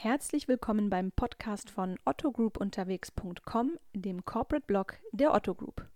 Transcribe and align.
Herzlich 0.00 0.46
willkommen 0.46 0.90
beim 0.90 1.10
Podcast 1.10 1.70
von 1.70 1.98
ottogroupunterwegs.com, 2.04 3.80
dem 3.94 4.24
Corporate 4.24 4.64
Blog 4.64 4.96
der 5.10 5.34
Otto 5.34 5.56
Group. 5.56 5.88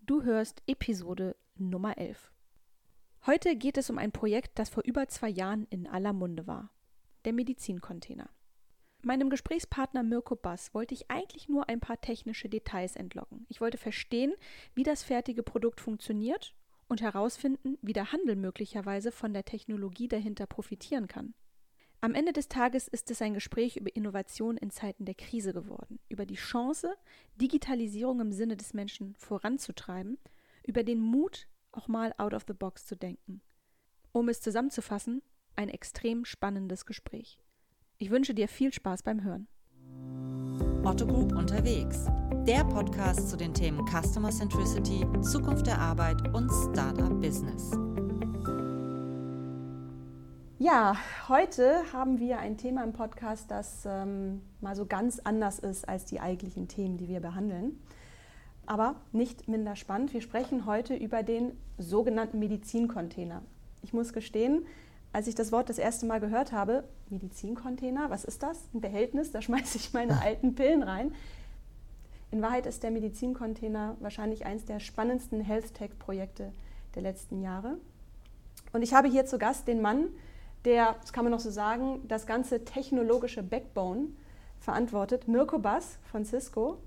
Du 0.00 0.22
hörst 0.22 0.62
Episode 0.66 1.36
Nummer 1.54 1.98
11. 1.98 2.32
Heute 3.26 3.54
geht 3.54 3.76
es 3.76 3.90
um 3.90 3.98
ein 3.98 4.12
Projekt, 4.12 4.58
das 4.58 4.70
vor 4.70 4.82
über 4.86 5.08
zwei 5.08 5.28
Jahren 5.28 5.66
in 5.68 5.86
aller 5.86 6.14
Munde 6.14 6.46
war. 6.46 6.70
Der 7.26 7.34
Medizincontainer. 7.34 8.30
Meinem 9.02 9.28
Gesprächspartner 9.28 10.02
Mirko 10.02 10.36
Bass 10.36 10.72
wollte 10.72 10.94
ich 10.94 11.10
eigentlich 11.10 11.46
nur 11.46 11.68
ein 11.68 11.80
paar 11.80 12.00
technische 12.00 12.48
Details 12.48 12.96
entlocken. 12.96 13.44
Ich 13.50 13.60
wollte 13.60 13.76
verstehen, 13.76 14.32
wie 14.74 14.84
das 14.84 15.02
fertige 15.02 15.42
Produkt 15.42 15.82
funktioniert 15.82 16.54
und 16.88 17.02
herausfinden, 17.02 17.76
wie 17.82 17.92
der 17.92 18.10
Handel 18.10 18.36
möglicherweise 18.36 19.12
von 19.12 19.34
der 19.34 19.44
Technologie 19.44 20.08
dahinter 20.08 20.46
profitieren 20.46 21.08
kann. 21.08 21.34
Am 22.04 22.14
Ende 22.14 22.34
des 22.34 22.48
Tages 22.48 22.86
ist 22.86 23.10
es 23.10 23.22
ein 23.22 23.32
Gespräch 23.32 23.78
über 23.78 23.96
Innovation 23.96 24.58
in 24.58 24.68
Zeiten 24.68 25.06
der 25.06 25.14
Krise 25.14 25.54
geworden, 25.54 25.98
über 26.10 26.26
die 26.26 26.34
Chance, 26.34 26.94
Digitalisierung 27.40 28.20
im 28.20 28.30
Sinne 28.30 28.58
des 28.58 28.74
Menschen 28.74 29.14
voranzutreiben, 29.14 30.18
über 30.66 30.82
den 30.82 31.00
Mut, 31.00 31.48
auch 31.72 31.88
mal 31.88 32.12
out 32.18 32.34
of 32.34 32.44
the 32.46 32.52
box 32.52 32.84
zu 32.84 32.94
denken. 32.94 33.40
Um 34.12 34.28
es 34.28 34.42
zusammenzufassen, 34.42 35.22
ein 35.56 35.70
extrem 35.70 36.26
spannendes 36.26 36.84
Gespräch. 36.84 37.38
Ich 37.96 38.10
wünsche 38.10 38.34
dir 38.34 38.48
viel 38.48 38.70
Spaß 38.70 39.02
beim 39.02 39.24
Hören. 39.24 39.48
Otto 40.84 41.06
Group 41.06 41.32
unterwegs. 41.32 42.04
Der 42.46 42.64
Podcast 42.64 43.30
zu 43.30 43.38
den 43.38 43.54
Themen 43.54 43.82
Customer 43.86 44.28
Centricity, 44.28 45.06
Zukunft 45.22 45.66
der 45.66 45.78
Arbeit 45.78 46.20
und 46.34 46.50
Startup 46.70 47.18
Business. 47.18 47.70
Ja, 50.64 50.96
heute 51.28 51.92
haben 51.92 52.20
wir 52.20 52.38
ein 52.38 52.56
Thema 52.56 52.84
im 52.84 52.94
Podcast, 52.94 53.50
das 53.50 53.84
ähm, 53.84 54.40
mal 54.62 54.74
so 54.74 54.86
ganz 54.86 55.18
anders 55.18 55.58
ist 55.58 55.86
als 55.86 56.06
die 56.06 56.20
eigentlichen 56.20 56.68
Themen, 56.68 56.96
die 56.96 57.06
wir 57.06 57.20
behandeln. 57.20 57.78
Aber 58.64 58.94
nicht 59.12 59.46
minder 59.46 59.76
spannend. 59.76 60.14
Wir 60.14 60.22
sprechen 60.22 60.64
heute 60.64 60.94
über 60.94 61.22
den 61.22 61.52
sogenannten 61.76 62.38
Medizincontainer. 62.38 63.42
Ich 63.82 63.92
muss 63.92 64.14
gestehen, 64.14 64.64
als 65.12 65.26
ich 65.26 65.34
das 65.34 65.52
Wort 65.52 65.68
das 65.68 65.76
erste 65.76 66.06
Mal 66.06 66.18
gehört 66.18 66.52
habe, 66.52 66.84
Medizincontainer, 67.10 68.08
was 68.08 68.24
ist 68.24 68.42
das? 68.42 68.58
Ein 68.72 68.80
Behältnis, 68.80 69.32
da 69.32 69.42
schmeiße 69.42 69.76
ich 69.76 69.92
meine 69.92 70.22
alten 70.22 70.54
Pillen 70.54 70.82
rein. 70.82 71.14
In 72.30 72.40
Wahrheit 72.40 72.64
ist 72.64 72.82
der 72.82 72.90
Medizincontainer 72.90 73.98
wahrscheinlich 74.00 74.46
eines 74.46 74.64
der 74.64 74.80
spannendsten 74.80 75.42
Health 75.42 75.74
Tech-Projekte 75.74 76.54
der 76.94 77.02
letzten 77.02 77.42
Jahre. 77.42 77.76
Und 78.72 78.80
ich 78.80 78.94
habe 78.94 79.08
hier 79.08 79.26
zu 79.26 79.36
Gast 79.36 79.68
den 79.68 79.82
Mann, 79.82 80.06
der, 80.64 80.96
das 81.00 81.12
kann 81.12 81.24
man 81.24 81.30
noch 81.30 81.40
so 81.40 81.50
sagen, 81.50 82.00
das 82.08 82.26
ganze 82.26 82.64
technologische 82.64 83.42
Backbone 83.42 84.08
verantwortet. 84.58 85.28
Mirko 85.28 85.58
Bass 85.58 85.98
von 86.10 86.24
Cisco. 86.24 86.78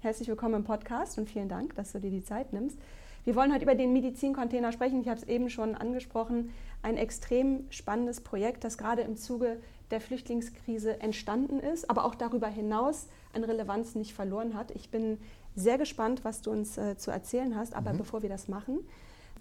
Herzlich 0.00 0.28
willkommen 0.28 0.56
im 0.56 0.64
Podcast 0.64 1.18
und 1.18 1.28
vielen 1.28 1.48
Dank, 1.48 1.74
dass 1.76 1.92
du 1.92 2.00
dir 2.00 2.10
die 2.10 2.24
Zeit 2.24 2.52
nimmst. 2.52 2.78
Wir 3.24 3.36
wollen 3.36 3.52
heute 3.52 3.64
über 3.64 3.74
den 3.74 3.92
Medizincontainer 3.92 4.72
sprechen. 4.72 5.02
Ich 5.02 5.08
habe 5.08 5.20
es 5.20 5.28
eben 5.28 5.50
schon 5.50 5.74
angesprochen. 5.74 6.52
Ein 6.82 6.96
extrem 6.96 7.70
spannendes 7.70 8.22
Projekt, 8.22 8.64
das 8.64 8.78
gerade 8.78 9.02
im 9.02 9.16
Zuge 9.16 9.58
der 9.90 10.00
Flüchtlingskrise 10.00 11.00
entstanden 11.00 11.60
ist, 11.60 11.90
aber 11.90 12.06
auch 12.06 12.14
darüber 12.14 12.48
hinaus 12.48 13.08
an 13.34 13.44
Relevanz 13.44 13.94
nicht 13.94 14.14
verloren 14.14 14.54
hat. 14.54 14.70
Ich 14.70 14.90
bin 14.90 15.18
sehr 15.54 15.78
gespannt, 15.78 16.24
was 16.24 16.40
du 16.42 16.50
uns 16.50 16.78
äh, 16.78 16.96
zu 16.96 17.10
erzählen 17.10 17.54
hast. 17.54 17.74
Aber 17.74 17.92
mhm. 17.92 17.98
bevor 17.98 18.22
wir 18.22 18.28
das 18.28 18.48
machen, 18.48 18.80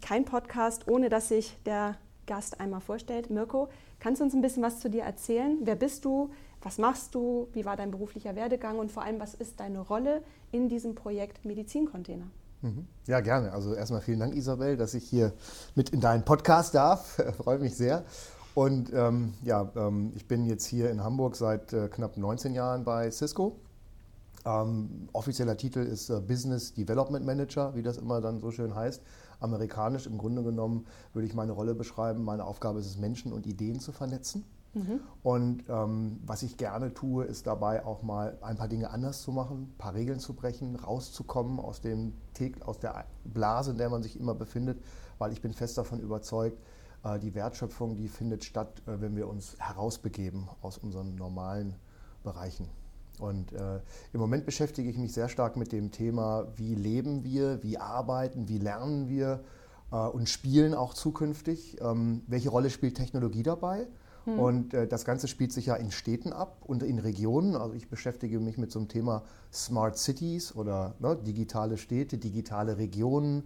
kein 0.02 0.26
Podcast, 0.26 0.88
ohne 0.88 1.10
dass 1.10 1.30
sich 1.30 1.56
der 1.66 1.96
Gast 2.30 2.60
einmal 2.60 2.80
vorstellt. 2.80 3.32
Mirko, 3.32 3.70
kannst 4.00 4.22
du 4.22 4.26
uns 4.26 4.36
ein 4.36 4.42
bisschen 4.42 4.62
was 4.62 4.80
zu 4.80 4.88
dir 4.88 5.02
erzählen? 5.02 5.58
Wer 5.64 5.76
bist 5.76 6.06
du? 6.06 6.30
Was 6.62 6.78
machst 6.78 7.16
du? 7.16 7.48
Wie 7.54 7.66
war 7.66 7.76
dein 7.76 7.90
beruflicher 7.90 8.36
Werdegang? 8.36 8.78
Und 8.78 8.92
vor 8.92 9.04
allem, 9.04 9.20
was 9.20 9.34
ist 9.34 9.60
deine 9.60 9.80
Rolle 9.80 10.22
in 10.52 10.70
diesem 10.70 10.94
Projekt 10.94 11.44
Medizincontainer? 11.44 12.28
Mhm. 12.62 12.86
Ja, 13.08 13.20
gerne. 13.22 13.52
Also 13.52 13.74
erstmal 13.74 14.02
vielen 14.02 14.20
Dank, 14.20 14.36
Isabel, 14.36 14.78
dass 14.78 14.94
ich 14.94 15.06
hier 15.06 15.34
mit 15.74 15.90
in 15.90 16.02
deinen 16.02 16.24
Podcast 16.24 16.76
darf. 16.76 17.20
Freut 17.38 17.62
mich 17.62 17.76
sehr. 17.76 18.06
Und 18.54 18.94
ähm, 18.94 19.34
ja, 19.42 19.72
ähm, 19.76 20.12
ich 20.16 20.28
bin 20.28 20.46
jetzt 20.46 20.66
hier 20.66 20.92
in 20.92 21.04
Hamburg 21.04 21.36
seit 21.36 21.74
äh, 21.74 21.88
knapp 21.88 22.16
19 22.16 22.54
Jahren 22.54 22.84
bei 22.84 23.10
Cisco. 23.10 23.56
Ähm, 24.46 25.10
offizieller 25.14 25.58
Titel 25.58 25.80
ist 25.80 26.12
äh, 26.12 26.20
Business 26.20 26.76
Development 26.76 27.26
Manager, 27.26 27.74
wie 27.74 27.82
das 27.82 27.98
immer 27.98 28.22
dann 28.22 28.40
so 28.40 28.52
schön 28.52 28.76
heißt 28.76 29.02
amerikanisch. 29.40 30.08
Im 30.08 30.18
Grunde 30.18 30.44
genommen 30.44 30.86
würde 31.14 31.28
ich 31.28 31.34
meine 31.34 31.52
Rolle 31.52 31.76
beschreiben. 31.76 32.24
Meine 32.24 32.46
Aufgabe 32.46 32.80
ist 32.80 32.88
es, 32.88 32.98
Menschen 32.98 33.34
und 33.34 33.48
Ideen 33.48 33.80
zu 33.80 33.92
vernetzen. 33.92 34.46
Mhm. 34.74 35.00
Und 35.24 35.64
ähm, 35.68 36.20
was 36.26 36.44
ich 36.44 36.58
gerne 36.58 36.94
tue, 36.94 37.26
ist 37.26 37.48
dabei 37.48 37.86
auch 37.86 38.04
mal 38.04 38.38
ein 38.42 38.58
paar 38.58 38.68
Dinge 38.68 38.92
anders 38.92 39.22
zu 39.22 39.32
machen, 39.32 39.64
ein 39.64 39.78
paar 39.78 39.96
Regeln 39.96 40.20
zu 40.20 40.34
brechen, 40.34 40.76
rauszukommen 40.76 41.60
aus, 41.60 41.82
dem, 41.82 42.14
aus 42.66 42.80
der 42.80 43.06
Blase, 43.24 43.72
in 43.72 43.78
der 43.78 43.90
man 43.90 44.04
sich 44.04 44.20
immer 44.20 44.36
befindet, 44.36 44.82
weil 45.18 45.32
ich 45.32 45.42
bin 45.42 45.54
fest 45.54 45.78
davon 45.78 46.00
überzeugt, 46.00 46.62
äh, 47.04 47.18
die 47.20 47.34
Wertschöpfung, 47.34 47.96
die 47.96 48.08
findet 48.08 48.44
statt, 48.44 48.82
äh, 48.86 49.02
wenn 49.02 49.16
wir 49.16 49.28
uns 49.28 49.56
herausbegeben 49.60 50.48
aus 50.62 50.78
unseren 50.78 51.16
normalen 51.16 51.76
Bereichen. 52.24 52.68
Und 53.20 53.52
äh, 53.54 53.80
im 54.14 54.20
Moment 54.20 54.46
beschäftige 54.46 54.90
ich 54.90 54.98
mich 54.98 55.14
sehr 55.14 55.30
stark 55.30 55.58
mit 55.58 55.72
dem 55.72 55.92
Thema, 55.92 56.48
wie 56.56 56.74
leben 56.74 57.24
wir, 57.24 57.62
wie 57.64 57.78
arbeiten, 57.78 58.48
wie 58.48 58.58
lernen 58.58 59.10
wir 59.10 59.42
äh, 59.92 59.96
und 59.96 60.30
spielen 60.30 60.74
auch 60.74 60.94
zukünftig. 60.94 61.78
Ähm, 61.82 62.24
welche 62.28 62.50
Rolle 62.50 62.70
spielt 62.70 62.96
Technologie 62.96 63.44
dabei? 63.44 63.88
Hm. 64.26 64.40
Und 64.40 64.74
äh, 64.74 64.88
das 64.88 65.06
Ganze 65.06 65.28
spielt 65.28 65.52
sich 65.52 65.68
ja 65.68 65.76
in 65.76 65.92
Städten 65.92 66.34
ab 66.34 66.64
und 66.66 66.84
in 66.84 67.00
Regionen. 67.00 67.56
Also 67.56 67.74
ich 67.74 67.90
beschäftige 67.90 68.40
mich 68.40 68.58
mit 68.58 68.72
so 68.72 68.80
einem 68.80 68.88
Thema 68.88 69.24
Smart 69.52 69.98
Cities 69.98 70.56
oder 70.56 70.96
ne, 71.00 71.16
digitale 71.16 71.78
Städte, 71.78 72.18
digitale 72.18 72.78
Regionen. 72.78 73.44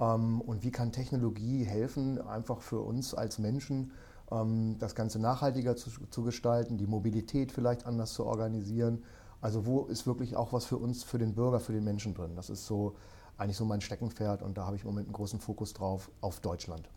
Ähm, 0.00 0.40
und 0.40 0.64
wie 0.64 0.70
kann 0.70 0.92
Technologie 0.92 1.64
helfen, 1.64 2.20
einfach 2.20 2.60
für 2.60 2.80
uns 2.80 3.14
als 3.14 3.38
Menschen, 3.38 3.92
das 4.28 4.94
Ganze 4.94 5.18
nachhaltiger 5.18 5.76
zu, 5.76 5.90
zu, 6.10 6.22
gestalten, 6.22 6.78
die 6.78 6.86
Mobilität 6.86 7.52
vielleicht 7.52 7.86
anders 7.86 8.14
zu 8.14 8.24
organisieren. 8.24 9.04
Also 9.40 9.66
wo 9.66 9.82
ist 9.82 10.06
wirklich 10.06 10.34
auch 10.34 10.52
was 10.52 10.64
für 10.64 10.78
uns, 10.78 11.04
für 11.04 11.18
den 11.18 11.34
Bürger, 11.34 11.60
für 11.60 11.72
den 11.72 11.84
Menschen 11.84 12.14
drin? 12.14 12.34
Das 12.34 12.48
ist 12.48 12.66
so 12.66 12.96
eigentlich 13.36 13.56
so 13.56 13.64
mein 13.64 13.80
Steckenpferd 13.80 14.42
und 14.42 14.56
da 14.56 14.64
habe 14.64 14.76
ich 14.76 14.82
im 14.82 14.88
Moment 14.88 15.08
einen 15.08 15.14
großen 15.14 15.40
Fokus 15.40 15.74
drauf 15.74 16.10
auf 16.20 16.40
Deutschland. 16.40 16.88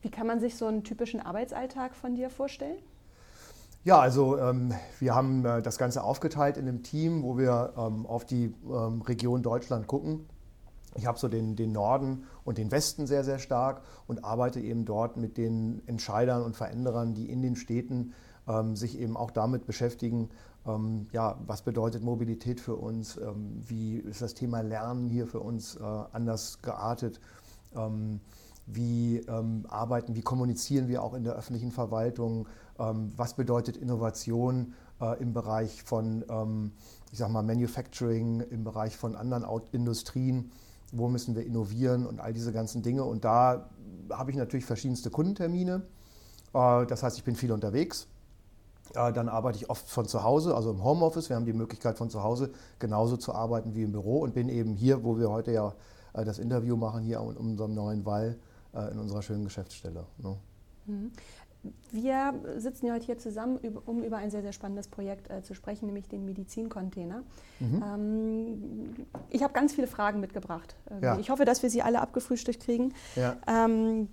Wie 0.00 0.10
kann 0.10 0.26
man 0.26 0.40
sich 0.40 0.56
so 0.56 0.66
einen 0.66 0.82
typischen 0.82 1.20
Arbeitsalltag 1.20 1.94
von 1.94 2.16
dir 2.16 2.30
vorstellen? 2.30 2.78
Ja, 3.84 3.98
also 3.98 4.38
ähm, 4.38 4.74
wir 4.98 5.14
haben 5.14 5.44
äh, 5.44 5.62
das 5.62 5.78
Ganze 5.78 6.02
aufgeteilt 6.02 6.56
in 6.56 6.68
einem 6.68 6.82
Team, 6.82 7.22
wo 7.22 7.38
wir 7.38 7.72
ähm, 7.76 8.06
auf 8.06 8.24
die 8.24 8.54
ähm, 8.64 9.02
Region 9.02 9.42
Deutschland 9.42 9.86
gucken 9.86 10.26
ich 10.94 11.06
habe 11.06 11.18
so 11.18 11.28
den, 11.28 11.56
den 11.56 11.72
Norden 11.72 12.24
und 12.44 12.58
den 12.58 12.70
Westen 12.70 13.06
sehr, 13.06 13.24
sehr 13.24 13.38
stark 13.38 13.82
und 14.06 14.24
arbeite 14.24 14.60
eben 14.60 14.84
dort 14.84 15.16
mit 15.16 15.36
den 15.36 15.82
Entscheidern 15.86 16.42
und 16.42 16.56
Veränderern, 16.56 17.14
die 17.14 17.30
in 17.30 17.42
den 17.42 17.56
Städten 17.56 18.12
ähm, 18.48 18.76
sich 18.76 18.98
eben 18.98 19.16
auch 19.16 19.30
damit 19.30 19.66
beschäftigen, 19.66 20.28
ähm, 20.66 21.06
ja, 21.12 21.38
was 21.46 21.62
bedeutet 21.62 22.02
Mobilität 22.02 22.60
für 22.60 22.76
uns, 22.76 23.16
ähm, 23.16 23.62
wie 23.66 23.96
ist 23.96 24.22
das 24.22 24.34
Thema 24.34 24.60
Lernen 24.60 25.08
hier 25.08 25.26
für 25.26 25.40
uns 25.40 25.76
äh, 25.76 25.82
anders 26.12 26.62
geartet, 26.62 27.20
ähm, 27.74 28.20
wie 28.66 29.18
ähm, 29.28 29.66
arbeiten, 29.68 30.14
wie 30.14 30.22
kommunizieren 30.22 30.88
wir 30.88 31.02
auch 31.02 31.14
in 31.14 31.24
der 31.24 31.34
öffentlichen 31.34 31.72
Verwaltung, 31.72 32.46
ähm, 32.78 33.12
was 33.16 33.34
bedeutet 33.34 33.76
Innovation 33.76 34.74
äh, 35.00 35.20
im 35.20 35.32
Bereich 35.32 35.82
von, 35.82 36.72
ich 37.10 37.18
sag 37.18 37.30
mal, 37.30 37.42
Manufacturing, 37.42 38.40
im 38.40 38.64
Bereich 38.64 38.96
von 38.96 39.16
anderen 39.16 39.44
Industrien 39.72 40.52
wo 40.92 41.08
müssen 41.08 41.34
wir 41.34 41.44
innovieren 41.44 42.06
und 42.06 42.20
all 42.20 42.32
diese 42.32 42.52
ganzen 42.52 42.82
Dinge. 42.82 43.04
Und 43.04 43.24
da 43.24 43.70
habe 44.10 44.30
ich 44.30 44.36
natürlich 44.36 44.66
verschiedenste 44.66 45.10
Kundentermine. 45.10 45.82
Äh, 46.54 46.86
das 46.86 47.02
heißt, 47.02 47.16
ich 47.16 47.24
bin 47.24 47.34
viel 47.34 47.50
unterwegs. 47.50 48.06
Äh, 48.94 49.12
dann 49.12 49.28
arbeite 49.28 49.58
ich 49.58 49.70
oft 49.70 49.88
von 49.88 50.06
zu 50.06 50.22
Hause, 50.22 50.54
also 50.54 50.70
im 50.70 50.84
Homeoffice. 50.84 51.28
Wir 51.28 51.36
haben 51.36 51.46
die 51.46 51.52
Möglichkeit 51.52 51.96
von 51.98 52.10
zu 52.10 52.22
Hause 52.22 52.50
genauso 52.78 53.16
zu 53.16 53.34
arbeiten 53.34 53.74
wie 53.74 53.82
im 53.82 53.92
Büro 53.92 54.18
und 54.18 54.34
bin 54.34 54.48
eben 54.48 54.74
hier, 54.74 55.02
wo 55.02 55.18
wir 55.18 55.30
heute 55.30 55.52
ja 55.52 55.74
äh, 56.12 56.24
das 56.24 56.38
Interview 56.38 56.76
machen, 56.76 57.02
hier 57.02 57.18
in 57.20 57.36
unserem 57.36 57.74
neuen 57.74 58.04
Wall, 58.04 58.38
in 58.90 58.98
unserer 58.98 59.20
schönen 59.20 59.44
Geschäftsstelle. 59.44 60.06
Wir 61.92 62.34
sitzen 62.56 62.86
ja 62.86 62.94
heute 62.94 63.06
hier 63.06 63.18
zusammen, 63.18 63.58
um 63.86 64.02
über 64.02 64.16
ein 64.16 64.30
sehr, 64.30 64.42
sehr 64.42 64.52
spannendes 64.52 64.88
Projekt 64.88 65.30
äh, 65.30 65.42
zu 65.42 65.54
sprechen, 65.54 65.86
nämlich 65.86 66.08
den 66.08 66.24
Medizincontainer. 66.24 67.22
Mhm. 67.60 67.84
Ähm, 67.86 69.06
ich 69.30 69.42
habe 69.42 69.52
ganz 69.52 69.72
viele 69.74 69.86
Fragen 69.86 70.18
mitgebracht. 70.20 70.76
Ja. 71.00 71.18
Ich 71.18 71.30
hoffe, 71.30 71.44
dass 71.44 71.62
wir 71.62 71.70
sie 71.70 71.82
alle 71.82 72.00
abgefrühstückt 72.00 72.60
kriegen. 72.64 72.94
Ja. 73.14 73.36
Ähm, 73.46 74.08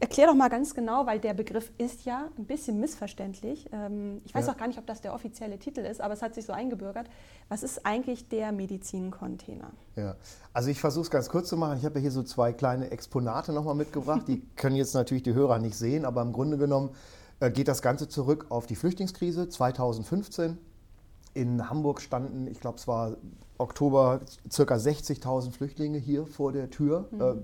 Erklär 0.00 0.26
doch 0.26 0.34
mal 0.34 0.48
ganz 0.48 0.74
genau, 0.74 1.06
weil 1.06 1.20
der 1.20 1.34
Begriff 1.34 1.70
ist 1.78 2.04
ja 2.04 2.28
ein 2.36 2.44
bisschen 2.44 2.80
missverständlich. 2.80 3.68
Ähm, 3.72 4.20
ich 4.24 4.34
weiß 4.34 4.46
ja. 4.46 4.52
auch 4.52 4.56
gar 4.56 4.66
nicht, 4.66 4.78
ob 4.78 4.86
das 4.86 5.00
der 5.00 5.14
offizielle 5.14 5.58
Titel 5.58 5.80
ist, 5.80 6.00
aber 6.00 6.14
es 6.14 6.22
hat 6.22 6.34
sich 6.34 6.44
so 6.44 6.52
eingebürgert. 6.52 7.08
Was 7.48 7.62
ist 7.62 7.86
eigentlich 7.86 8.28
der 8.28 8.52
Medizincontainer? 8.52 9.70
Ja, 9.94 10.16
also 10.52 10.70
ich 10.70 10.80
versuche 10.80 11.04
es 11.04 11.10
ganz 11.10 11.28
kurz 11.28 11.48
zu 11.48 11.56
machen. 11.56 11.78
Ich 11.78 11.84
habe 11.84 11.96
ja 11.96 12.02
hier 12.02 12.10
so 12.10 12.22
zwei 12.22 12.52
kleine 12.52 12.90
Exponate 12.90 13.52
nochmal 13.52 13.74
mitgebracht. 13.74 14.22
Die 14.28 14.42
können 14.56 14.76
jetzt 14.76 14.94
natürlich 14.94 15.22
die 15.22 15.34
Hörer 15.34 15.58
nicht 15.58 15.76
sehen, 15.76 16.04
aber 16.04 16.22
im 16.22 16.32
Grunde 16.32 16.58
genommen 16.58 16.90
äh, 17.40 17.50
geht 17.50 17.68
das 17.68 17.82
Ganze 17.82 18.08
zurück 18.08 18.46
auf 18.50 18.66
die 18.66 18.76
Flüchtlingskrise 18.76 19.48
2015. 19.48 20.58
In 21.34 21.68
Hamburg 21.68 22.00
standen, 22.00 22.46
ich 22.46 22.60
glaube, 22.60 22.78
es 22.78 22.88
war 22.88 23.16
Oktober, 23.58 24.20
circa 24.50 24.74
60.000 24.76 25.50
Flüchtlinge 25.50 25.98
hier 25.98 26.26
vor 26.26 26.52
der 26.52 26.70
Tür. 26.70 27.08
Mhm. 27.10 27.20
Äh, 27.20 27.34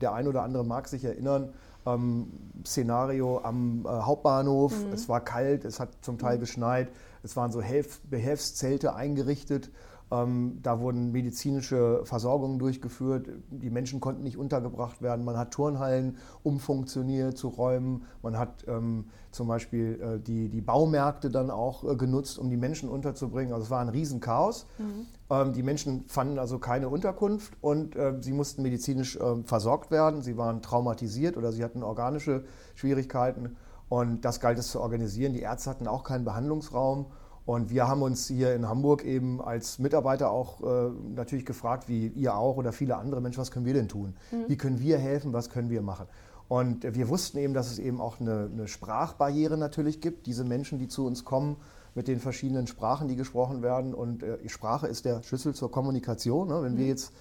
der 0.00 0.12
ein 0.14 0.28
oder 0.28 0.42
andere 0.42 0.64
mag 0.64 0.88
sich 0.88 1.04
erinnern, 1.04 1.52
ähm, 1.86 2.32
Szenario 2.64 3.40
am 3.42 3.86
äh, 3.86 3.88
Hauptbahnhof. 3.88 4.72
Mhm. 4.72 4.92
Es 4.92 5.08
war 5.08 5.20
kalt, 5.20 5.64
es 5.64 5.80
hat 5.80 5.90
zum 6.02 6.18
Teil 6.18 6.36
mhm. 6.36 6.40
geschneit, 6.40 6.88
es 7.22 7.36
waren 7.36 7.52
so 7.52 7.62
Helf 7.62 8.00
Behelfszelte 8.02 8.94
eingerichtet. 8.94 9.70
Ähm, 10.10 10.60
da 10.62 10.78
wurden 10.78 11.10
medizinische 11.10 12.02
Versorgungen 12.04 12.60
durchgeführt. 12.60 13.28
Die 13.50 13.70
Menschen 13.70 14.00
konnten 14.00 14.22
nicht 14.22 14.36
untergebracht 14.36 15.02
werden. 15.02 15.24
Man 15.24 15.36
hat 15.36 15.50
Turnhallen 15.50 16.16
umfunktioniert 16.44 17.36
zu 17.36 17.48
Räumen. 17.48 18.04
Man 18.22 18.38
hat 18.38 18.64
ähm, 18.68 19.06
zum 19.32 19.48
Beispiel 19.48 20.00
äh, 20.00 20.20
die, 20.20 20.48
die 20.48 20.60
Baumärkte 20.60 21.28
dann 21.28 21.50
auch 21.50 21.82
äh, 21.82 21.96
genutzt, 21.96 22.38
um 22.38 22.50
die 22.50 22.56
Menschen 22.56 22.88
unterzubringen. 22.88 23.52
Also 23.52 23.64
es 23.64 23.70
war 23.70 23.80
ein 23.80 23.88
Riesenchaos. 23.88 24.66
Mhm. 24.78 25.06
Ähm, 25.28 25.52
die 25.52 25.64
Menschen 25.64 26.04
fanden 26.06 26.38
also 26.38 26.60
keine 26.60 26.88
Unterkunft 26.88 27.54
und 27.60 27.96
äh, 27.96 28.14
sie 28.20 28.32
mussten 28.32 28.62
medizinisch 28.62 29.18
ähm, 29.20 29.44
versorgt 29.44 29.90
werden. 29.90 30.22
Sie 30.22 30.36
waren 30.36 30.62
traumatisiert 30.62 31.36
oder 31.36 31.50
sie 31.50 31.64
hatten 31.64 31.82
organische 31.82 32.44
Schwierigkeiten. 32.76 33.56
Und 33.88 34.24
das 34.24 34.40
galt 34.40 34.58
es 34.58 34.70
zu 34.70 34.80
organisieren. 34.80 35.32
Die 35.32 35.40
Ärzte 35.40 35.70
hatten 35.70 35.88
auch 35.88 36.04
keinen 36.04 36.24
Behandlungsraum. 36.24 37.06
Und 37.46 37.70
wir 37.70 37.86
haben 37.86 38.02
uns 38.02 38.26
hier 38.26 38.54
in 38.56 38.68
Hamburg 38.68 39.04
eben 39.04 39.40
als 39.40 39.78
Mitarbeiter 39.78 40.30
auch 40.30 40.60
äh, 40.60 40.90
natürlich 41.14 41.46
gefragt, 41.46 41.88
wie 41.88 42.08
ihr 42.08 42.34
auch 42.34 42.56
oder 42.56 42.72
viele 42.72 42.96
andere 42.96 43.20
Menschen, 43.20 43.40
was 43.40 43.52
können 43.52 43.64
wir 43.64 43.74
denn 43.74 43.88
tun? 43.88 44.16
Mhm. 44.32 44.44
Wie 44.48 44.56
können 44.56 44.80
wir 44.80 44.98
helfen? 44.98 45.32
Was 45.32 45.48
können 45.48 45.70
wir 45.70 45.80
machen? 45.80 46.06
Und 46.48 46.82
wir 46.94 47.08
wussten 47.08 47.38
eben, 47.38 47.54
dass 47.54 47.70
es 47.70 47.78
eben 47.78 48.00
auch 48.00 48.20
eine, 48.20 48.50
eine, 48.52 48.68
Sprachbarriere 48.68 49.56
natürlich 49.56 50.00
gibt. 50.00 50.26
Diese 50.26 50.44
Menschen, 50.44 50.78
die 50.78 50.88
zu 50.88 51.06
uns 51.06 51.24
kommen 51.24 51.56
mit 51.94 52.08
den 52.08 52.20
verschiedenen 52.20 52.66
Sprachen, 52.66 53.08
die 53.08 53.16
gesprochen 53.16 53.62
werden. 53.62 53.94
Und 53.94 54.24
äh, 54.24 54.48
Sprache 54.48 54.88
ist 54.88 55.04
der 55.04 55.22
Schlüssel 55.22 55.54
zur 55.54 55.70
Kommunikation. 55.70 56.48
Ne? 56.48 56.62
Wenn 56.62 56.74
mhm. 56.74 56.78
wir 56.78 56.86
jetzt 56.86 57.12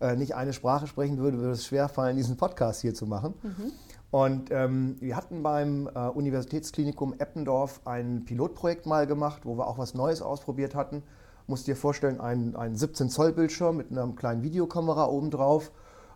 äh, 0.00 0.16
nicht 0.16 0.34
eine 0.34 0.54
Sprache 0.54 0.86
sprechen 0.86 1.18
würden, 1.18 1.38
würde 1.38 1.52
es 1.52 1.66
schwer 1.66 1.88
fallen, 1.88 2.16
diesen 2.16 2.36
Podcast 2.36 2.80
hier 2.80 2.94
zu 2.94 3.06
machen. 3.06 3.34
Mhm. 3.42 3.72
Und 4.10 4.50
ähm, 4.50 4.96
wir 5.00 5.16
hatten 5.16 5.42
beim 5.42 5.88
äh, 5.88 6.08
Universitätsklinikum 6.08 7.14
Eppendorf 7.18 7.80
ein 7.84 8.24
Pilotprojekt 8.24 8.86
mal 8.86 9.06
gemacht, 9.06 9.42
wo 9.44 9.58
wir 9.58 9.66
auch 9.66 9.78
was 9.78 9.94
Neues 9.94 10.22
ausprobiert 10.22 10.74
hatten. 10.74 11.02
Musst 11.46 11.66
dir 11.66 11.76
vorstellen, 11.76 12.20
ein, 12.20 12.56
ein 12.56 12.76
17 12.76 13.08
Zoll 13.10 13.32
Bildschirm 13.32 13.76
mit 13.76 13.90
einer 13.90 14.06
kleinen 14.14 14.42
Videokamera 14.42 15.06
obendrauf, 15.06 15.70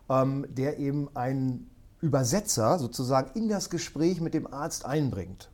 ähm, 0.09 0.45
der 0.49 0.79
eben 0.79 1.09
einen 1.15 1.69
Übersetzer 2.01 2.79
sozusagen 2.79 3.37
in 3.37 3.47
das 3.47 3.69
Gespräch 3.69 4.21
mit 4.21 4.33
dem 4.33 4.51
Arzt 4.51 4.85
einbringt. 4.85 5.50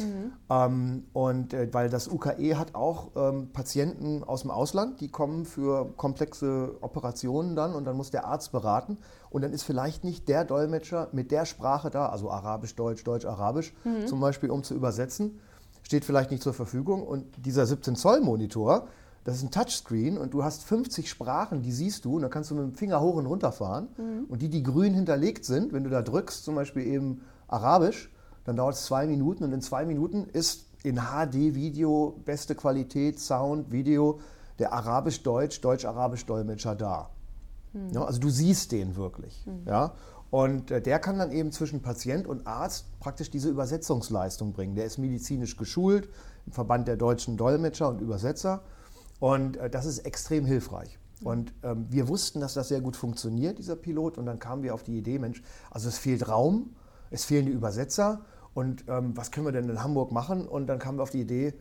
Mhm. 0.00 0.32
Ähm, 0.48 1.04
und 1.12 1.54
äh, 1.54 1.68
weil 1.72 1.88
das 1.88 2.08
UKE 2.08 2.58
hat 2.58 2.74
auch 2.74 3.10
ähm, 3.16 3.50
Patienten 3.52 4.24
aus 4.24 4.42
dem 4.42 4.50
Ausland, 4.50 5.00
die 5.00 5.08
kommen 5.08 5.44
für 5.44 5.92
komplexe 5.96 6.76
Operationen 6.80 7.56
dann 7.56 7.74
und 7.74 7.84
dann 7.84 7.96
muss 7.96 8.10
der 8.10 8.26
Arzt 8.26 8.52
beraten 8.52 8.98
und 9.30 9.42
dann 9.42 9.52
ist 9.52 9.62
vielleicht 9.62 10.04
nicht 10.04 10.28
der 10.28 10.44
Dolmetscher 10.44 11.08
mit 11.12 11.30
der 11.30 11.44
Sprache 11.44 11.90
da, 11.90 12.08
also 12.08 12.30
Arabisch, 12.30 12.74
Deutsch, 12.74 13.04
Deutsch, 13.04 13.26
Arabisch 13.26 13.72
mhm. 13.84 14.06
zum 14.06 14.20
Beispiel, 14.20 14.50
um 14.50 14.62
zu 14.62 14.74
übersetzen, 14.74 15.40
steht 15.82 16.04
vielleicht 16.04 16.30
nicht 16.30 16.42
zur 16.42 16.54
Verfügung 16.54 17.06
und 17.06 17.24
dieser 17.44 17.66
17 17.66 17.96
Zoll 17.96 18.20
Monitor, 18.20 18.88
das 19.24 19.36
ist 19.36 19.42
ein 19.42 19.50
Touchscreen 19.50 20.16
und 20.16 20.32
du 20.32 20.42
hast 20.42 20.64
50 20.64 21.10
Sprachen, 21.10 21.62
die 21.62 21.72
siehst 21.72 22.04
du 22.04 22.16
und 22.16 22.22
dann 22.22 22.30
kannst 22.30 22.50
du 22.50 22.54
mit 22.54 22.64
dem 22.64 22.74
Finger 22.74 23.00
hoch 23.00 23.16
und 23.16 23.26
runter 23.26 23.52
fahren 23.52 23.88
mhm. 23.96 24.24
und 24.28 24.40
die, 24.40 24.48
die 24.48 24.62
grün 24.62 24.94
hinterlegt 24.94 25.44
sind, 25.44 25.72
wenn 25.72 25.84
du 25.84 25.90
da 25.90 26.02
drückst, 26.02 26.44
zum 26.44 26.54
Beispiel 26.54 26.86
eben 26.86 27.20
Arabisch, 27.48 28.10
dann 28.44 28.56
dauert 28.56 28.74
es 28.74 28.84
zwei 28.84 29.06
Minuten 29.06 29.44
und 29.44 29.52
in 29.52 29.60
zwei 29.60 29.84
Minuten 29.84 30.26
ist 30.32 30.66
in 30.82 30.96
HD-Video, 30.96 32.20
beste 32.24 32.54
Qualität, 32.54 33.20
Sound, 33.20 33.70
Video, 33.70 34.20
der 34.58 34.72
Arabisch-Deutsch, 34.72 35.60
Deutsch-Arabisch-Dolmetscher 35.60 36.74
da. 36.74 37.10
Mhm. 37.72 37.90
Ja, 37.92 38.04
also 38.04 38.20
du 38.20 38.30
siehst 38.30 38.72
den 38.72 38.96
wirklich. 38.96 39.44
Mhm. 39.46 39.66
Ja? 39.66 39.94
Und 40.30 40.70
äh, 40.70 40.80
der 40.80 40.98
kann 41.00 41.18
dann 41.18 41.32
eben 41.32 41.52
zwischen 41.52 41.82
Patient 41.82 42.26
und 42.26 42.46
Arzt 42.46 42.86
praktisch 43.00 43.30
diese 43.30 43.48
Übersetzungsleistung 43.48 44.52
bringen. 44.52 44.74
Der 44.74 44.84
ist 44.84 44.98
medizinisch 44.98 45.56
geschult 45.56 46.08
im 46.46 46.52
Verband 46.52 46.88
der 46.88 46.96
deutschen 46.96 47.36
Dolmetscher 47.36 47.88
und 47.88 48.00
Übersetzer. 48.00 48.62
Und 49.18 49.56
äh, 49.56 49.68
das 49.68 49.86
ist 49.86 50.00
extrem 50.00 50.44
hilfreich. 50.44 50.98
Mhm. 51.20 51.26
Und 51.26 51.54
ähm, 51.62 51.86
wir 51.90 52.08
wussten, 52.08 52.40
dass 52.40 52.54
das 52.54 52.68
sehr 52.68 52.80
gut 52.80 52.96
funktioniert, 52.96 53.58
dieser 53.58 53.76
Pilot. 53.76 54.18
Und 54.18 54.26
dann 54.26 54.38
kamen 54.38 54.62
wir 54.62 54.72
auf 54.72 54.82
die 54.82 54.96
Idee, 54.96 55.18
Mensch, 55.18 55.42
also 55.70 55.88
es 55.88 55.98
fehlt 55.98 56.28
Raum, 56.28 56.74
es 57.10 57.24
fehlen 57.24 57.46
die 57.46 57.52
Übersetzer. 57.52 58.24
Und 58.54 58.84
ähm, 58.88 59.16
was 59.16 59.30
können 59.30 59.46
wir 59.46 59.52
denn 59.52 59.68
in 59.68 59.82
Hamburg 59.82 60.12
machen? 60.12 60.46
Und 60.46 60.66
dann 60.66 60.78
kamen 60.78 60.98
wir 60.98 61.02
auf 61.02 61.10
die 61.10 61.20
Idee, 61.20 61.54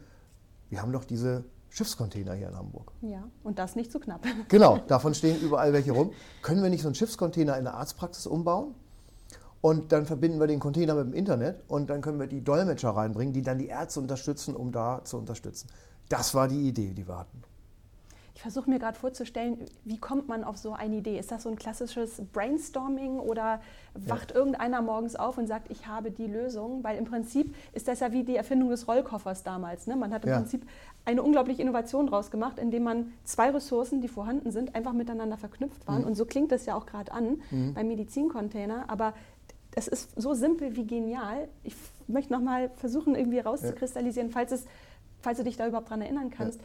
wir 0.70 0.82
haben 0.82 0.92
doch 0.92 1.04
diese 1.04 1.46
Schiffscontainer 1.70 2.34
hier 2.34 2.50
in 2.50 2.56
Hamburg. 2.56 2.92
Ja, 3.02 3.24
und 3.44 3.60
das 3.60 3.76
nicht 3.76 3.92
zu 3.92 4.00
knapp. 4.00 4.26
Genau, 4.50 4.78
davon 4.88 5.14
stehen 5.16 5.40
überall 5.40 5.74
welche 5.74 5.92
rum. 5.92 6.12
Können 6.42 6.64
wir 6.64 6.70
nicht 6.70 6.82
so 6.82 6.88
einen 6.88 6.96
Schiffscontainer 6.96 7.54
in 7.58 7.68
eine 7.68 7.76
Arztpraxis 7.76 8.26
umbauen? 8.28 8.76
Und 9.62 9.92
dann 9.92 10.06
verbinden 10.06 10.40
wir 10.40 10.48
den 10.48 10.60
Container 10.60 10.96
mit 10.96 11.08
dem 11.08 11.14
Internet 11.14 11.64
und 11.68 11.90
dann 11.90 12.02
können 12.02 12.18
wir 12.18 12.28
die 12.28 12.42
Dolmetscher 12.42 12.92
reinbringen, 12.92 13.34
die 13.34 13.42
dann 13.42 13.58
die 13.58 13.68
Ärzte 13.68 14.00
unterstützen, 14.00 14.56
um 14.56 14.72
da 14.72 15.02
zu 15.04 15.18
unterstützen. 15.18 15.68
Das 16.08 16.34
war 16.34 16.48
die 16.48 16.68
Idee, 16.68 16.94
die 16.94 17.08
wir 17.08 17.18
hatten. 17.18 17.44
Ich 18.40 18.44
versuche 18.44 18.70
mir 18.70 18.80
gerade 18.80 18.98
vorzustellen, 18.98 19.66
wie 19.84 19.98
kommt 19.98 20.30
man 20.30 20.46
auf 20.46 20.56
so 20.56 20.72
eine 20.72 20.96
Idee? 20.96 21.20
Ist 21.20 21.30
das 21.30 21.44
so 21.44 21.50
ein 21.50 21.58
klassisches 21.58 22.22
Brainstorming 22.32 23.20
oder 23.20 23.60
wacht 23.96 24.32
ja. 24.32 24.38
irgendeiner 24.38 24.82
morgens 24.82 25.18
auf 25.18 25.38
und 25.38 25.46
sagt, 25.48 25.70
ich 25.70 25.88
habe 25.88 26.10
die 26.10 26.26
Lösung? 26.26 26.82
Weil 26.82 26.98
im 26.98 27.04
Prinzip 27.04 27.54
ist 27.74 27.90
das 27.90 28.00
ja 28.00 28.14
wie 28.14 28.24
die 28.24 28.38
Erfindung 28.38 28.70
des 28.70 28.88
Rollkoffers 28.88 29.44
damals. 29.44 29.88
Ne? 29.88 29.98
Man 29.98 30.14
hat 30.14 30.24
im 30.24 30.30
ja. 30.30 30.38
Prinzip 30.38 30.66
eine 31.04 31.22
unglaubliche 31.22 31.62
Innovation 31.62 32.08
draus 32.08 32.32
gemacht, 32.32 32.60
indem 32.60 32.84
man 32.84 33.12
zwei 33.26 33.50
Ressourcen, 33.50 34.00
die 34.00 34.08
vorhanden 34.08 34.52
sind, 34.54 34.74
einfach 34.74 34.94
miteinander 34.94 35.36
verknüpft 35.36 35.86
waren. 35.86 36.04
Mhm. 36.04 36.08
Und 36.08 36.16
so 36.16 36.24
klingt 36.24 36.54
das 36.54 36.66
ja 36.66 36.76
auch 36.76 36.86
gerade 36.86 37.12
an 37.12 37.42
mhm. 37.52 37.74
beim 37.74 37.90
Medizincontainer. 37.90 38.86
Aber 38.88 39.16
es 39.76 39.90
ist 39.90 40.12
so 40.16 40.34
simpel 40.34 40.78
wie 40.78 40.88
genial. 40.88 41.50
Ich 41.66 41.76
möchte 42.08 42.32
nochmal 42.32 42.72
versuchen, 42.78 43.16
irgendwie 43.16 43.40
rauszukristallisieren, 43.40 44.30
ja. 44.30 44.34
falls, 44.34 44.54
es, 44.54 44.66
falls 45.20 45.40
du 45.40 45.44
dich 45.44 45.58
da 45.58 45.68
überhaupt 45.68 45.90
dran 45.90 46.02
erinnern 46.02 46.30
kannst. 46.30 46.62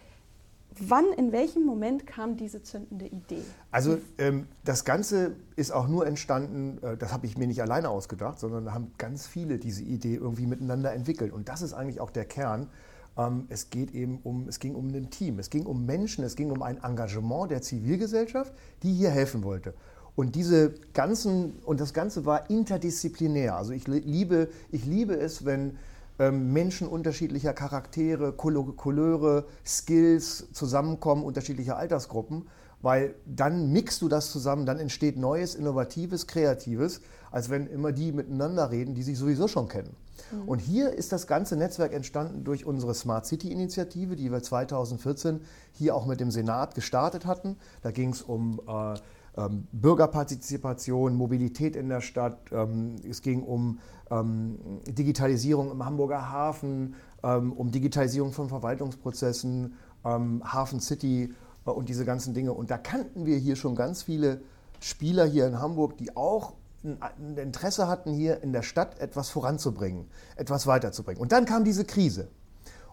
Wann, 0.80 1.04
in 1.16 1.30
welchem 1.32 1.64
Moment 1.64 2.06
kam 2.06 2.36
diese 2.36 2.62
zündende 2.62 3.06
Idee? 3.06 3.42
Also 3.70 3.98
ähm, 4.18 4.46
das 4.64 4.84
Ganze 4.84 5.36
ist 5.56 5.72
auch 5.72 5.86
nur 5.86 6.06
entstanden, 6.06 6.78
äh, 6.82 6.96
das 6.96 7.12
habe 7.12 7.26
ich 7.26 7.38
mir 7.38 7.46
nicht 7.46 7.62
alleine 7.62 7.88
ausgedacht, 7.90 8.38
sondern 8.40 8.64
da 8.64 8.72
haben 8.72 8.92
ganz 8.98 9.26
viele 9.26 9.58
diese 9.58 9.82
Idee 9.82 10.16
irgendwie 10.16 10.46
miteinander 10.46 10.92
entwickelt. 10.92 11.32
Und 11.32 11.48
das 11.48 11.62
ist 11.62 11.74
eigentlich 11.74 12.00
auch 12.00 12.10
der 12.10 12.24
Kern. 12.24 12.68
Ähm, 13.16 13.46
es 13.48 13.70
geht 13.70 13.94
eben 13.94 14.18
um, 14.24 14.48
es 14.48 14.58
ging 14.58 14.74
um 14.74 14.88
ein 14.88 15.10
Team, 15.10 15.38
es 15.38 15.50
ging 15.50 15.66
um 15.66 15.86
Menschen, 15.86 16.24
es 16.24 16.34
ging 16.34 16.50
um 16.50 16.62
ein 16.62 16.82
Engagement 16.82 17.50
der 17.50 17.62
Zivilgesellschaft, 17.62 18.52
die 18.82 18.92
hier 18.92 19.10
helfen 19.10 19.44
wollte. 19.44 19.74
Und 20.16 20.36
diese 20.36 20.74
ganzen, 20.92 21.54
und 21.64 21.80
das 21.80 21.92
Ganze 21.92 22.24
war 22.24 22.48
interdisziplinär. 22.48 23.56
Also 23.56 23.72
ich 23.72 23.86
liebe, 23.86 24.48
ich 24.70 24.84
liebe 24.84 25.14
es, 25.14 25.44
wenn 25.44 25.76
Menschen 26.18 26.86
unterschiedlicher 26.86 27.52
Charaktere, 27.52 28.32
Couleure, 28.32 29.46
Skills 29.66 30.48
zusammenkommen, 30.52 31.24
unterschiedliche 31.24 31.74
Altersgruppen, 31.76 32.46
weil 32.82 33.14
dann 33.26 33.72
mixt 33.72 34.00
du 34.02 34.08
das 34.08 34.30
zusammen, 34.30 34.66
dann 34.66 34.78
entsteht 34.78 35.16
Neues, 35.16 35.54
Innovatives, 35.54 36.26
Kreatives, 36.26 37.00
als 37.30 37.50
wenn 37.50 37.66
immer 37.66 37.92
die 37.92 38.12
miteinander 38.12 38.70
reden, 38.70 38.94
die 38.94 39.02
sich 39.02 39.18
sowieso 39.18 39.48
schon 39.48 39.68
kennen. 39.68 39.96
Mhm. 40.30 40.48
Und 40.48 40.58
hier 40.60 40.92
ist 40.92 41.10
das 41.10 41.26
ganze 41.26 41.56
Netzwerk 41.56 41.92
entstanden 41.92 42.44
durch 42.44 42.64
unsere 42.64 42.94
Smart 42.94 43.26
City 43.26 43.50
Initiative, 43.50 44.16
die 44.16 44.30
wir 44.30 44.42
2014 44.42 45.40
hier 45.72 45.96
auch 45.96 46.06
mit 46.06 46.20
dem 46.20 46.30
Senat 46.30 46.74
gestartet 46.74 47.26
hatten. 47.26 47.56
Da 47.82 47.90
ging 47.90 48.10
es 48.10 48.22
um 48.22 48.60
äh, 48.68 48.94
ähm, 49.36 49.66
Bürgerpartizipation, 49.72 51.14
Mobilität 51.14 51.76
in 51.76 51.88
der 51.88 52.00
Stadt. 52.00 52.38
Ähm, 52.52 52.96
es 53.08 53.22
ging 53.22 53.42
um 53.42 53.80
ähm, 54.10 54.58
Digitalisierung 54.86 55.70
im 55.70 55.84
Hamburger 55.84 56.30
Hafen, 56.30 56.94
ähm, 57.22 57.52
um 57.52 57.70
Digitalisierung 57.70 58.32
von 58.32 58.48
Verwaltungsprozessen, 58.48 59.74
ähm, 60.04 60.42
Hafen 60.44 60.80
City 60.80 61.34
äh, 61.66 61.70
und 61.70 61.88
diese 61.88 62.04
ganzen 62.04 62.34
Dinge. 62.34 62.52
Und 62.52 62.70
da 62.70 62.78
kannten 62.78 63.26
wir 63.26 63.36
hier 63.38 63.56
schon 63.56 63.74
ganz 63.74 64.02
viele 64.02 64.40
Spieler 64.80 65.24
hier 65.24 65.46
in 65.46 65.58
Hamburg, 65.58 65.96
die 65.96 66.16
auch 66.16 66.54
ein 66.84 67.38
Interesse 67.38 67.88
hatten, 67.88 68.12
hier 68.12 68.42
in 68.42 68.52
der 68.52 68.62
Stadt 68.62 68.98
etwas 68.98 69.30
voranzubringen, 69.30 70.06
etwas 70.36 70.66
weiterzubringen. 70.66 71.20
Und 71.20 71.32
dann 71.32 71.46
kam 71.46 71.64
diese 71.64 71.84
Krise. 71.84 72.28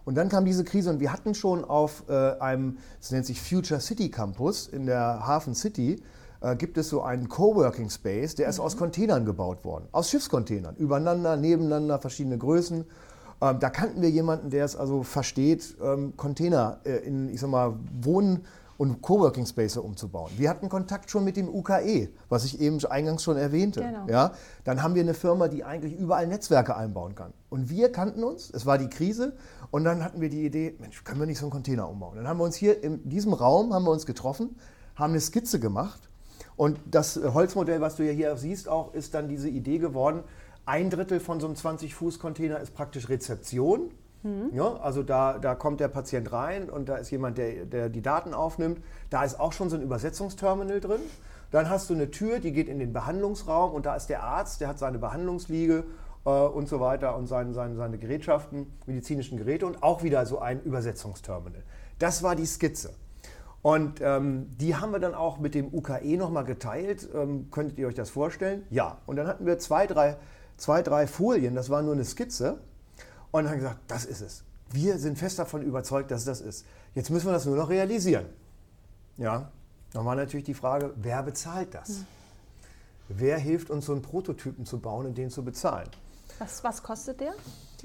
Und 0.04 0.16
dann 0.16 0.28
kam 0.28 0.44
diese 0.44 0.64
Krise 0.64 0.90
und 0.90 0.98
wir 0.98 1.12
hatten 1.12 1.34
schon 1.34 1.64
auf 1.64 2.04
äh, 2.08 2.12
einem, 2.40 2.78
das 3.00 3.12
nennt 3.12 3.26
sich 3.26 3.40
Future 3.40 3.80
City 3.80 4.10
Campus 4.10 4.66
in 4.66 4.86
der 4.86 5.26
Hafen 5.26 5.54
City, 5.54 6.02
äh, 6.42 6.56
gibt 6.56 6.76
es 6.76 6.88
so 6.88 7.02
einen 7.02 7.28
Coworking 7.28 7.88
Space, 7.88 8.34
der 8.34 8.48
ist 8.48 8.58
mhm. 8.58 8.64
aus 8.64 8.76
Containern 8.76 9.24
gebaut 9.24 9.64
worden, 9.64 9.88
aus 9.92 10.10
Schiffscontainern, 10.10 10.76
übereinander, 10.76 11.36
nebeneinander, 11.36 11.98
verschiedene 11.98 12.36
Größen. 12.36 12.84
Ähm, 13.40 13.58
da 13.60 13.70
kannten 13.70 14.02
wir 14.02 14.10
jemanden, 14.10 14.50
der 14.50 14.64
es 14.64 14.76
also 14.76 15.02
versteht, 15.02 15.76
ähm, 15.82 16.16
Container 16.16 16.80
äh, 16.84 16.96
in, 16.98 17.28
ich 17.28 17.40
sag 17.40 17.50
mal, 17.50 17.74
Wohn- 18.00 18.40
und 18.78 19.00
Coworking 19.00 19.46
Space 19.46 19.76
umzubauen. 19.76 20.32
Wir 20.36 20.50
hatten 20.50 20.68
Kontakt 20.68 21.10
schon 21.10 21.22
mit 21.22 21.36
dem 21.36 21.48
UKE, 21.48 22.08
was 22.28 22.44
ich 22.44 22.60
eben 22.60 22.84
eingangs 22.86 23.22
schon 23.22 23.36
erwähnte. 23.36 23.80
Genau. 23.80 24.06
Ja, 24.08 24.32
dann 24.64 24.82
haben 24.82 24.96
wir 24.96 25.02
eine 25.02 25.14
Firma, 25.14 25.46
die 25.46 25.62
eigentlich 25.62 25.96
überall 25.96 26.26
Netzwerke 26.26 26.74
einbauen 26.74 27.14
kann. 27.14 27.32
Und 27.50 27.70
wir 27.70 27.92
kannten 27.92 28.24
uns, 28.24 28.50
es 28.50 28.66
war 28.66 28.78
die 28.78 28.88
Krise 28.88 29.36
und 29.70 29.84
dann 29.84 30.02
hatten 30.02 30.20
wir 30.20 30.30
die 30.30 30.44
Idee, 30.44 30.74
Mensch, 30.80 31.04
können 31.04 31.20
wir 31.20 31.26
nicht 31.26 31.38
so 31.38 31.44
einen 31.44 31.52
Container 31.52 31.88
umbauen? 31.88 32.16
Dann 32.16 32.26
haben 32.26 32.38
wir 32.38 32.44
uns 32.44 32.56
hier 32.56 32.82
in 32.82 33.08
diesem 33.08 33.34
Raum 33.34 33.72
haben 33.72 33.84
wir 33.84 33.92
uns 33.92 34.06
getroffen, 34.06 34.56
haben 34.96 35.12
eine 35.12 35.20
Skizze 35.20 35.60
gemacht 35.60 36.08
und 36.56 36.78
das 36.84 37.16
Holzmodell, 37.16 37.80
was 37.80 37.96
du 37.96 38.04
ja 38.04 38.12
hier 38.12 38.36
siehst, 38.36 38.68
auch 38.68 38.94
ist 38.94 39.14
dann 39.14 39.28
diese 39.28 39.48
Idee 39.48 39.78
geworden. 39.78 40.22
Ein 40.64 40.90
Drittel 40.90 41.18
von 41.18 41.40
so 41.40 41.46
einem 41.46 41.56
20-Fuß-Container 41.56 42.60
ist 42.60 42.74
praktisch 42.74 43.08
Rezeption. 43.08 43.90
Mhm. 44.22 44.50
Ja, 44.52 44.76
also 44.76 45.02
da, 45.02 45.38
da 45.38 45.54
kommt 45.54 45.80
der 45.80 45.88
Patient 45.88 46.30
rein 46.32 46.70
und 46.70 46.88
da 46.88 46.96
ist 46.96 47.10
jemand, 47.10 47.38
der, 47.38 47.64
der 47.64 47.88
die 47.88 48.02
Daten 48.02 48.34
aufnimmt. 48.34 48.80
Da 49.10 49.24
ist 49.24 49.40
auch 49.40 49.52
schon 49.52 49.70
so 49.70 49.76
ein 49.76 49.82
Übersetzungsterminal 49.82 50.80
drin. 50.80 51.00
Dann 51.50 51.68
hast 51.68 51.90
du 51.90 51.94
eine 51.94 52.10
Tür, 52.10 52.38
die 52.38 52.52
geht 52.52 52.68
in 52.68 52.78
den 52.78 52.92
Behandlungsraum 52.92 53.72
und 53.72 53.84
da 53.84 53.96
ist 53.96 54.06
der 54.06 54.22
Arzt, 54.22 54.60
der 54.60 54.68
hat 54.68 54.78
seine 54.78 54.98
Behandlungsliege 54.98 55.84
äh, 56.24 56.30
und 56.30 56.68
so 56.68 56.80
weiter 56.80 57.16
und 57.16 57.26
seine, 57.26 57.52
seine, 57.52 57.74
seine 57.74 57.98
Gerätschaften, 57.98 58.72
medizinischen 58.86 59.36
Geräte 59.36 59.66
und 59.66 59.82
auch 59.82 60.02
wieder 60.02 60.24
so 60.26 60.38
ein 60.38 60.62
Übersetzungsterminal. 60.62 61.62
Das 61.98 62.22
war 62.22 62.36
die 62.36 62.46
Skizze. 62.46 62.94
Und 63.62 64.00
ähm, 64.00 64.50
die 64.58 64.74
haben 64.74 64.92
wir 64.92 64.98
dann 64.98 65.14
auch 65.14 65.38
mit 65.38 65.54
dem 65.54 65.72
UKE 65.72 66.16
nochmal 66.16 66.44
geteilt. 66.44 67.08
Ähm, 67.14 67.48
könntet 67.50 67.78
ihr 67.78 67.86
euch 67.86 67.94
das 67.94 68.10
vorstellen? 68.10 68.64
Ja. 68.70 68.98
Und 69.06 69.16
dann 69.16 69.28
hatten 69.28 69.46
wir 69.46 69.58
zwei 69.58 69.86
drei, 69.86 70.16
zwei, 70.56 70.82
drei 70.82 71.06
Folien, 71.06 71.54
das 71.54 71.70
war 71.70 71.82
nur 71.82 71.94
eine 71.94 72.04
Skizze 72.04 72.58
und 73.30 73.48
haben 73.48 73.56
gesagt, 73.56 73.78
das 73.86 74.04
ist 74.04 74.20
es. 74.20 74.44
Wir 74.70 74.98
sind 74.98 75.18
fest 75.18 75.38
davon 75.38 75.62
überzeugt, 75.62 76.10
dass 76.10 76.24
das 76.24 76.40
ist. 76.40 76.66
Jetzt 76.94 77.10
müssen 77.10 77.26
wir 77.26 77.32
das 77.32 77.46
nur 77.46 77.56
noch 77.56 77.68
realisieren. 77.68 78.26
Ja, 79.16 79.50
nochmal 79.94 80.16
natürlich 80.16 80.44
die 80.46 80.54
Frage, 80.54 80.92
wer 80.96 81.22
bezahlt 81.22 81.74
das? 81.74 81.90
Mhm. 81.90 82.06
Wer 83.08 83.38
hilft 83.38 83.70
uns, 83.70 83.86
so 83.86 83.92
einen 83.92 84.02
Prototypen 84.02 84.64
zu 84.64 84.78
bauen 84.78 85.06
und 85.06 85.18
den 85.18 85.30
zu 85.30 85.44
bezahlen? 85.44 85.88
Was, 86.38 86.64
was 86.64 86.82
kostet 86.82 87.20
der? 87.20 87.34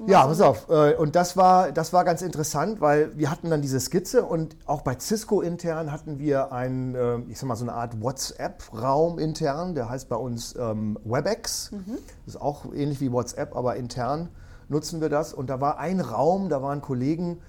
Ja, 0.06 0.26
pass 0.26 0.40
auf. 0.40 0.68
Äh, 0.68 0.94
und 0.94 1.16
das 1.16 1.36
war, 1.36 1.72
das 1.72 1.92
war 1.92 2.04
ganz 2.04 2.22
interessant, 2.22 2.80
weil 2.80 3.16
wir 3.16 3.30
hatten 3.30 3.50
dann 3.50 3.62
diese 3.62 3.80
Skizze 3.80 4.24
und 4.24 4.56
auch 4.66 4.82
bei 4.82 4.96
Cisco 4.98 5.40
intern 5.40 5.90
hatten 5.90 6.18
wir 6.18 6.52
einen, 6.52 6.94
äh, 6.94 7.18
ich 7.28 7.38
sag 7.38 7.48
mal, 7.48 7.56
so 7.56 7.64
eine 7.64 7.74
Art 7.74 8.00
WhatsApp-Raum 8.00 9.18
intern, 9.18 9.74
der 9.74 9.88
heißt 9.88 10.08
bei 10.08 10.16
uns 10.16 10.54
ähm, 10.56 10.98
WebEx. 11.04 11.72
Mhm. 11.72 11.98
Das 12.26 12.34
ist 12.34 12.40
auch 12.40 12.66
ähnlich 12.72 13.00
wie 13.00 13.12
WhatsApp, 13.12 13.56
aber 13.56 13.76
intern 13.76 14.28
nutzen 14.68 15.00
wir 15.00 15.08
das. 15.08 15.34
Und 15.34 15.50
da 15.50 15.60
war 15.60 15.78
ein 15.78 16.00
Raum, 16.00 16.48
da 16.48 16.62
waren 16.62 16.80
Kollegen, 16.80 17.40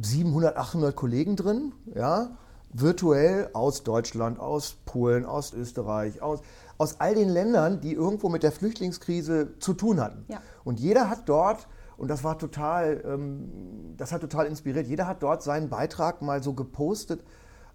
700, 0.00 0.56
800 0.56 0.94
Kollegen 0.94 1.36
drin, 1.36 1.72
ja, 1.94 2.30
virtuell 2.72 3.48
aus 3.52 3.82
Deutschland, 3.82 4.38
aus 4.38 4.76
Polen, 4.84 5.24
aus 5.24 5.52
Österreich, 5.54 6.20
aus, 6.20 6.40
aus 6.78 7.00
all 7.00 7.14
den 7.14 7.28
Ländern, 7.28 7.80
die 7.80 7.92
irgendwo 7.92 8.28
mit 8.28 8.42
der 8.42 8.52
Flüchtlingskrise 8.52 9.58
zu 9.58 9.72
tun 9.72 10.00
hatten. 10.00 10.24
Ja. 10.28 10.40
Und 10.66 10.80
jeder 10.80 11.08
hat 11.08 11.28
dort, 11.28 11.68
und 11.96 12.08
das 12.08 12.24
war 12.24 12.38
total, 12.38 13.00
ähm, 13.06 13.94
das 13.96 14.10
hat 14.10 14.20
total 14.20 14.46
inspiriert, 14.46 14.88
jeder 14.88 15.06
hat 15.06 15.22
dort 15.22 15.44
seinen 15.44 15.68
Beitrag 15.68 16.22
mal 16.22 16.42
so 16.42 16.54
gepostet, 16.54 17.22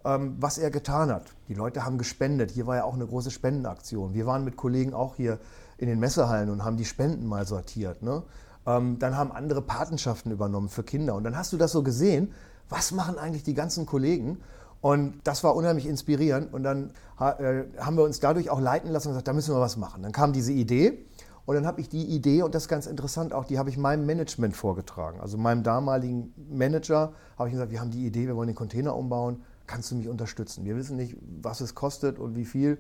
ähm, 0.03 0.35
was 0.39 0.57
er 0.57 0.71
getan 0.71 1.09
hat. 1.09 1.23
Die 1.47 1.53
Leute 1.53 1.85
haben 1.85 1.97
gespendet. 1.97 2.51
Hier 2.51 2.67
war 2.67 2.75
ja 2.75 2.83
auch 2.83 2.95
eine 2.95 3.07
große 3.07 3.31
Spendenaktion. 3.31 4.13
Wir 4.13 4.25
waren 4.25 4.43
mit 4.43 4.57
Kollegen 4.57 4.93
auch 4.93 5.15
hier 5.15 5.39
in 5.77 5.87
den 5.87 5.99
Messehallen 5.99 6.49
und 6.49 6.65
haben 6.65 6.75
die 6.75 6.83
Spenden 6.83 7.27
mal 7.27 7.47
sortiert. 7.47 8.03
Ne? 8.03 8.23
Ähm, 8.67 8.99
dann 8.99 9.15
haben 9.15 9.31
andere 9.31 9.61
Patenschaften 9.61 10.29
übernommen 10.29 10.67
für 10.67 10.83
Kinder. 10.83 11.15
Und 11.15 11.23
dann 11.23 11.37
hast 11.37 11.53
du 11.53 11.57
das 11.57 11.71
so 11.71 11.83
gesehen, 11.83 12.33
was 12.67 12.91
machen 12.91 13.17
eigentlich 13.17 13.43
die 13.43 13.53
ganzen 13.53 13.85
Kollegen? 13.85 14.41
Und 14.81 15.21
das 15.23 15.45
war 15.45 15.55
unheimlich 15.55 15.85
inspirierend. 15.85 16.53
Und 16.53 16.63
dann 16.63 16.91
äh, 17.19 17.63
haben 17.79 17.95
wir 17.95 18.03
uns 18.03 18.19
dadurch 18.19 18.49
auch 18.49 18.59
leiten 18.59 18.91
lassen 18.91 19.07
und 19.07 19.13
gesagt, 19.13 19.29
da 19.29 19.33
müssen 19.33 19.55
wir 19.55 19.61
was 19.61 19.77
machen. 19.77 20.03
Dann 20.03 20.11
kam 20.11 20.33
diese 20.33 20.51
Idee. 20.51 21.05
Und 21.51 21.55
dann 21.55 21.67
habe 21.67 21.81
ich 21.81 21.89
die 21.89 22.05
Idee, 22.05 22.43
und 22.43 22.55
das 22.55 22.63
ist 22.63 22.69
ganz 22.69 22.85
interessant 22.85 23.33
auch, 23.33 23.43
die 23.43 23.59
habe 23.59 23.69
ich 23.69 23.75
meinem 23.75 24.05
Management 24.05 24.55
vorgetragen. 24.55 25.19
Also 25.19 25.37
meinem 25.37 25.63
damaligen 25.63 26.33
Manager 26.49 27.11
habe 27.37 27.49
ich 27.49 27.51
gesagt, 27.51 27.71
wir 27.71 27.81
haben 27.81 27.91
die 27.91 28.05
Idee, 28.05 28.25
wir 28.27 28.37
wollen 28.37 28.47
den 28.47 28.55
Container 28.55 28.95
umbauen. 28.95 29.43
Kannst 29.67 29.91
du 29.91 29.95
mich 29.95 30.07
unterstützen? 30.07 30.63
Wir 30.63 30.77
wissen 30.77 30.95
nicht, 30.95 31.17
was 31.41 31.59
es 31.59 31.75
kostet 31.75 32.19
und 32.19 32.37
wie 32.37 32.45
viel. 32.45 32.77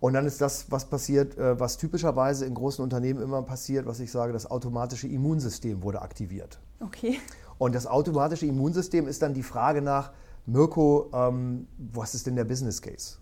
Und 0.00 0.14
dann 0.14 0.26
ist 0.26 0.40
das, 0.40 0.68
was 0.68 0.86
passiert, 0.86 1.38
äh, 1.38 1.60
was 1.60 1.76
typischerweise 1.76 2.44
in 2.44 2.54
großen 2.54 2.82
Unternehmen 2.82 3.22
immer 3.22 3.40
passiert, 3.42 3.86
was 3.86 4.00
ich 4.00 4.10
sage, 4.10 4.32
das 4.32 4.50
automatische 4.50 5.06
Immunsystem 5.06 5.84
wurde 5.84 6.02
aktiviert. 6.02 6.58
Okay. 6.80 7.20
Und 7.56 7.72
das 7.76 7.86
automatische 7.86 8.46
Immunsystem 8.46 9.06
ist 9.06 9.22
dann 9.22 9.32
die 9.32 9.44
Frage 9.44 9.80
nach, 9.80 10.10
Mirko, 10.44 11.08
ähm, 11.14 11.68
was 11.78 12.16
ist 12.16 12.26
denn 12.26 12.34
der 12.34 12.46
Business 12.46 12.82
Case? 12.82 13.18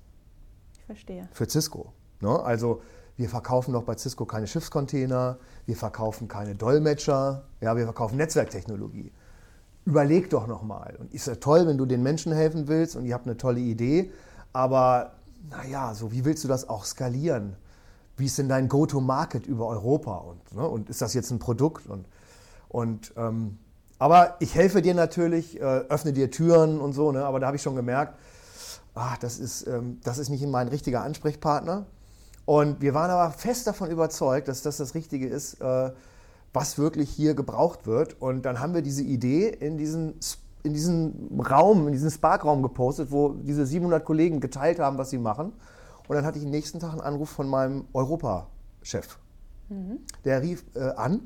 Ich 0.79 0.85
verstehe. 0.87 1.29
Für 1.33 1.47
Cisco. 1.47 1.93
Ne? 2.23 2.31
Also 2.31 2.81
wir 3.17 3.29
verkaufen 3.29 3.73
noch 3.73 3.85
bei 3.85 3.97
Cisco 3.97 4.27
keine 4.27 4.47
Schiffscontainer, 4.47 5.39
wir 5.65 5.77
verkaufen 5.77 6.29
keine 6.29 6.55
Dolmetscher, 6.55 7.45
ja, 7.61 7.77
wir 7.77 7.85
verkaufen 7.85 8.17
Netzwerktechnologie. 8.17 9.11
Überleg 9.85 10.31
doch 10.31 10.47
nochmal. 10.47 10.97
Und 10.99 11.15
ist 11.15 11.27
ja 11.27 11.37
toll, 11.37 11.67
wenn 11.67 11.79
du 11.79 11.87
den 11.87 12.03
Menschen 12.03 12.33
helfen 12.33 12.69
willst 12.69 12.97
und 12.97 13.07
ihr 13.07 13.15
habt 13.15 13.27
eine 13.27 13.37
tolle 13.37 13.61
Idee, 13.61 14.11
aber 14.53 15.13
naja, 15.51 15.95
so 15.95 16.13
wie 16.13 16.25
willst 16.25 16.45
du 16.45 16.49
das 16.49 16.69
auch 16.69 16.85
skalieren? 16.85 17.57
Wie 18.17 18.27
ist 18.27 18.39
denn 18.39 18.49
dein 18.49 18.69
Go-to-Market 18.69 19.47
über 19.47 19.67
Europa? 19.67 20.17
Und, 20.17 20.55
ne, 20.55 20.67
und 20.67 20.91
ist 20.91 21.03
das 21.03 21.15
jetzt 21.15 21.31
ein 21.31 21.39
Produkt? 21.39 21.87
Und, 21.87 22.07
und 22.69 23.13
ähm, 23.17 23.59
aber 23.99 24.37
ich 24.41 24.55
helfe 24.55 24.83
dir 24.83 24.95
natürlich, 24.95 25.61
äh, 25.61 25.63
öffne 25.63 26.13
dir 26.13 26.31
Türen 26.31 26.81
und 26.81 26.93
so, 26.93 27.13
ne, 27.13 27.25
aber 27.25 27.41
da 27.41 27.47
habe 27.47 27.57
ich 27.57 27.63
schon 27.63 27.77
gemerkt, 27.77 28.15
ach, 28.95 29.19
das, 29.19 29.39
ist, 29.39 29.67
ähm, 29.67 30.01
das 30.03 30.19
ist 30.19 30.29
nicht 30.29 30.47
mein 30.47 30.69
richtiger 30.69 31.03
Ansprechpartner. 31.03 31.87
Und 32.47 32.81
wir 32.81 32.95
waren 32.95 33.11
aber 33.11 33.33
fest 33.33 33.67
davon 33.67 33.91
überzeugt, 33.91 34.49
dass 34.49 34.63
das 34.63 34.79
das 34.79 34.95
Richtige 34.95 35.27
ist, 35.27 35.61
äh, 35.61 35.91
was 36.53 36.79
wirklich 36.79 37.11
hier 37.11 37.35
gebraucht 37.35 37.87
wird. 37.87 38.21
Und 38.21 38.43
dann 38.47 38.61
haben 38.61 38.73
wir 38.73 38.83
diese 38.83 39.03
Idee 39.03 39.49
in 39.49 39.77
diesen 39.77 40.15
in 40.67 40.75
diesen 40.75 41.41
Raum, 41.41 41.87
in 41.87 41.93
diesen 41.93 42.11
Spark-Raum 42.11 42.61
gepostet, 42.61 43.13
wo 43.13 43.35
diese 43.35 43.65
700 43.65 44.05
Kollegen 44.05 44.41
geteilt 44.41 44.81
haben, 44.81 44.99
was 44.99 45.11
sie 45.11 45.19
machen. 45.19 45.53
Und 46.09 46.17
dann 46.17 46.25
hatte 46.25 46.39
ich 46.39 46.45
den 46.45 46.51
nächsten 46.51 46.81
Tag 46.81 46.91
einen 46.91 47.03
Anruf 47.03 47.31
von 47.31 47.49
meinem 47.49 47.85
Europa-Chef. 47.93 49.19
Mhm. 49.69 50.01
Der 50.25 50.43
rief 50.43 50.65
äh, 50.75 50.81
an 50.81 51.21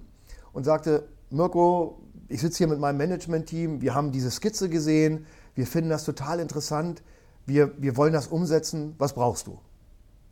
und 0.52 0.64
sagte, 0.64 1.08
Mirko, 1.30 2.02
ich 2.28 2.40
sitze 2.40 2.58
hier 2.58 2.68
mit 2.68 2.78
meinem 2.78 2.98
Management-Team, 2.98 3.80
wir 3.80 3.94
haben 3.94 4.12
diese 4.12 4.30
Skizze 4.30 4.68
gesehen, 4.68 5.26
wir 5.54 5.66
finden 5.66 5.90
das 5.90 6.04
total 6.04 6.38
interessant, 6.40 7.02
wir, 7.46 7.72
wir 7.80 7.96
wollen 7.96 8.12
das 8.12 8.28
umsetzen, 8.28 8.94
was 8.98 9.14
brauchst 9.14 9.46
du? 9.46 9.58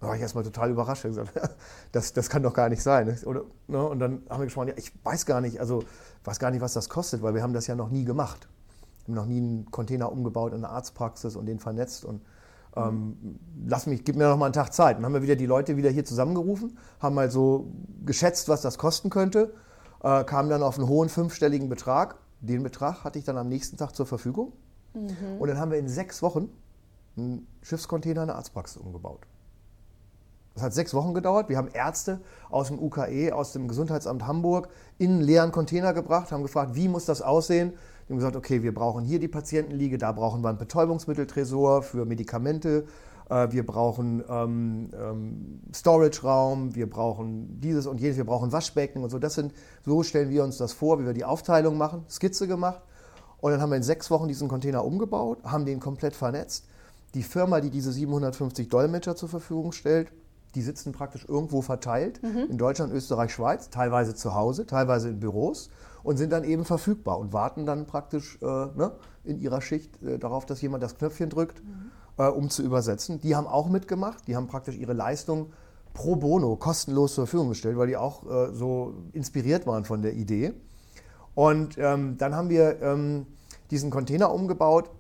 Da 0.01 0.09
war 0.09 0.15
ich 0.15 0.23
erstmal 0.23 0.45
total 0.45 0.71
überrascht. 0.71 1.05
Ich 1.05 1.11
gesagt, 1.11 1.33
das, 1.93 2.13
das 2.13 2.31
kann 2.31 2.43
doch 2.43 2.55
gar 2.55 2.69
nicht 2.69 2.83
sein. 2.83 3.19
Oder, 3.25 3.43
ne? 3.67 3.83
Und 3.83 3.99
dann 3.99 4.23
haben 4.31 4.41
wir 4.41 4.47
gesprochen, 4.47 4.69
ja, 4.69 4.75
ich 4.77 4.93
weiß 5.05 5.27
gar 5.27 5.41
nicht, 5.41 5.61
also 5.61 5.83
weiß 6.25 6.39
gar 6.39 6.51
nicht, 6.51 6.61
was 6.61 6.73
das 6.73 6.89
kostet, 6.89 7.23
weil 7.23 7.35
wir 7.35 7.43
haben 7.43 7.53
das 7.53 7.67
ja 7.67 7.75
noch 7.75 7.91
nie 7.91 8.05
gemacht 8.05 8.49
habe 9.09 9.15
noch 9.15 9.27
nie 9.27 9.39
einen 9.39 9.71
Container 9.71 10.13
umgebaut 10.13 10.53
in 10.53 10.65
einer 10.65 10.71
Arztpraxis 10.73 11.37
und 11.37 11.47
den 11.47 11.59
vernetzt 11.59 12.05
und 12.05 12.23
ähm, 12.77 13.39
lass 13.67 13.87
mich, 13.87 14.05
gib 14.05 14.17
mir 14.17 14.29
noch 14.29 14.37
mal 14.37 14.47
einen 14.47 14.53
Tag 14.53 14.73
Zeit. 14.73 14.99
Dann 14.99 15.05
haben 15.05 15.15
wir 15.15 15.23
wieder 15.23 15.37
die 15.37 15.47
Leute 15.47 15.77
wieder 15.77 15.91
hier 15.91 16.05
zusammengerufen, 16.05 16.79
haben 17.01 17.15
mal 17.15 17.31
so 17.31 17.73
geschätzt, 18.05 18.49
was 18.49 18.63
das 18.63 18.79
kosten 18.79 19.11
könnte, 19.11 19.55
äh, 20.03 20.23
kamen 20.25 20.49
dann 20.49 20.63
auf 20.63 20.79
einen 20.79 20.87
hohen 20.87 21.09
fünfstelligen 21.09 21.69
Betrag. 21.69 22.17
Den 22.41 22.63
Betrag 22.63 23.03
hatte 23.03 23.19
ich 23.19 23.25
dann 23.25 23.37
am 23.37 23.49
nächsten 23.49 23.79
Tag 23.79 23.97
zur 23.97 24.07
Verfügung. 24.07 24.53
Mhm. 24.95 25.41
Und 25.41 25.49
dann 25.49 25.59
haben 25.59 25.73
wir 25.73 25.79
in 25.79 25.89
sechs 25.89 26.23
Wochen 26.23 26.51
einen 27.17 27.49
Schiffscontainer 27.63 28.23
in 28.23 28.31
eine 28.31 28.37
Arztpraxis 28.37 28.77
umgebaut. 28.77 29.27
Das 30.59 30.65
hat 30.65 30.75
sechs 30.75 30.93
Wochen 30.93 31.15
gedauert. 31.15 31.49
Wir 31.49 31.57
haben 31.57 31.69
Ärzte 31.73 32.21
aus 32.51 32.67
dem 32.67 32.81
UKE, 32.81 33.33
aus 33.33 33.53
dem 33.53 33.69
Gesundheitsamt 33.69 34.27
Hamburg, 34.27 34.69
in 34.99 35.13
einen 35.13 35.21
leeren 35.21 35.53
Container 35.53 35.95
gebracht, 35.95 36.33
haben 36.33 36.43
gefragt, 36.43 36.75
wie 36.75 36.89
muss 36.89 37.05
das 37.05 37.23
aussehen? 37.23 37.75
Wir 38.09 38.15
haben 38.15 38.17
gesagt, 38.17 38.35
okay, 38.35 38.65
wir 38.65 38.75
brauchen 38.75 39.05
hier 39.05 39.21
die 39.21 39.29
Patientenliege, 39.29 39.99
da 39.99 40.11
brauchen 40.11 40.43
wir 40.43 40.49
einen 40.49 40.59
Betäubungsmitteltresor 40.59 41.83
für 41.83 42.07
Medikamente, 42.07 42.87
äh, 43.31 43.53
wir 43.53 43.65
brauchen 43.65 44.25
ähm, 44.29 44.91
ähm, 45.01 45.61
Storage-Raum, 45.73 46.75
wir 46.75 46.91
brauchen 46.91 47.61
dieses 47.61 47.87
und 47.87 48.01
jenes, 48.01 48.17
wir 48.17 48.27
brauchen 48.27 48.51
Waschbecken 48.51 49.05
und 49.05 49.11
so. 49.11 49.21
Das 49.21 49.35
sind, 49.35 49.53
so 49.85 50.03
stellen 50.03 50.31
wir 50.31 50.43
uns 50.43 50.57
das 50.57 50.73
vor, 50.73 50.99
wie 50.99 51.07
wir 51.07 51.13
die 51.13 51.25
Aufteilung 51.25 51.79
machen, 51.79 52.05
Skizze 52.11 52.49
gemacht. 52.49 52.81
Und 53.41 53.53
dann 53.53 53.61
haben 53.61 53.71
wir 53.71 53.77
in 53.77 53.85
sechs 53.85 54.11
Wochen 54.11 54.27
diesen 54.27 54.49
Container 54.49 54.85
umgebaut, 54.85 55.39
haben 55.45 55.67
den 55.67 55.79
komplett 55.79 56.17
vernetzt. 56.17 56.67
Die 57.15 57.23
Firma, 57.23 57.61
die 57.61 57.71
diese 57.71 57.93
750 57.93 58.69
Dolmetscher 58.69 59.15
zur 59.15 59.29
Verfügung 59.29 59.71
stellt, 59.71 60.11
die 60.59 60.63
sitzen 60.63 60.91
praktisch 60.91 61.25
irgendwo 61.29 61.63
verteilt 61.63 62.21
mhm. 62.21 62.51
in 62.51 62.59
Deutschland, 62.59 62.93
Österreich, 62.93 63.33
Schweiz, 63.33 63.71
teilweise 63.71 64.17
zu 64.17 64.35
Hause, 64.35 64.67
teilweise 64.67 65.09
in 65.09 65.21
Büros 65.21 65.71
und 66.03 66.17
sind 66.17 66.33
dann 66.33 66.43
eben 66.43 66.65
verfügbar 66.65 67.21
und 67.21 67.33
warten 67.33 67.65
dann 67.65 67.87
praktisch 67.87 68.39
äh, 68.43 68.45
ne, 68.45 68.91
in 69.23 69.39
ihrer 69.39 69.61
Schicht 69.61 70.03
äh, 70.03 70.19
darauf, 70.19 70.47
dass 70.47 70.61
jemand 70.61 70.83
das 70.83 70.97
Knöpfchen 70.97 71.31
drückt, 71.31 71.63
mhm. 71.63 71.93
äh, 72.17 72.27
um 72.27 72.51
zu 72.51 72.65
übersetzen. 72.65 73.21
Die 73.21 73.37
haben 73.37 73.47
auch 73.47 73.69
mitgemacht, 73.69 74.27
die 74.27 74.35
haben 74.35 74.49
praktisch 74.49 74.77
ihre 74.77 74.95
Leistung 74.95 75.53
pro 75.95 76.17
bono 76.17 76.57
kostenlos 76.57 77.15
zur 77.15 77.27
Verfügung 77.27 77.51
gestellt, 77.51 77.79
weil 77.79 77.87
die 77.87 77.97
auch 77.97 78.29
äh, 78.29 78.53
so 78.53 78.95
inspiriert 79.13 79.65
waren 79.65 79.85
von 79.85 80.03
der 80.03 80.15
Idee. 80.15 80.55
Und 81.37 81.79
ähm, 81.79 82.19
dann 82.19 82.35
haben 82.35 82.49
wir 82.49 82.83
ähm, 82.83 83.27
diesen 83.71 83.91
Container 83.91 84.35
umgebaut 84.35 84.91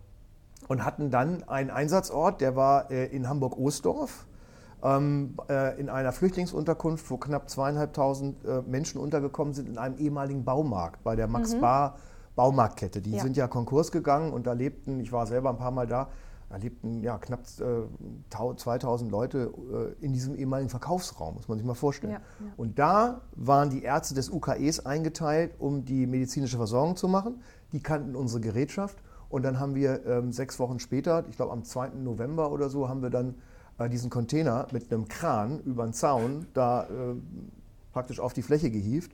und 0.69 0.85
hatten 0.85 1.11
dann 1.11 1.43
einen 1.49 1.71
Einsatzort, 1.71 2.41
der 2.41 2.55
war 2.55 2.93
äh, 2.93 3.07
in 3.07 3.29
Hamburg-Ostdorf. 3.29 4.25
Ähm, 4.83 5.35
äh, 5.49 5.79
in 5.81 5.89
einer 5.89 6.13
Flüchtlingsunterkunft, 6.13 7.11
wo 7.11 7.17
knapp 7.17 7.51
zweieinhalbtausend 7.51 8.45
äh, 8.45 8.63
Menschen 8.63 9.01
untergekommen 9.01 9.53
sind, 9.53 9.69
in 9.69 9.77
einem 9.77 9.97
ehemaligen 9.99 10.45
Baumarkt 10.45 11.03
bei 11.03 11.17
der 11.17 11.27
Max 11.27 11.55
mhm. 11.55 11.61
Bar 11.61 11.97
Baumarktkette. 12.37 13.03
Die 13.03 13.11
ja. 13.11 13.23
sind 13.23 13.37
ja 13.37 13.49
Konkurs 13.49 13.91
gegangen 13.91 14.33
und 14.33 14.47
da 14.47 14.53
lebten, 14.53 15.01
ich 15.01 15.11
war 15.11 15.27
selber 15.27 15.51
ein 15.51 15.57
paar 15.57 15.73
Mal 15.73 15.89
da, 15.89 16.09
da 16.49 16.57
lebten 16.57 17.03
ja 17.03 17.19
knapp 17.19 17.41
äh, 17.61 18.57
2000 18.57 19.11
Leute 19.11 19.53
äh, 20.01 20.05
in 20.05 20.13
diesem 20.13 20.37
ehemaligen 20.37 20.71
Verkaufsraum, 20.71 21.35
muss 21.35 21.49
man 21.49 21.59
sich 21.59 21.67
mal 21.67 21.75
vorstellen. 21.75 22.13
Ja, 22.13 22.19
ja. 22.19 22.53
Und 22.57 22.79
da 22.79 23.23
waren 23.35 23.71
die 23.71 23.83
Ärzte 23.83 24.15
des 24.15 24.31
UKEs 24.31 24.87
eingeteilt, 24.87 25.57
um 25.59 25.85
die 25.85 26.07
medizinische 26.07 26.57
Versorgung 26.57 26.95
zu 26.95 27.09
machen. 27.09 27.43
Die 27.73 27.81
kannten 27.81 28.15
unsere 28.15 28.41
Gerätschaft. 28.41 28.97
Und 29.29 29.43
dann 29.43 29.61
haben 29.61 29.75
wir 29.75 30.07
ähm, 30.07 30.33
sechs 30.33 30.59
Wochen 30.59 30.79
später, 30.79 31.25
ich 31.29 31.37
glaube 31.37 31.53
am 31.53 31.65
2. 31.65 31.89
November 31.97 32.51
oder 32.51 32.71
so, 32.71 32.89
haben 32.89 33.03
wir 33.03 33.11
dann 33.11 33.35
äh, 33.79 33.89
diesen 33.89 34.11
Container 34.11 34.67
mit 34.73 34.93
einem 34.93 35.09
Kran 35.09 35.61
über 35.61 35.85
den 35.85 35.93
Zaun 35.93 36.47
da 36.55 36.85
äh, 36.85 36.87
praktisch 37.93 38.21
auf 38.21 38.33
die 38.33 38.43
Fläche 38.43 38.71
gehievt. 38.71 39.13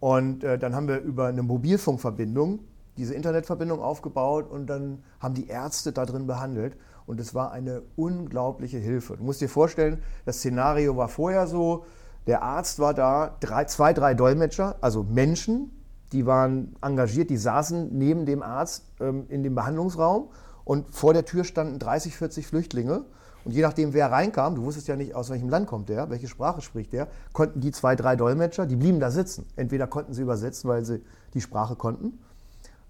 Und 0.00 0.44
äh, 0.44 0.58
dann 0.58 0.74
haben 0.74 0.88
wir 0.88 1.00
über 1.00 1.26
eine 1.26 1.42
Mobilfunkverbindung 1.42 2.60
diese 2.96 3.14
Internetverbindung 3.14 3.80
aufgebaut 3.80 4.50
und 4.50 4.66
dann 4.66 5.02
haben 5.20 5.34
die 5.34 5.48
Ärzte 5.48 5.92
da 5.92 6.04
drin 6.04 6.26
behandelt. 6.26 6.76
Und 7.06 7.18
es 7.18 7.34
war 7.34 7.50
eine 7.50 7.82
unglaubliche 7.96 8.78
Hilfe. 8.78 9.16
Du 9.16 9.24
musst 9.24 9.40
dir 9.40 9.48
vorstellen, 9.48 10.02
das 10.26 10.36
Szenario 10.36 10.96
war 10.96 11.08
vorher 11.08 11.46
so, 11.46 11.84
der 12.26 12.42
Arzt 12.42 12.78
war 12.78 12.94
da, 12.94 13.36
drei, 13.40 13.64
zwei, 13.64 13.92
drei 13.92 14.14
Dolmetscher, 14.14 14.76
also 14.82 15.02
Menschen, 15.02 15.70
die 16.12 16.26
waren 16.26 16.76
engagiert, 16.82 17.30
die 17.30 17.36
saßen 17.36 17.96
neben 17.96 18.26
dem 18.26 18.42
Arzt 18.42 18.84
ähm, 19.00 19.24
in 19.28 19.42
dem 19.42 19.54
Behandlungsraum 19.54 20.28
und 20.64 20.94
vor 20.94 21.14
der 21.14 21.24
Tür 21.24 21.44
standen 21.44 21.78
30, 21.78 22.16
40 22.16 22.46
Flüchtlinge. 22.46 23.04
Und 23.44 23.52
je 23.52 23.62
nachdem, 23.62 23.92
wer 23.92 24.10
reinkam, 24.10 24.54
du 24.54 24.62
wusstest 24.62 24.88
ja 24.88 24.96
nicht, 24.96 25.14
aus 25.14 25.30
welchem 25.30 25.48
Land 25.48 25.66
kommt 25.66 25.88
der, 25.88 26.10
welche 26.10 26.28
Sprache 26.28 26.60
spricht 26.60 26.92
der, 26.92 27.08
konnten 27.32 27.60
die 27.60 27.72
zwei, 27.72 27.96
drei 27.96 28.16
Dolmetscher, 28.16 28.66
die 28.66 28.76
blieben 28.76 29.00
da 29.00 29.10
sitzen. 29.10 29.46
Entweder 29.56 29.86
konnten 29.86 30.12
sie 30.12 30.22
übersetzen, 30.22 30.68
weil 30.68 30.84
sie 30.84 31.02
die 31.34 31.40
Sprache 31.40 31.76
konnten, 31.76 32.18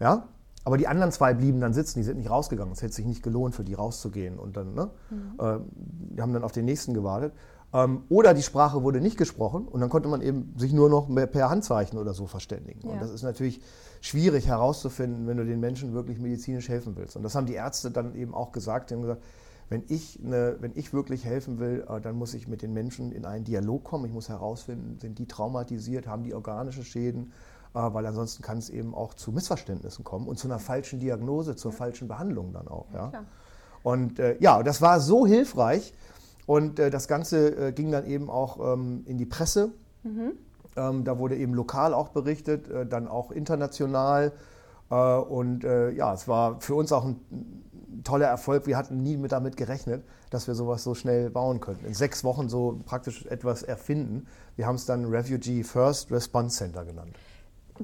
ja? 0.01 0.25
Aber 0.63 0.77
die 0.77 0.87
anderen 0.87 1.11
zwei 1.11 1.33
blieben 1.33 1.61
dann 1.61 1.73
sitzen, 1.73 2.01
die 2.01 2.05
sind 2.05 2.19
nicht 2.19 2.29
rausgegangen. 2.29 2.73
Es 2.73 2.83
hätte 2.83 2.93
sich 2.93 3.07
nicht 3.07 3.23
gelohnt, 3.23 3.55
für 3.55 3.65
die 3.65 3.73
rauszugehen. 3.73 4.39
Und 4.39 4.59
dann, 4.59 4.75
ne? 4.75 4.91
Mhm. 5.09 5.17
Äh, 5.39 5.59
die 6.15 6.21
haben 6.21 6.35
dann 6.35 6.45
auf 6.45 6.53
den 6.53 6.67
nächsten 6.67 6.93
gewartet. 6.93 7.33
Ähm, 7.73 8.03
oder 8.09 8.35
die 8.35 8.43
Sprache 8.43 8.83
wurde 8.83 9.01
nicht 9.01 9.17
gesprochen 9.17 9.69
und 9.69 9.81
dann 9.81 9.89
konnte 9.91 10.09
man 10.09 10.21
eben 10.23 10.55
sich 10.57 10.73
nur 10.73 10.91
noch 10.91 11.09
per 11.31 11.51
Handzeichen 11.51 11.99
oder 11.99 12.15
so 12.15 12.27
verständigen. 12.27 12.81
Ja. 12.87 12.95
Und 12.95 13.03
das 13.03 13.11
ist 13.11 13.23
natürlich 13.23 13.63
schwierig 14.01 14.49
herauszufinden, 14.49 15.27
wenn 15.27 15.37
du 15.37 15.45
den 15.45 15.61
Menschen 15.61 15.95
wirklich 15.95 16.19
medizinisch 16.19 16.69
helfen 16.69 16.97
willst. 16.97 17.17
Und 17.17 17.23
das 17.23 17.35
haben 17.35 17.47
die 17.47 17.55
Ärzte 17.55 17.91
dann 17.91 18.15
eben 18.15 18.35
auch 18.35 18.51
gesagt. 18.51 18.91
Die 18.91 18.95
haben 18.95 19.03
gesagt, 19.03 19.23
wenn 19.71 19.85
ich, 19.89 20.21
eine, 20.23 20.57
wenn 20.61 20.73
ich 20.75 20.93
wirklich 20.93 21.25
helfen 21.25 21.59
will, 21.59 21.87
äh, 21.89 22.01
dann 22.01 22.17
muss 22.17 22.35
ich 22.35 22.47
mit 22.47 22.61
den 22.61 22.75
Menschen 22.75 23.13
in 23.13 23.25
einen 23.25 23.45
Dialog 23.45 23.85
kommen. 23.85 24.05
Ich 24.05 24.13
muss 24.13 24.29
herausfinden, 24.29 24.99
sind 25.01 25.19
die 25.19 25.27
traumatisiert, 25.27 26.07
haben 26.07 26.25
die 26.25 26.35
organische 26.35 26.85
Schäden 26.85 27.33
äh, 27.73 27.79
weil 27.79 28.05
ansonsten 28.05 28.43
kann 28.43 28.59
es 28.59 28.69
eben 28.69 28.95
auch 28.95 29.15
zu 29.15 29.31
Missverständnissen 29.31 30.05
kommen 30.05 30.27
und 30.27 30.39
zu 30.39 30.49
einer 30.49 30.59
falschen 30.59 30.99
Diagnose, 30.99 31.55
zur 31.55 31.71
ja. 31.71 31.77
falschen 31.77 32.09
Behandlung 32.09 32.53
dann 32.53 32.67
auch. 32.67 32.87
Ja, 32.93 33.11
ja. 33.13 33.25
Und 33.83 34.19
äh, 34.19 34.37
ja, 34.41 34.63
das 34.63 34.83
war 34.83 35.01
so 35.01 35.27
hilfreich 35.27 35.95
und 36.47 36.79
äh, 36.79 36.91
das 36.91 37.07
Ganze 37.07 37.69
äh, 37.69 37.73
ging 37.73 37.93
dann 37.93 38.07
eben 38.07 38.29
auch 38.29 38.75
ähm, 38.75 39.05
in 39.07 39.19
die 39.19 39.27
Presse. 39.27 39.73
Mhm. 40.03 40.33
Ähm, 40.77 41.05
da 41.05 41.19
wurde 41.19 41.37
eben 41.37 41.55
lokal 41.55 41.95
auch 41.95 42.09
berichtet, 42.09 42.69
äh, 42.69 42.87
dann 42.87 43.07
auch 43.07 43.31
international. 43.31 44.33
Äh, 44.91 44.95
und 44.95 45.63
ja, 45.63 46.13
es 46.13 46.27
war 46.27 46.61
für 46.61 46.75
uns 46.75 46.91
auch 46.91 47.05
ein 47.05 47.21
toller 48.05 48.27
Erfolg. 48.27 48.67
Wir 48.67 48.77
hatten 48.77 49.03
nie 49.03 49.17
mit 49.17 49.33
damit 49.33 49.57
gerechnet, 49.57 50.05
dass 50.31 50.47
wir 50.47 50.55
sowas 50.55 50.85
so 50.85 50.95
schnell 50.95 51.31
bauen 51.31 51.61
könnten. 51.61 51.85
In 51.85 51.95
sechs 51.95 52.25
Wochen 52.25 52.49
so 52.49 52.79
praktisch 52.85 53.27
etwas 53.27 53.63
erfinden. 53.63 54.27
Wir 54.57 54.67
haben 54.67 54.77
es 54.77 54.87
dann 54.87 55.07
Refugee 55.07 55.63
First 55.63 56.11
Response 56.11 56.57
Center 56.57 56.85
genannt 56.85 57.17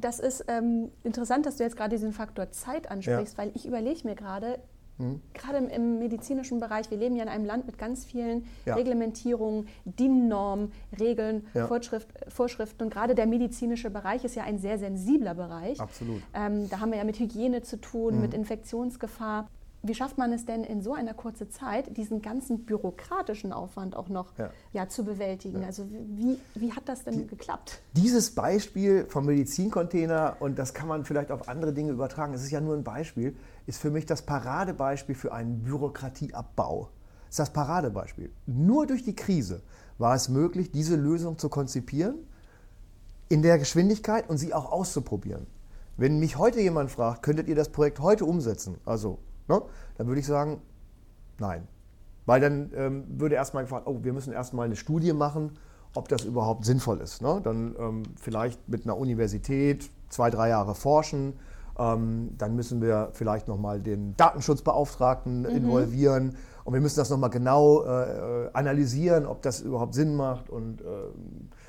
das 0.00 0.20
ist 0.20 0.44
ähm, 0.48 0.90
interessant, 1.04 1.46
dass 1.46 1.56
du 1.56 1.64
jetzt 1.64 1.76
gerade 1.76 1.90
diesen 1.90 2.12
Faktor 2.12 2.50
Zeit 2.50 2.90
ansprichst, 2.90 3.36
ja. 3.36 3.44
weil 3.44 3.50
ich 3.54 3.66
überlege 3.66 4.00
mir 4.04 4.14
gerade, 4.14 4.58
mhm. 4.98 5.20
gerade 5.32 5.58
im, 5.58 5.68
im, 5.68 5.98
medizinischen 5.98 6.60
Bereich, 6.60 6.90
wir 6.90 6.98
leben 6.98 7.16
ja 7.16 7.22
in 7.22 7.28
einem 7.28 7.44
Land 7.44 7.66
mit 7.66 7.78
ganz 7.78 8.04
vielen 8.04 8.46
ja. 8.66 8.74
Reglementierungen, 8.74 9.68
DIN-Normen, 9.84 10.72
Regeln, 10.98 11.46
ja. 11.54 11.66
Vorschrift, 11.66 12.08
Vorschriften. 12.28 12.84
Und 12.84 12.92
gerade 12.92 13.14
der 13.14 13.26
medizinische 13.26 13.90
Bereich 13.90 14.24
ist 14.24 14.34
ja 14.34 14.44
ein 14.44 14.58
sehr 14.58 14.78
sensibler 14.78 15.34
Bereich. 15.34 15.80
Absolut. 15.80 16.22
Ähm, 16.34 16.68
da 16.68 16.80
haben 16.80 16.90
wir 16.90 16.98
ja 16.98 17.04
mit 17.04 17.18
Hygiene 17.18 17.62
zu 17.62 17.80
tun, 17.80 18.16
mhm. 18.16 18.20
mit 18.20 18.34
Infektionsgefahr. 18.34 19.48
Wie 19.86 19.94
schafft 19.94 20.18
man 20.18 20.32
es 20.32 20.44
denn 20.44 20.64
in 20.64 20.82
so 20.82 20.94
einer 20.94 21.14
kurzen 21.14 21.50
Zeit, 21.50 21.96
diesen 21.96 22.20
ganzen 22.20 22.64
bürokratischen 22.64 23.52
Aufwand 23.52 23.94
auch 23.94 24.08
noch 24.08 24.36
ja. 24.36 24.50
ja 24.72 24.88
zu 24.88 25.04
bewältigen? 25.04 25.60
Ja. 25.60 25.66
Also 25.68 25.88
wie, 25.90 26.38
wie 26.54 26.72
hat 26.72 26.88
das 26.88 27.04
denn 27.04 27.18
Die, 27.18 27.26
geklappt? 27.26 27.80
Dieses 27.92 28.34
Beispiel 28.34 29.06
vom 29.06 29.26
Medizincontainer, 29.26 30.36
und 30.40 30.58
das 30.58 30.74
kann 30.74 30.88
man 30.88 31.04
vielleicht 31.04 31.30
auf 31.30 31.48
andere 31.48 31.72
Dinge 31.72 31.92
übertragen, 31.92 32.34
es 32.34 32.42
ist 32.42 32.50
ja 32.50 32.60
nur 32.60 32.74
ein 32.74 32.82
Beispiel, 32.82 33.36
ist 33.66 33.80
für 33.80 33.90
mich 33.90 34.06
das 34.06 34.22
Paradebeispiel 34.22 35.14
für 35.14 35.32
einen 35.32 35.62
Bürokratieabbau. 35.62 36.88
Das 37.26 37.34
ist 37.34 37.38
das 37.38 37.52
Paradebeispiel. 37.52 38.32
Nur 38.46 38.86
durch 38.86 39.04
die 39.04 39.14
Krise 39.14 39.62
war 39.98 40.14
es 40.14 40.28
möglich, 40.28 40.72
diese 40.72 40.96
Lösung 40.96 41.38
zu 41.38 41.48
konzipieren, 41.48 42.16
in 43.28 43.42
der 43.42 43.58
Geschwindigkeit 43.58 44.28
und 44.28 44.38
sie 44.38 44.52
auch 44.52 44.72
auszuprobieren. 44.72 45.46
Wenn 45.96 46.18
mich 46.18 46.36
heute 46.36 46.60
jemand 46.60 46.90
fragt, 46.90 47.22
könntet 47.22 47.48
ihr 47.48 47.54
das 47.54 47.70
Projekt 47.70 48.00
heute 48.00 48.24
umsetzen, 48.24 48.76
also 48.84 49.18
Ne? 49.48 49.62
Dann 49.96 50.06
würde 50.06 50.20
ich 50.20 50.26
sagen, 50.26 50.60
nein. 51.38 51.66
Weil 52.26 52.40
dann 52.40 52.72
ähm, 52.74 53.04
würde 53.08 53.36
erstmal 53.36 53.62
gefragt, 53.64 53.86
oh, 53.86 54.00
wir 54.02 54.12
müssen 54.12 54.32
erstmal 54.32 54.66
eine 54.66 54.76
Studie 54.76 55.12
machen, 55.12 55.58
ob 55.94 56.08
das 56.08 56.24
überhaupt 56.24 56.64
sinnvoll 56.64 57.00
ist. 57.00 57.22
Ne? 57.22 57.40
Dann 57.42 57.76
ähm, 57.78 58.02
vielleicht 58.20 58.68
mit 58.68 58.84
einer 58.84 58.96
Universität 58.96 59.90
zwei, 60.08 60.30
drei 60.30 60.48
Jahre 60.48 60.74
forschen. 60.74 61.34
Ähm, 61.78 62.30
dann 62.38 62.56
müssen 62.56 62.80
wir 62.82 63.10
vielleicht 63.12 63.48
nochmal 63.48 63.80
den 63.80 64.16
Datenschutzbeauftragten 64.16 65.40
mhm. 65.40 65.46
involvieren 65.46 66.36
und 66.64 66.74
wir 66.74 66.80
müssen 66.80 66.96
das 66.96 67.10
nochmal 67.10 67.30
genau 67.30 67.84
äh, 67.84 68.50
analysieren, 68.52 69.24
ob 69.26 69.40
das 69.42 69.60
überhaupt 69.60 69.94
Sinn 69.94 70.16
macht 70.16 70.50
und 70.50 70.80
äh, 70.80 70.84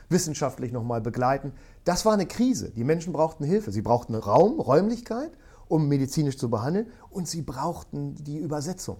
wissenschaftlich 0.09 0.71
nochmal 0.71 1.01
begleiten. 1.01 1.51
Das 1.83 2.03
war 2.03 2.13
eine 2.13 2.25
Krise. 2.25 2.71
Die 2.71 2.83
Menschen 2.83 3.13
brauchten 3.13 3.43
Hilfe. 3.43 3.71
Sie 3.71 3.83
brauchten 3.83 4.15
Raum, 4.15 4.59
Räumlichkeit 4.59 5.29
um 5.67 5.87
medizinisch 5.87 6.37
zu 6.37 6.49
behandeln. 6.49 6.87
Und 7.09 7.27
sie 7.27 7.41
brauchten 7.41 8.15
die 8.15 8.37
Übersetzung. 8.37 8.97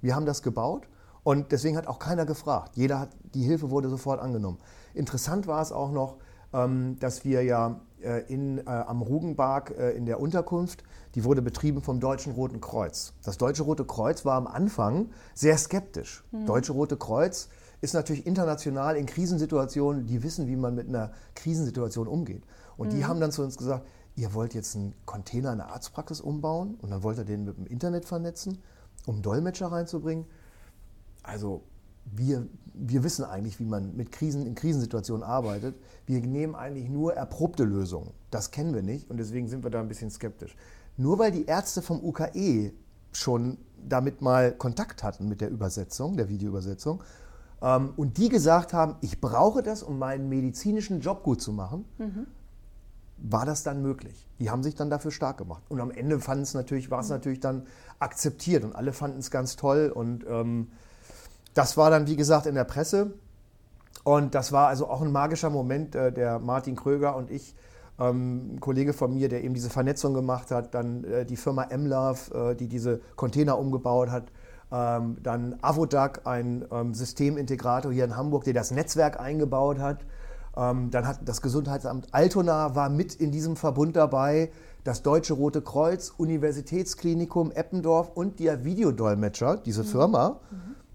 Wir 0.00 0.14
haben 0.14 0.26
das 0.26 0.42
gebaut 0.42 0.88
und 1.22 1.52
deswegen 1.52 1.76
hat 1.76 1.86
auch 1.86 1.98
keiner 1.98 2.26
gefragt. 2.26 2.76
Jeder 2.76 2.98
hat, 3.00 3.10
die 3.34 3.42
Hilfe 3.42 3.70
wurde 3.70 3.88
sofort 3.88 4.20
angenommen. 4.20 4.58
Interessant 4.94 5.46
war 5.46 5.60
es 5.60 5.72
auch 5.72 5.92
noch, 5.92 6.16
ähm, 6.52 6.96
dass 6.98 7.24
wir 7.24 7.42
ja 7.44 7.80
äh, 8.02 8.24
in, 8.32 8.58
äh, 8.58 8.62
am 8.64 9.02
Rugenberg 9.02 9.74
äh, 9.78 9.90
in 9.90 10.06
der 10.06 10.20
Unterkunft, 10.20 10.82
die 11.14 11.24
wurde 11.24 11.42
betrieben 11.42 11.82
vom 11.82 12.00
Deutschen 12.00 12.32
Roten 12.32 12.60
Kreuz. 12.60 13.12
Das 13.24 13.36
Deutsche 13.36 13.62
Rote 13.62 13.84
Kreuz 13.84 14.24
war 14.24 14.36
am 14.36 14.46
Anfang 14.46 15.10
sehr 15.34 15.56
skeptisch. 15.58 16.24
Mhm. 16.30 16.46
Deutsche 16.46 16.72
Rote 16.72 16.96
Kreuz 16.96 17.48
ist 17.80 17.94
natürlich 17.94 18.26
international 18.26 18.96
in 18.96 19.06
Krisensituationen, 19.06 20.06
die 20.06 20.22
wissen, 20.22 20.48
wie 20.48 20.56
man 20.56 20.74
mit 20.74 20.88
einer 20.88 21.12
Krisensituation 21.34 22.08
umgeht. 22.08 22.42
Und 22.76 22.88
mhm. 22.88 22.96
die 22.96 23.04
haben 23.04 23.20
dann 23.20 23.32
zu 23.32 23.42
uns 23.42 23.56
gesagt, 23.56 23.86
ihr 24.16 24.34
wollt 24.34 24.54
jetzt 24.54 24.76
einen 24.76 24.94
Container 25.06 25.52
in 25.52 25.58
der 25.58 25.68
Arztpraxis 25.68 26.20
umbauen 26.20 26.74
und 26.80 26.90
dann 26.90 27.02
wollt 27.02 27.18
ihr 27.18 27.24
den 27.24 27.44
mit 27.44 27.56
dem 27.56 27.66
Internet 27.66 28.04
vernetzen, 28.04 28.58
um 29.06 29.22
Dolmetscher 29.22 29.72
reinzubringen. 29.72 30.26
Also 31.22 31.62
wir, 32.04 32.46
wir 32.74 33.04
wissen 33.04 33.24
eigentlich, 33.24 33.60
wie 33.60 33.64
man 33.64 33.96
mit 33.96 34.12
Krisen, 34.12 34.46
in 34.46 34.54
Krisensituationen 34.54 35.22
arbeitet. 35.22 35.76
Wir 36.06 36.20
nehmen 36.20 36.54
eigentlich 36.54 36.88
nur 36.88 37.14
erprobte 37.14 37.64
Lösungen. 37.64 38.12
Das 38.30 38.50
kennen 38.50 38.74
wir 38.74 38.82
nicht 38.82 39.10
und 39.10 39.18
deswegen 39.18 39.48
sind 39.48 39.64
wir 39.64 39.70
da 39.70 39.80
ein 39.80 39.88
bisschen 39.88 40.10
skeptisch. 40.10 40.56
Nur 40.96 41.18
weil 41.18 41.30
die 41.30 41.46
Ärzte 41.46 41.82
vom 41.82 42.02
UKE 42.02 42.72
schon 43.12 43.58
damit 43.88 44.20
mal 44.20 44.52
Kontakt 44.52 45.02
hatten 45.02 45.28
mit 45.28 45.40
der 45.40 45.50
Übersetzung, 45.50 46.16
der 46.16 46.28
Videoübersetzung, 46.28 47.02
ähm, 47.62 47.92
und 47.96 48.18
die 48.18 48.28
gesagt 48.28 48.72
haben, 48.72 48.96
ich 49.00 49.20
brauche 49.20 49.62
das, 49.62 49.82
um 49.82 49.98
meinen 49.98 50.28
medizinischen 50.28 51.00
Job 51.00 51.22
gut 51.22 51.40
zu 51.40 51.52
machen, 51.52 51.84
mhm 51.98 52.26
war 53.22 53.44
das 53.44 53.62
dann 53.62 53.82
möglich. 53.82 54.26
Die 54.38 54.50
haben 54.50 54.62
sich 54.62 54.74
dann 54.74 54.90
dafür 54.90 55.10
stark 55.10 55.38
gemacht. 55.38 55.62
Und 55.68 55.80
am 55.80 55.90
Ende 55.90 56.20
fanden 56.20 56.42
es 56.42 56.54
natürlich, 56.54 56.90
war 56.90 57.00
es 57.00 57.08
mhm. 57.08 57.14
natürlich 57.14 57.40
dann 57.40 57.66
akzeptiert 57.98 58.64
und 58.64 58.74
alle 58.74 58.92
fanden 58.92 59.18
es 59.18 59.30
ganz 59.30 59.56
toll. 59.56 59.92
Und 59.94 60.24
ähm, 60.28 60.68
das 61.54 61.76
war 61.76 61.90
dann, 61.90 62.06
wie 62.06 62.16
gesagt, 62.16 62.46
in 62.46 62.54
der 62.54 62.64
Presse. 62.64 63.12
Und 64.04 64.34
das 64.34 64.52
war 64.52 64.68
also 64.68 64.88
auch 64.88 65.02
ein 65.02 65.12
magischer 65.12 65.50
Moment, 65.50 65.94
äh, 65.94 66.12
der 66.12 66.38
Martin 66.38 66.76
Kröger 66.76 67.16
und 67.16 67.30
ich, 67.30 67.54
ähm, 67.98 68.54
ein 68.54 68.60
Kollege 68.60 68.94
von 68.94 69.12
mir, 69.12 69.28
der 69.28 69.44
eben 69.44 69.52
diese 69.52 69.68
Vernetzung 69.68 70.14
gemacht 70.14 70.50
hat, 70.50 70.74
dann 70.74 71.04
äh, 71.04 71.26
die 71.26 71.36
Firma 71.36 71.68
MLove, 71.76 72.52
äh, 72.52 72.54
die 72.54 72.68
diese 72.68 73.00
Container 73.16 73.58
umgebaut 73.58 74.10
hat, 74.10 74.32
ähm, 74.72 75.18
dann 75.22 75.58
Avodac, 75.60 76.26
ein 76.26 76.64
ähm, 76.70 76.94
Systemintegrator 76.94 77.92
hier 77.92 78.04
in 78.04 78.16
Hamburg, 78.16 78.44
der 78.44 78.54
das 78.54 78.70
Netzwerk 78.70 79.20
eingebaut 79.20 79.78
hat. 79.78 80.04
Ähm, 80.60 80.90
dann 80.90 81.06
hat 81.06 81.20
das 81.24 81.40
Gesundheitsamt 81.40 82.08
Altona 82.12 82.74
war 82.74 82.90
mit 82.90 83.14
in 83.14 83.32
diesem 83.32 83.56
Verbund 83.56 83.96
dabei. 83.96 84.50
das 84.84 85.02
Deutsche 85.02 85.34
Rote 85.34 85.60
Kreuz, 85.60 86.12
Universitätsklinikum 86.16 87.52
Eppendorf 87.52 88.10
und 88.14 88.40
der 88.40 88.64
Videodolmetscher, 88.64 89.58
diese 89.58 89.84
Firma, 89.84 90.40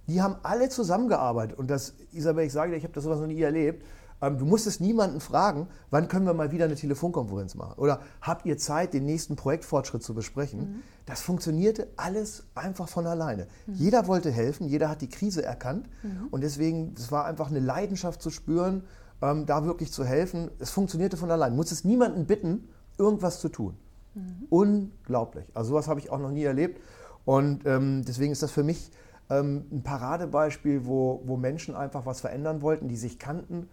die 0.07 0.21
haben 0.21 0.35
alle 0.43 0.69
zusammengearbeitet. 0.69 1.57
Und 1.57 1.69
das, 1.69 1.93
Isabel, 2.11 2.45
ich 2.45 2.53
sage 2.53 2.71
dir, 2.71 2.77
ich 2.77 2.83
habe 2.83 2.93
das 2.93 3.03
sowas 3.03 3.19
noch 3.19 3.27
nie 3.27 3.41
erlebt. 3.41 3.83
Ähm, 4.21 4.37
du 4.37 4.45
musstest 4.45 4.81
niemanden 4.81 5.19
fragen, 5.19 5.67
wann 5.91 6.07
können 6.07 6.25
wir 6.25 6.33
mal 6.33 6.51
wieder 6.51 6.65
eine 6.65 6.75
Telefonkonferenz 6.75 7.55
machen? 7.55 7.73
Oder 7.77 7.99
habt 8.21 8.45
ihr 8.45 8.57
Zeit, 8.57 8.93
den 8.93 9.05
nächsten 9.05 9.35
Projektfortschritt 9.35 10.03
zu 10.03 10.13
besprechen? 10.13 10.59
Mhm. 10.59 10.81
Das 11.05 11.21
funktionierte 11.21 11.87
alles 11.97 12.45
einfach 12.55 12.87
von 12.87 13.05
alleine. 13.05 13.47
Mhm. 13.67 13.73
Jeder 13.75 14.07
wollte 14.07 14.31
helfen, 14.31 14.67
jeder 14.67 14.89
hat 14.89 15.01
die 15.01 15.09
Krise 15.09 15.43
erkannt. 15.43 15.87
Mhm. 16.01 16.27
Und 16.31 16.41
deswegen, 16.41 16.95
es 16.97 17.11
war 17.11 17.25
einfach 17.25 17.49
eine 17.49 17.59
Leidenschaft 17.59 18.21
zu 18.21 18.29
spüren, 18.29 18.83
ähm, 19.25 19.45
da 19.45 19.65
wirklich 19.65 19.91
zu 19.91 20.05
helfen. 20.05 20.51
Es 20.59 20.69
funktionierte 20.69 21.17
von 21.17 21.31
allein. 21.31 21.51
Du 21.51 21.57
musstest 21.57 21.85
niemanden 21.85 22.25
bitten, 22.25 22.67
irgendwas 22.97 23.39
zu 23.39 23.49
tun. 23.49 23.75
Mhm. 24.13 24.47
Unglaublich. 24.49 25.45
Also 25.53 25.71
sowas 25.71 25.87
habe 25.87 25.99
ich 25.99 26.11
auch 26.11 26.19
noch 26.19 26.31
nie 26.31 26.43
erlebt. 26.43 26.81
Und 27.25 27.65
ähm, 27.65 28.03
deswegen 28.05 28.31
ist 28.31 28.43
das 28.43 28.51
für 28.51 28.63
mich 28.63 28.91
ähm, 29.29 29.65
ein 29.71 29.83
Paradebeispiel, 29.83 30.85
wo, 30.85 31.21
wo 31.25 31.37
Menschen 31.37 31.75
einfach 31.75 32.05
was 32.05 32.21
verändern 32.21 32.61
wollten, 32.61 32.87
die 32.87 32.97
sich 32.97 33.17
kannten, 33.17 33.67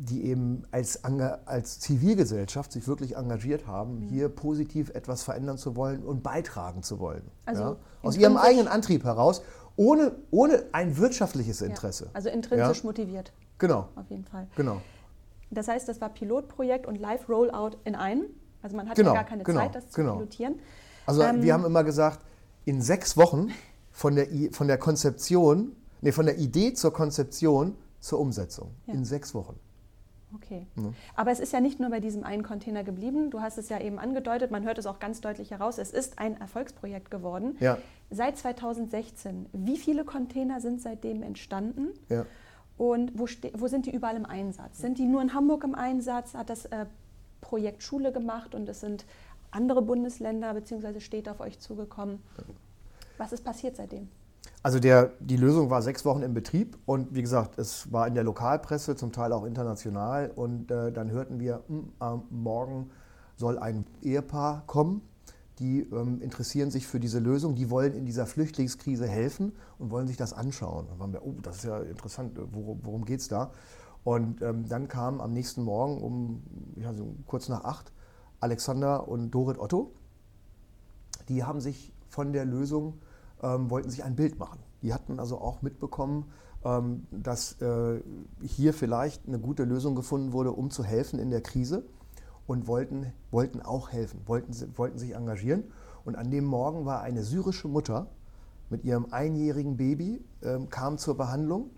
die 0.00 0.26
eben 0.26 0.62
als, 0.70 1.02
als 1.04 1.80
Zivilgesellschaft 1.80 2.70
sich 2.72 2.86
wirklich 2.86 3.16
engagiert 3.16 3.66
haben, 3.66 4.00
mhm. 4.00 4.08
hier 4.08 4.28
positiv 4.28 4.90
etwas 4.90 5.22
verändern 5.22 5.58
zu 5.58 5.74
wollen 5.74 6.04
und 6.04 6.22
beitragen 6.22 6.82
zu 6.82 7.00
wollen. 7.00 7.22
Also 7.46 7.62
ja? 7.62 7.76
Aus 8.02 8.16
ihrem 8.16 8.36
eigenen 8.36 8.68
Antrieb 8.68 9.02
heraus, 9.04 9.42
ohne, 9.74 10.12
ohne 10.30 10.64
ein 10.72 10.98
wirtschaftliches 10.98 11.62
Interesse. 11.62 12.04
Ja, 12.04 12.10
also 12.12 12.28
intrinsisch 12.28 12.78
ja? 12.78 12.86
motiviert. 12.86 13.32
Genau. 13.58 13.88
Auf 13.96 14.08
jeden 14.08 14.24
Fall. 14.24 14.46
Genau. 14.54 14.80
Das 15.50 15.68
heißt, 15.68 15.88
das 15.88 16.00
war 16.00 16.10
Pilotprojekt 16.10 16.86
und 16.86 16.96
Live-Rollout 16.96 17.78
in 17.84 17.94
einem. 17.94 18.26
Also 18.62 18.76
man 18.76 18.88
hatte 18.88 19.00
genau, 19.00 19.14
ja 19.14 19.20
gar 19.20 19.28
keine 19.28 19.44
genau, 19.44 19.60
Zeit, 19.60 19.74
das 19.74 19.90
zu 19.90 20.00
genau. 20.00 20.14
pilotieren. 20.14 20.58
Also 21.06 21.22
ähm, 21.22 21.42
wir 21.42 21.54
haben 21.54 21.64
immer 21.64 21.84
gesagt, 21.84 22.20
in 22.64 22.82
sechs 22.82 23.16
Wochen 23.16 23.50
von 23.92 24.14
der, 24.14 24.26
von 24.52 24.68
der 24.68 24.78
Konzeption, 24.78 25.72
nee, 26.02 26.12
von 26.12 26.26
der 26.26 26.38
Idee 26.38 26.74
zur 26.74 26.92
Konzeption 26.92 27.76
zur 28.00 28.20
Umsetzung. 28.20 28.72
Ja. 28.86 28.94
In 28.94 29.04
sechs 29.04 29.34
Wochen. 29.34 29.58
Okay. 30.34 30.66
Ja. 30.76 30.92
Aber 31.16 31.30
es 31.30 31.40
ist 31.40 31.52
ja 31.52 31.60
nicht 31.60 31.80
nur 31.80 31.88
bei 31.90 32.00
diesem 32.00 32.22
einen 32.22 32.42
Container 32.42 32.84
geblieben. 32.84 33.30
Du 33.30 33.40
hast 33.40 33.56
es 33.56 33.70
ja 33.70 33.80
eben 33.80 33.98
angedeutet, 33.98 34.50
man 34.50 34.64
hört 34.64 34.78
es 34.78 34.86
auch 34.86 34.98
ganz 34.98 35.20
deutlich 35.20 35.50
heraus. 35.50 35.78
Es 35.78 35.90
ist 35.90 36.18
ein 36.18 36.38
Erfolgsprojekt 36.38 37.10
geworden. 37.10 37.56
Ja. 37.60 37.78
Seit 38.10 38.36
2016. 38.36 39.46
Wie 39.52 39.78
viele 39.78 40.04
Container 40.04 40.60
sind 40.60 40.82
seitdem 40.82 41.22
entstanden? 41.22 41.88
Ja. 42.08 42.26
Und 42.78 43.18
wo, 43.18 43.26
wo, 43.54 43.66
sind 43.66 43.86
die 43.86 43.94
überall 43.94 44.16
im 44.16 44.24
Einsatz? 44.24 44.78
Sind 44.78 44.98
die 44.98 45.04
nur 45.04 45.20
in 45.20 45.34
Hamburg 45.34 45.64
im 45.64 45.74
Einsatz? 45.74 46.34
Hat 46.34 46.48
das 46.48 46.64
äh, 46.66 46.86
Projekt 47.40 47.82
Schule 47.82 48.12
gemacht 48.12 48.54
und 48.54 48.68
es 48.68 48.80
sind 48.80 49.04
andere 49.50 49.82
Bundesländer 49.82 50.54
bzw. 50.54 51.00
Städte 51.00 51.30
auf 51.32 51.40
euch 51.40 51.58
zugekommen? 51.58 52.20
Was 53.18 53.32
ist 53.32 53.44
passiert 53.44 53.76
seitdem? 53.76 54.08
Also 54.62 54.80
der, 54.80 55.12
die 55.20 55.36
Lösung 55.36 55.70
war 55.70 55.82
sechs 55.82 56.04
Wochen 56.04 56.22
im 56.22 56.34
Betrieb 56.34 56.78
und 56.86 57.14
wie 57.14 57.22
gesagt, 57.22 57.58
es 57.58 57.92
war 57.92 58.06
in 58.06 58.14
der 58.14 58.24
Lokalpresse, 58.24 58.96
zum 58.96 59.12
Teil 59.12 59.32
auch 59.32 59.44
international. 59.44 60.30
Und 60.34 60.70
äh, 60.70 60.92
dann 60.92 61.10
hörten 61.10 61.40
wir, 61.40 61.62
mh, 61.68 61.78
hm, 61.78 61.92
äh, 62.00 62.22
morgen 62.30 62.90
soll 63.36 63.58
ein 63.58 63.86
Ehepaar 64.02 64.64
kommen, 64.66 65.02
die 65.58 65.80
ähm, 65.80 66.20
interessieren 66.20 66.70
sich 66.70 66.86
für 66.86 67.00
diese 67.00 67.18
Lösung, 67.18 67.54
die 67.54 67.70
wollen 67.70 67.94
in 67.94 68.06
dieser 68.06 68.26
Flüchtlingskrise 68.26 69.06
helfen 69.06 69.52
und 69.78 69.90
wollen 69.90 70.06
sich 70.06 70.16
das 70.16 70.32
anschauen. 70.32 70.86
Dann 70.88 70.98
waren 70.98 71.12
wir, 71.12 71.24
oh, 71.24 71.34
das 71.42 71.56
ist 71.56 71.64
ja 71.64 71.80
interessant, 71.80 72.38
worum, 72.52 72.80
worum 72.82 73.04
geht 73.04 73.20
es 73.20 73.28
da? 73.28 73.50
Und 74.04 74.40
ähm, 74.42 74.68
dann 74.68 74.88
kam 74.88 75.20
am 75.20 75.32
nächsten 75.32 75.62
Morgen 75.62 76.00
um 76.00 76.42
ja, 76.76 76.94
so 76.94 77.14
kurz 77.26 77.48
nach 77.48 77.64
acht 77.64 77.92
Alexander 78.40 79.08
und 79.08 79.30
Dorit 79.32 79.58
Otto. 79.58 79.92
Die 81.28 81.44
haben 81.44 81.60
sich 81.60 81.92
von 82.08 82.32
der 82.32 82.44
Lösung 82.44 82.94
ähm, 83.42 83.70
wollten 83.70 83.90
sich 83.90 84.04
ein 84.04 84.16
Bild 84.16 84.38
machen. 84.38 84.58
Die 84.82 84.92
hatten 84.92 85.18
also 85.20 85.38
auch 85.38 85.62
mitbekommen, 85.62 86.26
ähm, 86.64 87.06
dass 87.10 87.60
äh, 87.60 88.00
hier 88.42 88.74
vielleicht 88.74 89.26
eine 89.26 89.38
gute 89.38 89.64
Lösung 89.64 89.94
gefunden 89.94 90.32
wurde, 90.32 90.52
um 90.52 90.70
zu 90.70 90.84
helfen 90.84 91.18
in 91.18 91.30
der 91.30 91.40
Krise 91.40 91.84
und 92.48 92.66
wollten, 92.66 93.12
wollten 93.30 93.60
auch 93.60 93.90
helfen, 93.92 94.22
wollten, 94.26 94.52
wollten 94.76 94.98
sich 94.98 95.14
engagieren. 95.14 95.64
Und 96.04 96.16
an 96.16 96.30
dem 96.30 96.44
Morgen 96.44 96.86
war 96.86 97.02
eine 97.02 97.22
syrische 97.22 97.68
Mutter 97.68 98.08
mit 98.70 98.84
ihrem 98.84 99.12
einjährigen 99.12 99.76
Baby, 99.76 100.24
ähm, 100.42 100.68
kam 100.70 100.98
zur 100.98 101.16
Behandlung 101.16 101.70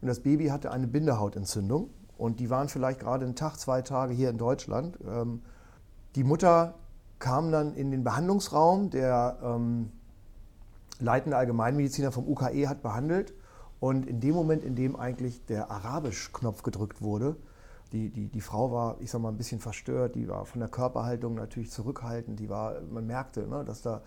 und 0.00 0.08
das 0.08 0.20
Baby 0.20 0.48
hatte 0.48 0.72
eine 0.72 0.88
Bindehaut-Entzündung 0.88 1.90
und 2.18 2.40
die 2.40 2.50
waren 2.50 2.68
vielleicht 2.68 3.00
gerade 3.00 3.24
einen 3.24 3.36
Tag, 3.36 3.56
zwei 3.56 3.82
Tage 3.82 4.12
hier 4.12 4.30
in 4.30 4.36
Deutschland. 4.36 4.98
Ähm, 5.08 5.42
die 6.16 6.24
Mutter 6.24 6.74
kam 7.20 7.52
dann 7.52 7.74
in 7.74 7.92
den 7.92 8.02
Behandlungsraum, 8.02 8.90
der 8.90 9.38
ähm, 9.42 9.92
leitende 10.98 11.36
Allgemeinmediziner 11.36 12.10
vom 12.10 12.26
UKE 12.26 12.68
hat 12.68 12.82
behandelt. 12.82 13.32
Und 13.78 14.06
in 14.06 14.20
dem 14.20 14.34
Moment, 14.34 14.64
in 14.64 14.74
dem 14.74 14.96
eigentlich 14.96 15.46
der 15.46 15.70
Arabisch-Knopf 15.70 16.62
gedrückt 16.62 17.00
wurde, 17.00 17.36
die, 17.92 18.10
die, 18.10 18.28
die 18.28 18.40
Frau 18.40 18.72
war, 18.72 18.96
ich 19.00 19.10
sag 19.10 19.20
mal, 19.20 19.28
ein 19.28 19.36
bisschen 19.36 19.60
verstört, 19.60 20.14
die 20.14 20.28
war 20.28 20.44
von 20.44 20.60
der 20.60 20.68
Körperhaltung 20.68 21.34
natürlich 21.34 21.70
zurückhaltend, 21.70 22.38
die 22.38 22.48
war, 22.48 22.80
man 22.82 23.06
merkte, 23.06 23.46
ne, 23.46 23.64
dass 23.64 23.82
da, 23.82 24.02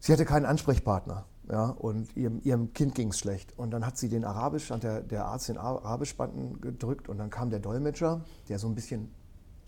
sie 0.00 0.12
hatte 0.12 0.24
keinen 0.24 0.46
Ansprechpartner. 0.46 1.26
Ja, 1.50 1.70
und 1.70 2.16
ihrem, 2.16 2.40
ihrem 2.44 2.72
Kind 2.72 2.94
ging 2.94 3.08
es 3.08 3.18
schlecht. 3.18 3.58
Und 3.58 3.72
dann 3.72 3.84
hat 3.84 3.98
sie 3.98 4.08
den 4.08 4.24
Arabisch, 4.24 4.70
hat 4.70 4.84
der, 4.84 5.00
der 5.00 5.24
Arzt 5.24 5.48
den 5.48 5.58
Arabisch-Button 5.58 6.60
gedrückt 6.60 7.08
und 7.08 7.18
dann 7.18 7.30
kam 7.30 7.50
der 7.50 7.58
Dolmetscher, 7.58 8.24
der 8.48 8.60
so 8.60 8.68
ein 8.68 8.76
bisschen 8.76 9.12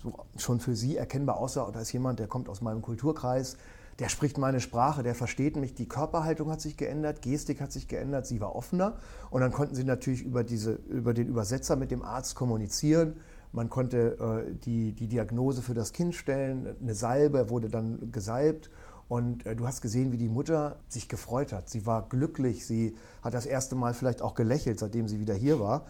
so 0.00 0.14
schon 0.36 0.60
für 0.60 0.76
sie 0.76 0.96
erkennbar 0.96 1.36
aussah, 1.36 1.70
da 1.72 1.80
ist 1.80 1.92
jemand, 1.92 2.20
der 2.20 2.28
kommt 2.28 2.48
aus 2.48 2.60
meinem 2.60 2.80
Kulturkreis, 2.80 3.56
der 3.98 4.08
spricht 4.08 4.38
meine 4.38 4.60
Sprache, 4.60 5.02
der 5.02 5.14
versteht 5.14 5.56
mich. 5.56 5.74
Die 5.74 5.88
Körperhaltung 5.88 6.50
hat 6.50 6.60
sich 6.60 6.76
geändert, 6.76 7.22
Gestik 7.22 7.60
hat 7.60 7.72
sich 7.72 7.86
geändert, 7.86 8.26
sie 8.26 8.40
war 8.40 8.56
offener. 8.56 8.96
Und 9.30 9.40
dann 9.40 9.52
konnten 9.52 9.74
sie 9.74 9.84
natürlich 9.84 10.22
über, 10.22 10.42
diese, 10.42 10.72
über 10.88 11.14
den 11.14 11.28
Übersetzer 11.28 11.76
mit 11.76 11.90
dem 11.90 12.02
Arzt 12.02 12.34
kommunizieren. 12.34 13.16
Man 13.52 13.70
konnte 13.70 14.18
äh, 14.48 14.54
die, 14.64 14.92
die 14.92 15.06
Diagnose 15.06 15.62
für 15.62 15.74
das 15.74 15.92
Kind 15.92 16.14
stellen, 16.16 16.74
eine 16.80 16.94
Salbe 16.94 17.50
wurde 17.50 17.68
dann 17.68 18.10
gesalbt. 18.10 18.68
Und 19.06 19.46
äh, 19.46 19.54
du 19.54 19.66
hast 19.66 19.80
gesehen, 19.80 20.10
wie 20.10 20.16
die 20.16 20.28
Mutter 20.28 20.76
sich 20.88 21.08
gefreut 21.08 21.52
hat. 21.52 21.68
Sie 21.68 21.86
war 21.86 22.08
glücklich, 22.08 22.66
sie 22.66 22.96
hat 23.22 23.32
das 23.32 23.46
erste 23.46 23.76
Mal 23.76 23.94
vielleicht 23.94 24.22
auch 24.22 24.34
gelächelt, 24.34 24.80
seitdem 24.80 25.06
sie 25.06 25.20
wieder 25.20 25.34
hier 25.34 25.60
war. 25.60 25.86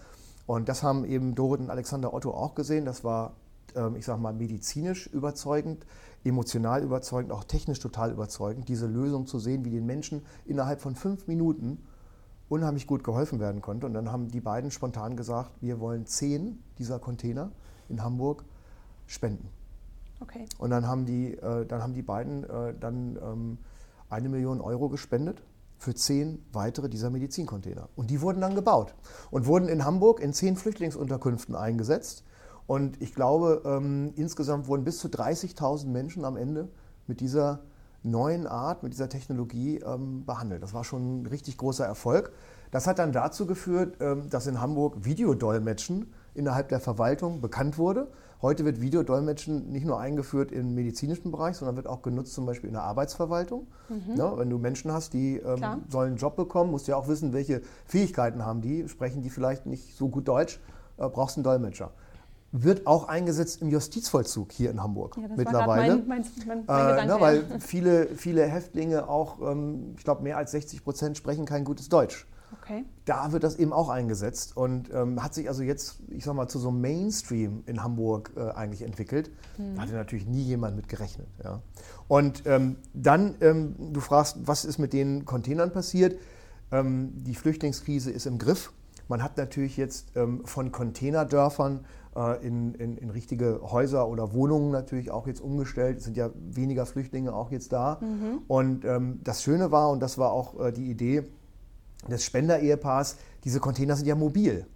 Und 0.46 0.68
das 0.68 0.82
haben 0.82 1.06
eben 1.06 1.34
Dorit 1.34 1.60
und 1.60 1.70
Alexander 1.70 2.12
Otto 2.12 2.32
auch 2.32 2.54
gesehen. 2.54 2.84
Das 2.84 3.02
war, 3.02 3.32
ich 3.96 4.04
sag 4.04 4.18
mal, 4.20 4.32
medizinisch 4.32 5.06
überzeugend 5.06 5.86
emotional 6.24 6.82
überzeugend, 6.82 7.32
auch 7.32 7.44
technisch 7.44 7.78
total 7.78 8.10
überzeugend, 8.10 8.68
diese 8.68 8.86
Lösung 8.86 9.26
zu 9.26 9.38
sehen, 9.38 9.64
wie 9.64 9.70
den 9.70 9.86
Menschen 9.86 10.22
innerhalb 10.46 10.80
von 10.80 10.94
fünf 10.94 11.26
Minuten 11.26 11.78
unheimlich 12.48 12.86
gut 12.86 13.04
geholfen 13.04 13.40
werden 13.40 13.60
konnte. 13.60 13.86
Und 13.86 13.94
dann 13.94 14.10
haben 14.10 14.30
die 14.30 14.40
beiden 14.40 14.70
spontan 14.70 15.16
gesagt, 15.16 15.50
wir 15.60 15.80
wollen 15.80 16.06
zehn 16.06 16.62
dieser 16.78 16.98
Container 16.98 17.50
in 17.88 18.02
Hamburg 18.02 18.44
spenden. 19.06 19.48
Okay. 20.20 20.46
Und 20.58 20.70
dann 20.70 20.86
haben 20.86 21.04
die, 21.04 21.34
äh, 21.34 21.66
dann 21.66 21.82
haben 21.82 21.92
die 21.92 22.02
beiden 22.02 22.44
äh, 22.44 22.74
dann 22.78 23.18
ähm, 23.22 23.58
eine 24.08 24.28
Million 24.28 24.60
Euro 24.60 24.88
gespendet 24.88 25.42
für 25.78 25.94
zehn 25.94 26.42
weitere 26.52 26.88
dieser 26.88 27.10
Medizincontainer. 27.10 27.88
Und 27.96 28.10
die 28.10 28.20
wurden 28.22 28.40
dann 28.40 28.54
gebaut 28.54 28.94
und 29.30 29.46
wurden 29.46 29.68
in 29.68 29.84
Hamburg 29.84 30.20
in 30.20 30.32
zehn 30.32 30.56
Flüchtlingsunterkünften 30.56 31.54
eingesetzt. 31.54 32.24
Und 32.66 33.00
ich 33.02 33.14
glaube, 33.14 33.62
ähm, 33.64 34.12
insgesamt 34.16 34.68
wurden 34.68 34.84
bis 34.84 34.98
zu 34.98 35.08
30.000 35.08 35.88
Menschen 35.88 36.24
am 36.24 36.36
Ende 36.36 36.68
mit 37.06 37.20
dieser 37.20 37.60
neuen 38.02 38.46
Art, 38.46 38.82
mit 38.82 38.92
dieser 38.92 39.08
Technologie 39.08 39.78
ähm, 39.78 40.24
behandelt. 40.24 40.62
Das 40.62 40.74
war 40.74 40.84
schon 40.84 41.22
ein 41.22 41.26
richtig 41.26 41.56
großer 41.56 41.84
Erfolg. 41.84 42.32
Das 42.70 42.86
hat 42.86 42.98
dann 42.98 43.12
dazu 43.12 43.46
geführt, 43.46 43.96
ähm, 44.00 44.28
dass 44.30 44.46
in 44.46 44.60
Hamburg 44.60 45.04
Videodolmetschen 45.04 46.12
innerhalb 46.34 46.68
der 46.68 46.80
Verwaltung 46.80 47.40
bekannt 47.40 47.78
wurde. 47.78 48.08
Heute 48.42 48.64
wird 48.64 48.80
Videodolmetschen 48.80 49.70
nicht 49.70 49.86
nur 49.86 50.00
eingeführt 50.00 50.52
im 50.52 50.74
medizinischen 50.74 51.30
Bereich, 51.30 51.56
sondern 51.56 51.76
wird 51.76 51.86
auch 51.86 52.02
genutzt 52.02 52.34
zum 52.34 52.44
Beispiel 52.44 52.68
in 52.68 52.74
der 52.74 52.82
Arbeitsverwaltung. 52.82 53.68
Mhm. 53.88 54.16
Ja, 54.16 54.36
wenn 54.36 54.50
du 54.50 54.58
Menschen 54.58 54.92
hast, 54.92 55.14
die 55.14 55.36
ähm, 55.36 55.84
sollen 55.88 56.08
einen 56.08 56.16
Job 56.16 56.36
bekommen, 56.36 56.70
musst 56.70 56.86
du 56.86 56.92
ja 56.92 56.98
auch 56.98 57.08
wissen, 57.08 57.32
welche 57.32 57.62
Fähigkeiten 57.86 58.44
haben 58.44 58.60
die. 58.60 58.86
Sprechen 58.88 59.22
die 59.22 59.30
vielleicht 59.30 59.64
nicht 59.64 59.96
so 59.96 60.08
gut 60.08 60.28
Deutsch, 60.28 60.60
äh, 60.98 61.08
brauchst 61.08 61.36
einen 61.36 61.44
Dolmetscher 61.44 61.92
wird 62.56 62.86
auch 62.86 63.08
eingesetzt 63.08 63.62
im 63.62 63.68
Justizvollzug 63.68 64.52
hier 64.52 64.70
in 64.70 64.80
Hamburg 64.80 65.16
ja, 65.16 65.26
das 65.26 65.36
mittlerweile. 65.36 65.92
War 65.94 66.06
mein, 66.06 66.24
mein, 66.46 66.64
mein, 66.66 66.98
äh, 66.98 67.06
ne, 67.06 67.16
weil 67.18 67.44
viele, 67.58 68.06
viele 68.14 68.46
Häftlinge 68.46 69.08
auch, 69.08 69.40
ähm, 69.40 69.94
ich 69.98 70.04
glaube, 70.04 70.22
mehr 70.22 70.36
als 70.36 70.52
60 70.52 70.84
Prozent 70.84 71.16
sprechen 71.16 71.46
kein 71.46 71.64
gutes 71.64 71.88
Deutsch. 71.88 72.28
Okay. 72.62 72.84
Da 73.06 73.32
wird 73.32 73.42
das 73.42 73.56
eben 73.56 73.72
auch 73.72 73.88
eingesetzt 73.88 74.56
und 74.56 74.88
ähm, 74.94 75.20
hat 75.20 75.34
sich 75.34 75.48
also 75.48 75.64
jetzt, 75.64 75.96
ich 76.10 76.22
sag 76.22 76.34
mal, 76.34 76.46
zu 76.46 76.60
so 76.60 76.68
einem 76.68 76.80
Mainstream 76.80 77.64
in 77.66 77.82
Hamburg 77.82 78.30
äh, 78.36 78.50
eigentlich 78.50 78.82
entwickelt. 78.82 79.32
Mhm. 79.58 79.74
Da 79.74 79.82
hatte 79.82 79.94
natürlich 79.94 80.26
nie 80.26 80.42
jemand 80.42 80.76
mit 80.76 80.88
gerechnet. 80.88 81.26
Ja. 81.42 81.60
Und 82.06 82.44
ähm, 82.46 82.76
dann, 82.92 83.34
ähm, 83.40 83.74
du 83.92 83.98
fragst, 83.98 84.36
was 84.44 84.64
ist 84.64 84.78
mit 84.78 84.92
den 84.92 85.24
Containern 85.24 85.72
passiert? 85.72 86.20
Ähm, 86.70 87.24
die 87.24 87.34
Flüchtlingskrise 87.34 88.12
ist 88.12 88.26
im 88.26 88.38
Griff. 88.38 88.72
Man 89.08 89.22
hat 89.22 89.36
natürlich 89.36 89.76
jetzt 89.76 90.16
ähm, 90.16 90.46
von 90.46 90.72
Containerdörfern 90.72 91.84
in, 92.14 92.74
in, 92.74 92.96
in, 92.96 93.10
richtige 93.10 93.60
Häuser 93.62 94.08
oder 94.08 94.32
Wohnungen 94.32 94.70
natürlich 94.70 95.10
auch 95.10 95.26
jetzt 95.26 95.40
umgestellt. 95.40 95.98
Es 95.98 96.04
sind 96.04 96.16
ja 96.16 96.30
weniger 96.34 96.86
Flüchtlinge 96.86 97.34
auch 97.34 97.50
jetzt 97.50 97.72
da. 97.72 97.98
Mhm. 98.00 98.42
Und 98.46 98.84
ähm, 98.84 99.20
das 99.24 99.42
Schöne 99.42 99.72
war, 99.72 99.90
und 99.90 100.00
das 100.00 100.16
war 100.16 100.30
auch 100.30 100.60
äh, 100.60 100.72
die 100.72 100.90
Idee 100.90 101.24
des 102.08 102.24
Spender-Ehepaars, 102.24 103.16
diese 103.44 103.60
Container 103.60 103.96
sind 103.96 104.06
ja 104.06 104.14
mobil. 104.14 104.66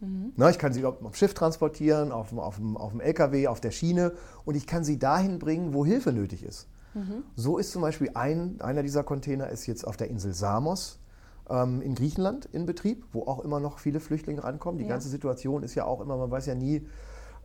Mhm. 0.00 0.32
Na, 0.36 0.50
ich 0.50 0.58
kann 0.58 0.72
sie 0.72 0.84
auf 0.84 0.98
dem 0.98 1.12
Schiff 1.14 1.34
transportieren, 1.34 2.12
auf 2.12 2.28
dem, 2.28 2.38
auf, 2.38 2.56
dem, 2.56 2.76
auf 2.76 2.92
dem 2.92 3.00
LKW, 3.00 3.48
auf 3.48 3.60
der 3.60 3.70
Schiene 3.70 4.12
und 4.44 4.54
ich 4.54 4.66
kann 4.66 4.84
sie 4.84 4.98
dahin 4.98 5.38
bringen, 5.38 5.74
wo 5.74 5.84
Hilfe 5.84 6.12
nötig 6.12 6.44
ist. 6.44 6.68
Mhm. 6.94 7.24
So 7.34 7.58
ist 7.58 7.72
zum 7.72 7.82
Beispiel 7.82 8.10
ein, 8.14 8.60
einer 8.60 8.82
dieser 8.82 9.02
Container 9.02 9.48
ist 9.48 9.66
jetzt 9.66 9.86
auf 9.86 9.96
der 9.96 10.08
Insel 10.08 10.32
Samos 10.34 10.98
in 11.46 11.94
Griechenland 11.94 12.46
in 12.52 12.64
Betrieb, 12.64 13.04
wo 13.12 13.24
auch 13.24 13.44
immer 13.44 13.60
noch 13.60 13.78
viele 13.78 14.00
Flüchtlinge 14.00 14.42
ankommen. 14.44 14.78
Die 14.78 14.84
ja. 14.84 14.90
ganze 14.90 15.10
Situation 15.10 15.62
ist 15.62 15.74
ja 15.74 15.84
auch 15.84 16.00
immer, 16.00 16.16
man 16.16 16.30
weiß 16.30 16.46
ja 16.46 16.54
nie, 16.54 16.86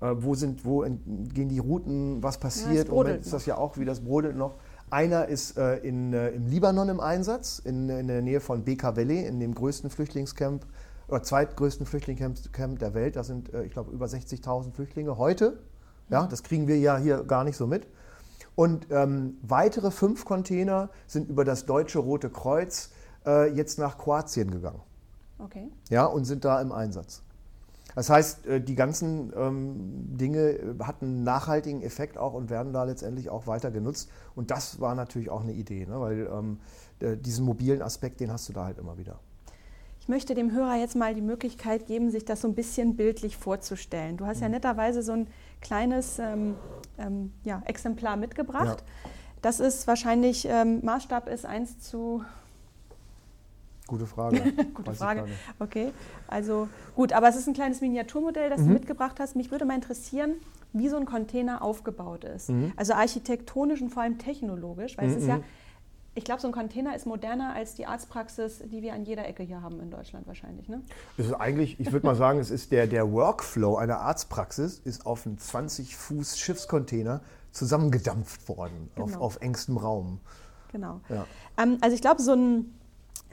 äh, 0.02 0.16
wo, 0.18 0.36
sind, 0.36 0.64
wo 0.64 0.82
gehen 0.82 1.50
die 1.50 1.60
Routen, 1.60 2.24
was 2.24 2.38
passiert. 2.38 2.88
Ja, 2.88 2.92
Im 2.92 2.96
Moment 2.96 3.22
ist 3.22 3.34
das 3.34 3.46
ja 3.46 3.58
auch, 3.58 3.78
wie 3.78 3.86
das 3.86 4.02
brodelt 4.02 4.38
noch. 4.38 4.56
Einer 4.90 5.28
ist 5.28 5.58
äh, 5.58 5.78
in, 5.78 6.14
äh, 6.14 6.30
im 6.30 6.48
Libanon 6.48 6.90
im 6.90 7.00
Einsatz, 7.00 7.60
in, 7.60 7.90
in, 7.90 8.08
der 8.08 8.22
Nähe 8.22 8.40
von 8.40 8.64
Beka 8.64 8.96
Valley, 8.96 9.26
in 9.26 9.40
dem 9.40 9.54
größten 9.54 9.90
Flüchtlingscamp 9.90 10.66
oder 11.08 11.22
zweitgrößten 11.22 11.86
Flüchtlingscamp 11.86 12.80
der 12.80 12.94
Welt. 12.94 13.16
Da 13.16 13.24
sind, 13.24 13.54
äh, 13.54 13.64
ich 13.64 13.74
glaube, 13.74 13.92
über 13.92 14.06
60.000 14.06 14.72
Flüchtlinge 14.72 15.18
heute. 15.18 15.60
Ja, 16.10 16.26
das 16.26 16.42
kriegen 16.42 16.68
wir 16.68 16.80
ja 16.80 16.98
hier 16.98 17.24
gar 17.24 17.44
nicht 17.44 17.56
so 17.56 17.68
mit. 17.68 17.86
Und 18.56 18.88
ähm, 18.90 19.38
weitere 19.42 19.92
fünf 19.92 20.26
Container 20.26 20.90
sind 21.06 21.30
über 21.30 21.46
das 21.46 21.66
Deutsche 21.66 22.00
Rote 22.00 22.30
Kreuz 22.30 22.90
äh, 23.26 23.52
jetzt 23.54 23.80
nach 23.80 23.98
Kroatien 23.98 24.52
gegangen. 24.52 24.82
Okay. 25.40 25.70
Ja, 25.90 26.06
und 26.06 26.26
sind 26.26 26.46
da 26.46 26.62
im 26.62 26.72
Einsatz. 26.72 27.22
Das 27.96 28.10
heißt, 28.10 28.46
äh, 28.46 28.62
die 28.62 28.76
ganzen 28.76 29.34
ähm, 29.36 30.18
Dinge 30.18 30.52
äh, 30.52 30.76
hatten 30.84 31.06
einen 31.06 31.24
nachhaltigen 31.24 31.82
Effekt 31.82 32.18
auch 32.18 32.34
und 32.34 32.50
werden 32.50 32.74
da 32.74 32.84
letztendlich 32.84 33.30
auch 33.30 33.48
weiter 33.48 33.72
genutzt. 33.72 34.10
Und 34.36 34.52
das 34.52 34.80
war 34.80 34.96
natürlich 34.96 35.30
auch 35.30 35.42
eine 35.42 35.54
Idee, 35.54 35.86
ne? 35.86 36.00
weil 36.00 36.30
ähm, 36.32 36.60
diesen 37.22 37.46
mobilen 37.46 37.82
Aspekt, 37.82 38.20
den 38.20 38.30
hast 38.32 38.50
du 38.50 38.54
da 38.54 38.66
halt 38.66 38.78
immer 38.78 38.98
wieder. 38.98 39.20
Ich 40.02 40.10
möchte 40.10 40.34
dem 40.34 40.52
Hörer 40.52 40.76
jetzt 40.76 40.96
mal 40.96 41.16
die 41.16 41.22
Möglichkeit 41.22 41.88
geben, 41.88 42.12
sich 42.12 42.26
das 42.26 42.42
so 42.42 42.48
ein 42.48 42.56
bisschen 42.56 42.96
bildlich 42.96 43.38
vorzustellen. 43.38 44.18
Du 44.18 44.26
hast 44.26 44.38
mhm. 44.38 44.44
ja 44.44 44.50
netterweise 44.50 45.02
so 45.02 45.14
ein 45.14 45.28
kleines 45.62 46.20
ähm, 46.20 46.56
ähm, 46.98 47.32
ja, 47.44 47.62
Exemplar 47.66 48.18
mitgebracht. 48.18 48.84
Ja. 48.86 49.10
Das 49.42 49.60
ist 49.60 49.88
wahrscheinlich, 49.88 50.46
ähm, 50.50 50.84
Maßstab 50.84 51.30
ist 51.30 51.46
1 51.46 51.80
zu 51.80 52.24
Gute 53.90 54.06
Frage. 54.06 54.40
Gute 54.76 54.94
Frage. 54.94 55.26
Okay, 55.58 55.92
also 56.28 56.70
gut, 56.96 57.12
aber 57.12 57.28
es 57.28 57.36
ist 57.36 57.48
ein 57.48 57.56
kleines 57.56 57.82
Miniaturmodell, 57.82 58.50
das 58.50 58.62
mhm. 58.62 58.68
du 58.68 58.74
mitgebracht 58.74 59.20
hast. 59.20 59.36
Mich 59.36 59.50
würde 59.50 59.66
mal 59.66 59.74
interessieren, 59.74 60.36
wie 60.74 60.90
so 60.90 60.98
ein 60.98 61.06
Container 61.06 61.64
aufgebaut 61.64 62.24
ist. 62.24 62.50
Mhm. 62.50 62.72
Also 62.76 62.94
architektonisch 62.94 63.82
und 63.82 63.90
vor 63.90 64.04
allem 64.04 64.20
technologisch, 64.20 64.96
weil 64.96 65.08
mhm. 65.08 65.14
es 65.14 65.22
ist 65.24 65.28
ja, 65.28 65.38
mhm. 65.38 65.44
ich 66.14 66.24
glaube, 66.24 66.40
so 66.40 66.48
ein 66.48 66.54
Container 66.54 66.96
ist 66.96 67.08
moderner 67.08 67.56
als 67.56 67.74
die 67.74 67.88
Arztpraxis, 67.88 68.60
die 68.72 68.84
wir 68.84 68.94
an 68.94 69.06
jeder 69.06 69.28
Ecke 69.28 69.42
hier 69.42 69.64
haben 69.64 69.80
in 69.80 69.90
Deutschland 69.90 70.28
wahrscheinlich. 70.28 70.70
Ne? 70.70 70.82
Es 71.18 71.26
ist 71.26 71.34
eigentlich, 71.34 71.80
ich 71.80 71.92
würde 71.92 72.06
mal 72.06 72.16
sagen, 72.16 72.38
es 72.38 72.52
ist 72.52 72.72
der, 72.72 72.86
der 72.86 73.12
Workflow 73.12 73.76
einer 73.78 74.02
Arztpraxis 74.02 74.78
ist 74.78 75.08
auf 75.08 75.26
einen 75.26 75.40
20 75.40 75.98
Fuß 75.98 76.38
Schiffscontainer 76.38 77.22
zusammengedampft 77.52 78.48
worden, 78.48 78.92
genau. 78.94 79.08
auf, 79.08 79.20
auf 79.20 79.42
engstem 79.42 79.78
Raum. 79.78 80.20
Genau. 80.72 81.02
Ja. 81.10 81.26
Ähm, 81.58 81.80
also 81.82 81.96
ich 81.96 82.02
glaube, 82.02 82.22
so 82.22 82.34
ein 82.34 82.79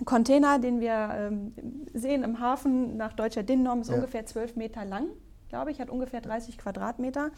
Container, 0.05 0.59
den 0.59 0.81
wir 0.81 1.11
ähm, 1.13 1.53
sehen 1.95 2.23
im 2.23 2.41
Hafen 2.41 2.97
nach 2.97 3.15
deutscher 3.15 3.43
DIN-Norm, 3.43 3.81
ist 3.81 3.89
ja. 3.89 3.95
ungefähr 3.95 4.27
12 4.27 4.57
Meter 4.57 4.85
lang, 4.85 5.09
glaube 5.49 5.71
ich, 5.71 5.81
hat 5.81 5.91
ungefähr 5.91 6.21
30 6.21 6.59
Quadratmeter. 6.59 7.31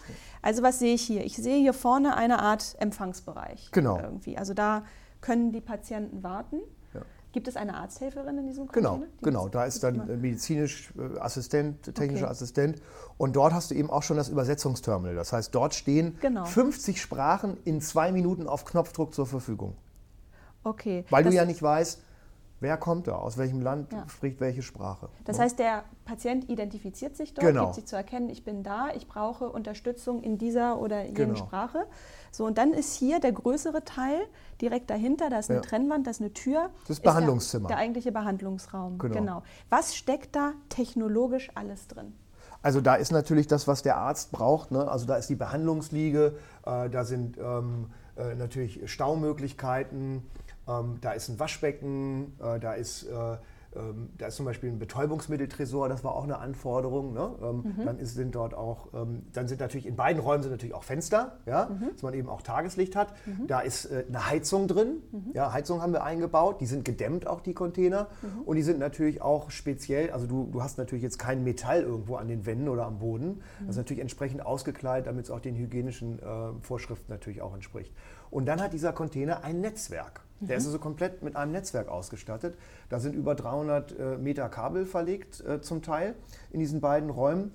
Also 0.42 0.62
was 0.62 0.79
sehe 0.79 0.94
ich 0.94 1.03
hier? 1.03 1.24
Ich 1.24 1.37
sehe 1.37 1.59
hier 1.59 1.74
vorne 1.74 2.16
eine 2.16 2.40
Art 2.40 2.74
Empfangsbereich. 2.81 3.70
Genau. 3.70 3.98
Irgendwie. 3.98 4.37
Also 4.37 4.55
da 4.55 4.83
können 5.20 5.53
die 5.53 5.61
Patienten 5.61 6.22
warten. 6.22 6.57
Ja. 6.94 7.03
Gibt 7.33 7.46
es 7.46 7.57
eine 7.57 7.74
Arzthelferin 7.74 8.38
in 8.38 8.46
diesem 8.46 8.66
Container? 8.66 8.96
Genau, 8.96 9.07
genau. 9.22 9.48
Da 9.48 9.64
ist 9.64 9.83
dann 9.85 10.20
medizinisch 10.20 10.92
äh, 10.98 11.18
Assistent, 11.20 11.94
technischer 11.94 12.24
okay. 12.24 12.33
Assistent. 12.33 12.83
Und 13.18 13.37
dort 13.37 13.53
hast 13.53 13.70
du 13.70 13.74
eben 13.74 13.90
auch 13.90 14.03
schon 14.03 14.16
das 14.16 14.29
Übersetzungsterminal. 14.29 15.14
Das 15.14 15.33
heißt, 15.33 15.55
dort 15.55 15.74
stehen 15.74 16.18
genau. 16.20 16.44
50 16.44 17.01
Sprachen 17.01 17.57
in 17.64 17.81
zwei 17.81 18.11
Minuten 18.11 18.48
auf 18.48 18.64
Knopfdruck 18.64 19.14
zur 19.14 19.27
Verfügung. 19.27 19.77
Okay. 20.64 21.05
Weil 21.11 21.24
das 21.24 21.33
du 21.33 21.37
ja 21.37 21.44
nicht 21.44 21.62
weißt, 21.62 22.03
Wer 22.61 22.77
kommt 22.77 23.07
da? 23.07 23.12
Aus 23.12 23.38
welchem 23.38 23.61
Land 23.61 23.92
ja. 23.92 24.05
spricht 24.09 24.40
welche 24.40 24.62
Sprache? 24.62 25.09
Das 25.25 25.38
heißt, 25.38 25.59
der 25.59 25.85
Patient 26.05 26.49
identifiziert 26.49 27.16
sich 27.16 27.33
dort, 27.35 27.47
genau. 27.47 27.66
gibt 27.66 27.77
sich 27.77 27.87
zu 27.87 27.94
erkennen, 27.94 28.29
ich 28.31 28.44
bin 28.44 28.64
da, 28.64 28.88
ich 28.97 29.07
brauche 29.07 29.49
Unterstützung 29.49 30.23
in 30.23 30.38
dieser 30.38 30.81
oder 30.81 31.03
jenen 31.03 31.14
genau. 31.14 31.37
Sprache. 31.37 31.87
So, 32.33 32.44
und 32.44 32.59
dann 32.59 32.73
ist 32.73 32.94
hier 32.94 33.21
der 33.21 33.33
größere 33.33 33.85
Teil 33.85 34.21
direkt 34.61 34.90
dahinter, 34.90 35.31
da 35.31 35.38
ist 35.38 35.51
eine 35.51 35.61
ja. 35.61 35.64
Trennwand, 35.64 36.07
da 36.07 36.11
ist 36.11 36.21
eine 36.21 36.33
Tür. 36.33 36.71
Das 36.88 36.99
Behandlungszimmer. 36.99 37.68
Der, 37.68 37.77
der, 37.77 37.85
eigentliche 37.85 38.11
Behandlungsraum. 38.11 38.99
Genau. 38.99 39.14
genau. 39.14 39.42
Was 39.71 39.94
steckt 39.94 40.35
da 40.35 40.53
technologisch 40.68 41.51
alles 41.55 41.87
drin? 41.87 42.12
Also 42.61 42.81
da 42.81 42.97
ist 42.97 43.12
natürlich 43.12 43.47
das, 43.47 43.68
was 43.68 43.83
der 43.83 43.99
Arzt 43.99 44.33
braucht. 44.33 44.73
Ne? 44.73 44.90
Also 44.90 45.07
da 45.07 45.16
ist 45.16 45.31
die 45.31 45.37
Behandlungsliege, 45.37 46.37
äh, 46.66 46.90
da 46.90 47.05
sind 47.05 47.38
ähm, 47.38 47.87
äh, 48.16 48.35
natürlich 48.35 48.90
Staumöglichkeiten. 48.90 50.23
Ähm, 50.69 50.99
da 51.01 51.13
ist 51.13 51.29
ein 51.29 51.41
Waschbecken, 51.41 52.37
äh, 52.41 52.61
da 52.61 52.75
ist 52.75 53.05
äh, 53.05 53.37
ähm, 53.77 54.11
da 54.17 54.27
ist 54.27 54.37
zum 54.37 54.47
Beispiel 54.47 54.71
ein 54.71 54.79
Betäubungsmitteltresor, 54.79 55.89
das 55.89 56.03
war 56.03 56.15
auch 56.15 56.25
eine 56.25 56.39
Anforderung. 56.39 57.13
Ne? 57.13 57.31
Ähm, 57.43 57.75
mhm. 57.77 57.85
Dann 57.85 57.99
ist, 57.99 58.15
sind 58.15 58.35
dort 58.35 58.55
auch, 58.55 58.89
ähm, 58.95 59.25
dann 59.33 59.47
sind 59.47 59.61
natürlich 59.61 59.87
in 59.87 59.95
beiden 59.95 60.23
Räumen 60.23 60.43
sind 60.43 60.53
natürlich 60.53 60.75
auch 60.75 60.85
Fenster, 60.85 61.39
ja? 61.45 61.67
Mhm. 61.67 61.91
dass 61.93 62.03
man 62.03 62.15
eben 62.15 62.29
auch 62.29 62.41
Tageslicht 62.41 62.97
hat. 62.97 63.13
Mhm. 63.27 63.47
Da 63.47 63.61
ist 63.61 63.87
äh, 63.87 64.05
eine 64.09 64.29
Heizung 64.29 64.69
drin. 64.69 65.03
Mhm. 65.13 65.33
Ja, 65.35 65.53
Heizung 65.53 65.83
haben 65.83 65.93
wir 65.93 66.03
eingebaut, 66.03 66.61
die 66.61 66.67
sind 66.67 66.85
gedämmt 66.85 67.27
auch 67.27 67.41
die 67.41 67.53
Container 67.53 68.09
mhm. 68.23 68.43
und 68.43 68.57
die 68.57 68.63
sind 68.63 68.79
natürlich 68.79 69.21
auch 69.21 69.51
speziell, 69.51 70.11
also 70.11 70.27
du, 70.27 70.49
du 70.51 70.63
hast 70.63 70.79
natürlich 70.79 71.03
jetzt 71.03 71.19
kein 71.19 71.45
Metall 71.45 71.83
irgendwo 71.83 72.17
an 72.17 72.29
den 72.29 72.47
Wänden 72.47 72.69
oder 72.69 72.87
am 72.87 72.99
Boden. 72.99 73.41
Das 73.61 73.71
ist 73.71 73.77
mhm. 73.77 73.81
natürlich 73.81 74.01
entsprechend 74.01 74.47
ausgekleidet, 74.47 75.07
damit 75.07 75.27
es 75.27 75.31
auch 75.31 75.41
den 75.41 75.57
hygienischen 75.57 76.19
äh, 76.19 76.53
Vorschriften 76.63 77.13
natürlich 77.13 77.43
auch 77.43 77.55
entspricht. 77.55 77.93
Und 78.31 78.47
dann 78.47 78.61
hat 78.61 78.73
dieser 78.73 78.93
Container 78.93 79.45
ein 79.45 79.61
Netzwerk. 79.61 80.23
Der 80.41 80.57
ist 80.57 80.67
also 80.67 80.79
komplett 80.79 81.23
mit 81.23 81.35
einem 81.35 81.51
Netzwerk 81.51 81.88
ausgestattet. 81.88 82.57
Da 82.88 83.01
sind 83.01 83.14
über 83.14 83.35
300 83.35 83.99
äh, 83.99 84.19
Meter 84.19 84.49
Kabel 84.49 84.87
verlegt 84.87 85.41
äh, 85.41 85.61
zum 85.61 85.83
Teil 85.83 86.14
in 86.53 86.61
diesen 86.61 86.81
beiden 86.81 87.11
Räumen. 87.11 87.53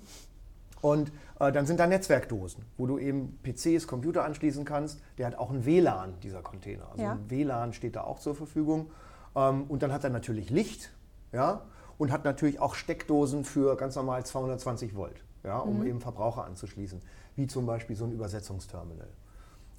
Und 0.82 1.10
äh, 1.40 1.50
dann 1.50 1.64
sind 1.64 1.80
da 1.80 1.86
Netzwerkdosen, 1.86 2.62
wo 2.76 2.86
du 2.86 2.98
eben 2.98 3.38
PCs, 3.42 3.86
Computer 3.86 4.22
anschließen 4.24 4.66
kannst. 4.66 5.00
Der 5.16 5.26
hat 5.26 5.36
auch 5.36 5.50
ein 5.50 5.64
WLAN, 5.64 6.20
dieser 6.22 6.42
Container. 6.42 6.90
Also 6.90 7.02
ja. 7.02 7.12
ein 7.12 7.30
WLAN 7.30 7.72
steht 7.72 7.96
da 7.96 8.02
auch 8.02 8.18
zur 8.18 8.34
Verfügung. 8.34 8.90
Ähm, 9.34 9.64
und 9.68 9.82
dann 9.82 9.92
hat 9.92 10.04
er 10.04 10.10
natürlich 10.10 10.50
Licht 10.50 10.90
ja, 11.32 11.62
und 11.96 12.12
hat 12.12 12.24
natürlich 12.24 12.60
auch 12.60 12.74
Steckdosen 12.74 13.44
für 13.44 13.76
ganz 13.76 13.96
normal 13.96 14.24
220 14.24 14.94
Volt, 14.94 15.24
ja, 15.42 15.58
um 15.58 15.80
mhm. 15.80 15.86
eben 15.86 16.00
Verbraucher 16.00 16.44
anzuschließen, 16.44 17.00
wie 17.36 17.46
zum 17.46 17.64
Beispiel 17.64 17.96
so 17.96 18.04
ein 18.04 18.12
Übersetzungsterminal. 18.12 19.08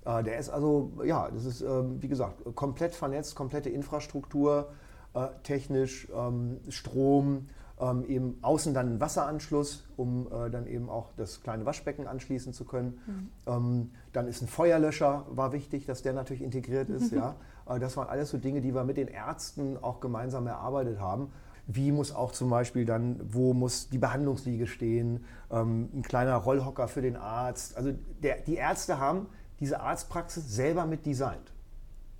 Äh, 0.05 0.23
der 0.23 0.37
ist 0.37 0.49
also, 0.49 0.91
ja, 1.03 1.29
das 1.31 1.45
ist, 1.45 1.61
ähm, 1.61 2.01
wie 2.01 2.07
gesagt, 2.07 2.43
komplett 2.55 2.95
vernetzt, 2.95 3.35
komplette 3.35 3.69
Infrastruktur, 3.69 4.69
äh, 5.13 5.27
technisch, 5.43 6.07
ähm, 6.15 6.59
Strom, 6.69 7.47
ähm, 7.79 8.05
eben 8.07 8.37
außen 8.41 8.73
dann 8.73 8.93
ein 8.93 8.99
Wasseranschluss, 9.01 9.85
um 9.97 10.27
äh, 10.27 10.49
dann 10.49 10.65
eben 10.67 10.89
auch 10.89 11.11
das 11.17 11.41
kleine 11.41 11.65
Waschbecken 11.65 12.07
anschließen 12.07 12.53
zu 12.53 12.63
können. 12.63 12.99
Mhm. 13.45 13.91
dann 14.13 14.27
ist 14.27 14.41
ein 14.41 14.47
Feuerlöscher, 14.47 15.25
war 15.29 15.51
wichtig, 15.51 15.85
dass 15.85 16.01
der 16.01 16.13
natürlich 16.13 16.41
integriert 16.41 16.89
ist. 16.89 17.11
ja. 17.13 17.35
das 17.79 17.97
waren 17.97 18.07
alles 18.07 18.29
so 18.29 18.37
Dinge, 18.37 18.61
die 18.61 18.73
wir 18.73 18.85
mit 18.85 18.95
den 18.95 19.07
Ärzten 19.07 19.77
auch 19.81 19.99
gemeinsam 19.99 20.47
erarbeitet 20.47 20.99
haben 20.99 21.31
wie 21.67 21.91
muss 21.91 22.13
auch 22.13 22.31
zum 22.31 22.49
Beispiel 22.49 22.85
dann, 22.85 23.19
wo 23.23 23.53
muss 23.53 23.89
die 23.89 23.97
Behandlungsliege 23.97 24.67
stehen, 24.67 25.25
ähm, 25.51 25.89
ein 25.95 26.01
kleiner 26.03 26.35
Rollhocker 26.35 26.87
für 26.87 27.01
den 27.01 27.15
Arzt. 27.15 27.75
Also 27.75 27.91
der, 28.21 28.37
die 28.41 28.55
Ärzte 28.55 28.99
haben 28.99 29.27
diese 29.59 29.79
Arztpraxis 29.79 30.47
selber 30.47 30.85
mit 30.85 31.05
designt. 31.05 31.51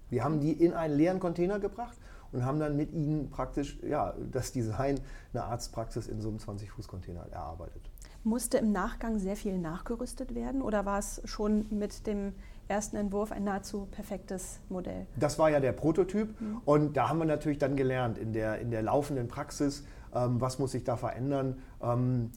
Wir 0.09 0.23
haben 0.23 0.39
die 0.39 0.51
in 0.51 0.73
einen 0.73 0.95
leeren 0.95 1.19
Container 1.19 1.59
gebracht 1.59 1.97
und 2.31 2.45
haben 2.45 2.59
dann 2.59 2.75
mit 2.75 2.91
ihnen 2.91 3.29
praktisch 3.29 3.79
ja, 3.81 4.13
das 4.31 4.51
Design 4.51 4.99
einer 5.33 5.45
Arztpraxis 5.45 6.07
in 6.07 6.21
so 6.21 6.29
einem 6.29 6.37
20-Fuß-Container 6.37 7.27
erarbeitet. 7.31 7.81
Musste 8.23 8.57
im 8.57 8.71
Nachgang 8.71 9.19
sehr 9.19 9.35
viel 9.35 9.57
nachgerüstet 9.57 10.33
werden 10.33 10.61
oder 10.61 10.85
war 10.85 10.99
es 10.99 11.21
schon 11.25 11.65
mit 11.69 12.07
dem 12.07 12.33
ersten 12.67 12.97
Entwurf 12.97 13.31
ein 13.31 13.43
nahezu 13.43 13.87
perfektes 13.91 14.59
Modell? 14.69 15.05
Das 15.15 15.37
war 15.37 15.49
ja 15.49 15.59
der 15.59 15.73
Prototyp 15.73 16.39
mhm. 16.41 16.61
und 16.65 16.97
da 16.97 17.09
haben 17.09 17.19
wir 17.19 17.25
natürlich 17.25 17.59
dann 17.59 17.75
gelernt 17.75 18.17
in 18.17 18.33
der, 18.33 18.59
in 18.59 18.71
der 18.71 18.81
laufenden 18.81 19.27
Praxis, 19.27 19.85
ähm, 20.13 20.41
was 20.41 20.57
muss 20.57 20.71
sich 20.71 20.83
da 20.83 20.97
verändern. 20.97 21.59
Ähm, 21.81 22.31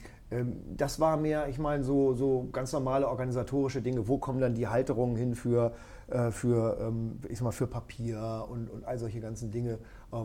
das 0.77 1.01
war 1.01 1.17
mehr, 1.17 1.49
ich 1.49 1.59
meine, 1.59 1.83
so, 1.85 2.13
so 2.13 2.49
ganz 2.53 2.73
normale 2.73 3.09
organisatorische 3.09 3.81
Dinge. 3.81 4.09
Wo 4.09 4.19
kommen 4.19 4.41
dann 4.41 4.55
die 4.55 4.69
Halterungen 4.69 5.17
hin 5.17 5.35
für, 5.35 5.73
äh, 6.09 6.31
für, 6.31 6.79
ähm, 6.81 7.19
ich 7.29 7.39
sag 7.39 7.45
mal, 7.45 7.53
für 7.53 7.67
Papier 7.67 8.47
und, 8.51 8.69
und 8.69 8.85
all 8.85 8.99
solche 8.99 9.21
ganzen 9.21 9.51
Dinge? 9.51 9.73
Äh, 9.73 9.77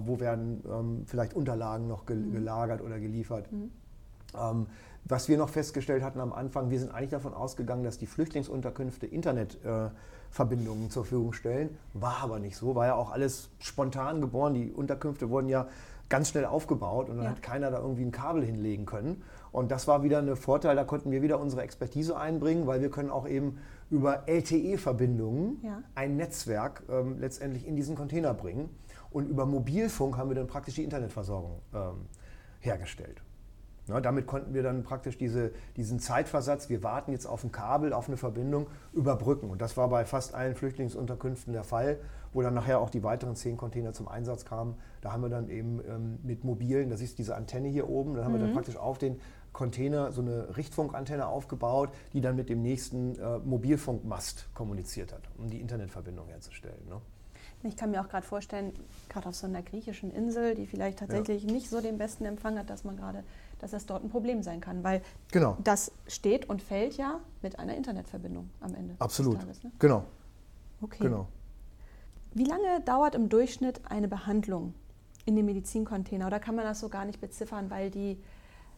wo 0.06 0.20
werden 0.20 0.62
ähm, 0.70 1.04
vielleicht 1.06 1.34
Unterlagen 1.34 1.88
noch 1.88 2.08
mhm. 2.08 2.34
gelagert 2.34 2.82
oder 2.82 3.00
geliefert? 3.00 3.50
Mhm. 3.52 3.72
Ähm, 4.38 4.68
was 5.06 5.28
wir 5.28 5.38
noch 5.38 5.50
festgestellt 5.50 6.04
hatten 6.04 6.20
am 6.20 6.34
Anfang, 6.34 6.70
wir 6.70 6.80
sind 6.80 6.94
eigentlich 6.94 7.10
davon 7.10 7.34
ausgegangen, 7.34 7.84
dass 7.84 7.98
die 7.98 8.06
Flüchtlingsunterkünfte 8.06 9.06
Internetverbindungen 9.06 10.86
äh, 10.86 10.90
zur 10.90 11.04
Verfügung 11.04 11.34
stellen. 11.34 11.78
War 11.94 12.20
aber 12.22 12.40
nicht 12.40 12.56
so, 12.56 12.76
war 12.76 12.88
ja 12.88 12.96
auch 12.96 13.12
alles 13.12 13.50
spontan 13.60 14.22
geboren. 14.22 14.54
Die 14.54 14.72
Unterkünfte 14.72 15.30
wurden 15.30 15.50
ja 15.50 15.68
ganz 16.14 16.30
schnell 16.30 16.46
aufgebaut 16.46 17.10
und 17.10 17.18
dann 17.18 17.26
ja. 17.26 17.32
hat 17.32 17.42
keiner 17.42 17.72
da 17.72 17.80
irgendwie 17.80 18.04
ein 18.04 18.12
Kabel 18.12 18.46
hinlegen 18.46 18.86
können. 18.86 19.24
Und 19.52 19.72
das 19.72 19.88
war 19.88 20.04
wieder 20.04 20.20
ein 20.20 20.36
Vorteil, 20.36 20.76
da 20.76 20.84
konnten 20.84 21.10
wir 21.10 21.24
wieder 21.24 21.40
unsere 21.40 21.64
Expertise 21.64 22.16
einbringen, 22.16 22.68
weil 22.68 22.82
wir 22.82 22.92
können 22.92 23.10
auch 23.10 23.28
eben 23.28 23.58
über 23.90 24.28
LTE-Verbindungen 24.28 25.58
ja. 25.64 25.82
ein 25.96 26.16
Netzwerk 26.16 26.84
ähm, 26.88 27.18
letztendlich 27.20 27.66
in 27.68 27.76
diesen 27.76 27.96
Container 27.96 28.36
bringen. 28.36 28.70
Und 29.10 29.28
über 29.28 29.48
Mobilfunk 29.48 30.16
haben 30.16 30.30
wir 30.30 30.36
dann 30.36 30.46
praktisch 30.46 30.76
die 30.76 30.84
Internetversorgung 30.84 31.64
ähm, 31.74 32.06
hergestellt. 32.60 33.24
Ja, 33.88 34.00
damit 34.00 34.28
konnten 34.28 34.54
wir 34.54 34.62
dann 34.62 34.84
praktisch 34.84 35.18
diese, 35.18 35.52
diesen 35.78 35.98
Zeitversatz, 35.98 36.70
wir 36.70 36.84
warten 36.84 37.12
jetzt 37.12 37.26
auf 37.26 37.44
ein 37.44 37.52
Kabel, 37.52 37.92
auf 37.92 38.08
eine 38.08 38.18
Verbindung, 38.18 38.68
überbrücken. 38.94 39.50
Und 39.50 39.64
das 39.64 39.78
war 39.78 39.90
bei 39.90 40.06
fast 40.06 40.36
allen 40.36 40.54
Flüchtlingsunterkünften 40.54 41.54
der 41.54 41.64
Fall, 41.64 41.98
wo 42.34 42.42
dann 42.42 42.54
nachher 42.54 42.80
auch 42.80 42.90
die 42.90 43.04
weiteren 43.04 43.36
zehn 43.36 43.58
Container 43.58 43.94
zum 43.94 44.08
Einsatz 44.08 44.46
kamen. 44.46 44.76
Da 45.02 45.12
haben 45.12 45.22
wir 45.22 45.30
dann 45.30 45.50
eben 45.50 45.82
ähm, 45.88 46.20
mit 46.24 46.44
mobilen, 46.44 46.90
das 46.90 47.02
ist 47.02 47.18
diese 47.20 47.36
Antenne 47.36 47.68
hier 47.68 47.90
oben, 47.90 48.16
da 48.16 48.24
haben 48.24 48.32
mhm. 48.32 48.36
wir 48.36 48.40
dann 48.42 48.50
mhm. 48.50 48.56
praktisch 48.56 48.78
auf 48.78 48.98
den 48.98 49.20
Container 49.52 50.12
so 50.12 50.22
eine 50.22 50.58
Richtfunkantenne 50.58 51.28
aufgebaut, 51.28 51.90
die 52.12 52.22
dann 52.22 52.36
mit 52.36 52.50
dem 52.50 52.62
nächsten 52.62 53.16
äh, 53.20 53.38
Mobilfunkmast 53.40 54.54
kommuniziert 54.54 55.14
hat, 55.14 55.22
um 55.38 55.50
die 55.50 55.62
Internetverbindung 55.62 56.28
herzustellen. 56.28 56.88
Ne? 56.90 57.00
Ich 57.66 57.78
kann 57.78 57.92
mir 57.92 58.02
auch 58.02 58.10
gerade 58.10 58.26
vorstellen, 58.26 58.74
gerade 59.08 59.30
auf 59.30 59.36
so 59.36 59.48
einer 59.48 59.62
griechischen 59.62 60.12
Insel, 60.12 60.54
die 60.56 60.68
vielleicht 60.68 61.00
tatsächlich 61.00 61.44
ja. 61.44 61.52
nicht 61.52 61.70
so 61.70 61.80
den 61.80 61.98
besten 61.98 62.26
Empfang 62.26 62.58
hat, 62.58 62.70
dass 62.70 62.84
man 62.84 62.98
gerade, 62.98 63.24
dass 63.60 63.72
das 63.72 63.86
dort 63.86 64.04
ein 64.04 64.10
Problem 64.10 64.44
sein 64.44 64.60
kann, 64.60 64.84
weil 64.84 65.02
genau. 65.32 65.58
das 65.64 65.92
steht 66.08 66.50
und 66.50 66.62
fällt 66.62 66.98
ja 66.98 67.22
mit 67.42 67.60
einer 67.60 67.76
Internetverbindung 67.76 68.50
am 68.60 68.76
Ende. 68.76 68.96
Absolut. 69.00 69.40
Tages, 69.40 69.64
ne? 69.64 69.72
Genau. 69.80 70.04
Okay. 70.82 71.04
Genau. 71.04 71.28
Wie 72.34 72.46
lange 72.46 72.82
dauert 72.86 73.16
im 73.16 73.30
Durchschnitt 73.30 73.82
eine 73.90 74.08
Behandlung 74.08 74.74
in 75.26 75.36
dem 75.36 75.46
Medizincontainer? 75.46 76.28
Oder 76.28 76.40
kann 76.40 76.56
man 76.56 76.66
das 76.66 76.80
so 76.80 76.90
gar 76.90 77.06
nicht 77.06 77.22
beziffern, 77.22 77.70
weil 77.70 77.92
die 77.92 78.18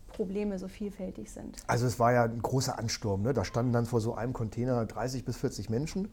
Probleme 0.07 0.57
so 0.59 0.67
vielfältig 0.67 1.31
sind. 1.31 1.57
Also 1.67 1.85
es 1.85 1.99
war 1.99 2.13
ja 2.13 2.23
ein 2.23 2.41
großer 2.41 2.79
Ansturm. 2.79 3.21
Ne? 3.21 3.33
Da 3.33 3.43
standen 3.43 3.73
dann 3.73 3.85
vor 3.85 4.01
so 4.01 4.15
einem 4.15 4.33
Container 4.33 4.85
30 4.85 5.25
bis 5.25 5.37
40 5.37 5.69
Menschen. 5.69 6.09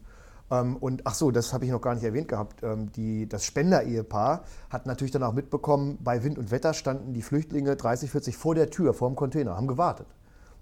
Ähm, 0.51 0.77
und 0.77 1.05
ach 1.05 1.13
so, 1.13 1.31
das 1.31 1.53
habe 1.53 1.65
ich 1.65 1.71
noch 1.71 1.81
gar 1.81 1.95
nicht 1.95 2.03
erwähnt 2.03 2.27
gehabt. 2.27 2.63
Ähm, 2.63 2.91
die, 2.91 3.27
das 3.27 3.45
Spender-Ehepaar 3.45 4.43
hat 4.69 4.85
natürlich 4.85 5.11
dann 5.11 5.23
auch 5.23 5.33
mitbekommen, 5.33 5.97
bei 6.01 6.23
Wind 6.23 6.37
und 6.37 6.51
Wetter 6.51 6.73
standen 6.73 7.13
die 7.13 7.21
Flüchtlinge 7.21 7.75
30, 7.75 8.11
40 8.11 8.37
vor 8.37 8.55
der 8.55 8.69
Tür, 8.69 8.93
vor 8.93 9.09
dem 9.09 9.15
Container, 9.15 9.55
haben 9.55 9.67
gewartet. 9.67 10.07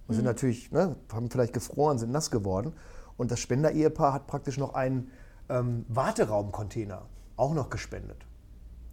Und 0.07 0.13
mhm. 0.13 0.15
sind 0.17 0.25
natürlich, 0.25 0.71
ne, 0.71 0.95
haben 1.11 1.29
vielleicht 1.29 1.53
gefroren, 1.53 1.97
sind 1.97 2.11
nass 2.11 2.31
geworden. 2.31 2.73
Und 3.17 3.31
das 3.31 3.39
Spender-Ehepaar 3.39 4.13
hat 4.13 4.27
praktisch 4.27 4.57
noch 4.57 4.73
einen 4.73 5.11
ähm, 5.49 5.85
Warteraum-Container 5.89 7.03
auch 7.37 7.53
noch 7.53 7.69
gespendet. 7.69 8.25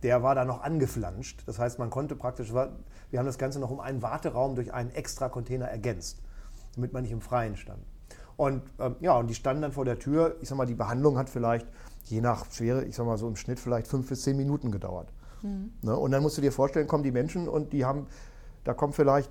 Der 0.02 0.22
war 0.22 0.34
da 0.34 0.44
noch 0.44 0.62
angeflanscht. 0.62 1.42
Das 1.46 1.58
heißt, 1.58 1.78
man 1.78 1.90
konnte 1.90 2.14
praktisch, 2.14 2.52
wir 2.52 3.18
haben 3.18 3.26
das 3.26 3.38
Ganze 3.38 3.58
noch 3.58 3.70
um 3.70 3.80
einen 3.80 4.02
Warteraum 4.02 4.54
durch 4.54 4.72
einen 4.72 4.90
extra 4.90 5.28
Container 5.28 5.66
ergänzt, 5.66 6.22
damit 6.74 6.92
man 6.92 7.02
nicht 7.02 7.12
im 7.12 7.20
Freien 7.20 7.56
stand. 7.56 7.82
Und 8.36 8.62
ähm, 8.78 8.94
ja, 9.00 9.16
und 9.16 9.26
die 9.26 9.34
standen 9.34 9.62
dann 9.62 9.72
vor 9.72 9.84
der 9.84 9.98
Tür. 9.98 10.36
Ich 10.40 10.48
sag 10.48 10.56
mal, 10.56 10.66
die 10.66 10.76
Behandlung 10.76 11.18
hat 11.18 11.28
vielleicht, 11.28 11.66
je 12.04 12.20
nach 12.20 12.50
Schwere, 12.52 12.84
ich 12.84 12.94
sag 12.94 13.04
mal 13.04 13.18
so 13.18 13.26
im 13.26 13.34
Schnitt 13.34 13.58
vielleicht 13.58 13.88
fünf 13.88 14.08
bis 14.08 14.22
zehn 14.22 14.36
Minuten 14.36 14.70
gedauert. 14.70 15.12
Mhm. 15.42 15.72
Ne? 15.82 15.96
Und 15.96 16.12
dann 16.12 16.22
musst 16.22 16.38
du 16.38 16.42
dir 16.42 16.52
vorstellen, 16.52 16.86
kommen 16.86 17.02
die 17.02 17.10
Menschen 17.10 17.48
und 17.48 17.72
die 17.72 17.84
haben, 17.84 18.06
da 18.62 18.74
kommen 18.74 18.92
vielleicht, 18.92 19.30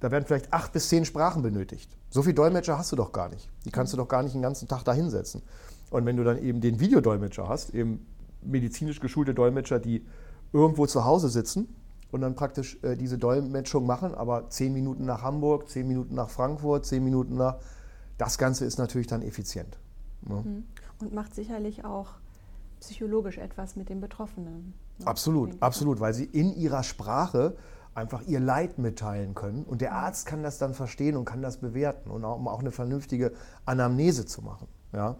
da 0.00 0.10
werden 0.10 0.26
vielleicht 0.26 0.52
acht 0.52 0.72
bis 0.72 0.90
zehn 0.90 1.06
Sprachen 1.06 1.42
benötigt. 1.42 1.96
So 2.10 2.22
viele 2.22 2.34
Dolmetscher 2.34 2.76
hast 2.76 2.92
du 2.92 2.96
doch 2.96 3.12
gar 3.12 3.30
nicht. 3.30 3.50
Die 3.64 3.70
kannst 3.70 3.94
du 3.94 3.96
doch 3.96 4.08
gar 4.08 4.22
nicht 4.22 4.34
den 4.34 4.42
ganzen 4.42 4.68
Tag 4.68 4.84
da 4.84 4.92
hinsetzen. 4.92 5.42
Und 5.94 6.06
wenn 6.06 6.16
du 6.16 6.24
dann 6.24 6.42
eben 6.42 6.60
den 6.60 6.80
Videodolmetscher 6.80 7.48
hast, 7.48 7.72
eben 7.72 8.04
medizinisch 8.42 8.98
geschulte 8.98 9.32
Dolmetscher, 9.32 9.78
die 9.78 10.04
irgendwo 10.52 10.86
zu 10.86 11.04
Hause 11.04 11.28
sitzen 11.28 11.72
und 12.10 12.20
dann 12.20 12.34
praktisch 12.34 12.82
äh, 12.82 12.96
diese 12.96 13.16
Dolmetschung 13.16 13.86
machen, 13.86 14.12
aber 14.12 14.50
zehn 14.50 14.72
Minuten 14.72 15.04
nach 15.04 15.22
Hamburg, 15.22 15.68
zehn 15.68 15.86
Minuten 15.86 16.16
nach 16.16 16.30
Frankfurt, 16.30 16.84
zehn 16.84 17.04
Minuten 17.04 17.36
nach. 17.36 17.58
Das 18.18 18.38
Ganze 18.38 18.64
ist 18.64 18.76
natürlich 18.76 19.06
dann 19.06 19.22
effizient. 19.22 19.78
Ne? 20.22 20.42
Mhm. 20.44 20.64
Und 20.98 21.14
macht 21.14 21.32
sicherlich 21.32 21.84
auch 21.84 22.08
psychologisch 22.80 23.38
etwas 23.38 23.76
mit 23.76 23.88
den 23.88 24.00
Betroffenen. 24.00 24.74
Ne? 24.98 25.06
Absolut, 25.06 25.62
absolut, 25.62 26.00
weil 26.00 26.12
sie 26.12 26.24
in 26.24 26.56
ihrer 26.56 26.82
Sprache 26.82 27.56
einfach 27.94 28.22
ihr 28.22 28.40
Leid 28.40 28.78
mitteilen 28.78 29.36
können 29.36 29.62
und 29.62 29.80
der. 29.80 29.92
Arzt 29.92 30.26
kann 30.26 30.42
das 30.42 30.58
dann 30.58 30.74
verstehen 30.74 31.16
und 31.16 31.24
kann 31.24 31.40
das 31.40 31.58
bewerten 31.58 32.10
und 32.10 32.24
auch, 32.24 32.34
um 32.34 32.48
auch 32.48 32.58
eine 32.58 32.72
vernünftige 32.72 33.32
Anamnese 33.64 34.26
zu 34.26 34.42
machen. 34.42 34.66
Ja? 34.92 35.18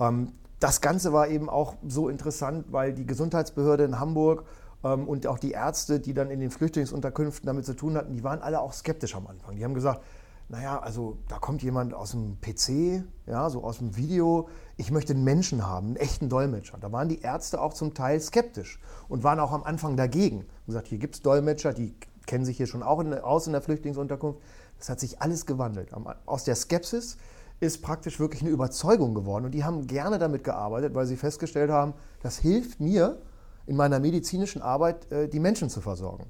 Ähm, 0.00 0.32
das 0.60 0.80
Ganze 0.80 1.12
war 1.12 1.28
eben 1.28 1.50
auch 1.50 1.74
so 1.86 2.08
interessant, 2.08 2.66
weil 2.70 2.94
die 2.94 3.06
Gesundheitsbehörde 3.06 3.84
in 3.84 4.00
Hamburg 4.00 4.44
ähm, 4.82 5.08
und 5.08 5.26
auch 5.26 5.38
die 5.38 5.52
Ärzte, 5.52 6.00
die 6.00 6.14
dann 6.14 6.30
in 6.30 6.40
den 6.40 6.50
Flüchtlingsunterkünften 6.50 7.46
damit 7.46 7.66
zu 7.66 7.74
tun 7.74 7.96
hatten, 7.96 8.12
die 8.12 8.24
waren 8.24 8.40
alle 8.40 8.60
auch 8.60 8.72
skeptisch 8.72 9.14
am 9.14 9.26
Anfang. 9.26 9.56
Die 9.56 9.64
haben 9.64 9.74
gesagt, 9.74 10.02
naja, 10.48 10.78
also 10.78 11.18
da 11.28 11.38
kommt 11.38 11.62
jemand 11.62 11.94
aus 11.94 12.10
dem 12.10 12.38
PC, 12.40 13.04
ja, 13.26 13.48
so 13.48 13.64
aus 13.64 13.78
dem 13.78 13.96
Video. 13.96 14.48
Ich 14.76 14.90
möchte 14.90 15.14
einen 15.14 15.24
Menschen 15.24 15.66
haben, 15.66 15.88
einen 15.88 15.96
echten 15.96 16.28
Dolmetscher. 16.28 16.76
Da 16.78 16.92
waren 16.92 17.08
die 17.08 17.20
Ärzte 17.20 17.60
auch 17.60 17.72
zum 17.72 17.94
Teil 17.94 18.20
skeptisch 18.20 18.78
und 19.08 19.24
waren 19.24 19.40
auch 19.40 19.52
am 19.52 19.64
Anfang 19.64 19.96
dagegen. 19.96 20.40
Und 20.40 20.66
gesagt, 20.66 20.88
hier 20.88 20.98
gibt 20.98 21.14
es 21.14 21.22
Dolmetscher, 21.22 21.72
die 21.72 21.94
kennen 22.26 22.44
sich 22.44 22.58
hier 22.58 22.66
schon 22.66 22.82
auch 22.82 23.00
in, 23.00 23.14
aus 23.14 23.46
in 23.46 23.52
der 23.52 23.62
Flüchtlingsunterkunft. 23.62 24.40
Das 24.78 24.88
hat 24.88 25.00
sich 25.00 25.22
alles 25.22 25.46
gewandelt. 25.46 25.92
Aus 26.26 26.44
der 26.44 26.56
Skepsis 26.56 27.16
ist 27.60 27.82
praktisch 27.82 28.20
wirklich 28.20 28.42
eine 28.42 28.50
Überzeugung 28.50 29.14
geworden. 29.14 29.46
Und 29.46 29.52
die 29.52 29.64
haben 29.64 29.86
gerne 29.86 30.18
damit 30.18 30.44
gearbeitet, 30.44 30.94
weil 30.94 31.06
sie 31.06 31.16
festgestellt 31.16 31.70
haben, 31.70 31.94
das 32.22 32.38
hilft 32.38 32.80
mir, 32.80 33.18
in 33.66 33.76
meiner 33.76 33.98
medizinischen 33.98 34.62
Arbeit 34.62 35.10
äh, 35.10 35.28
die 35.28 35.40
Menschen 35.40 35.70
zu 35.70 35.80
versorgen. 35.80 36.26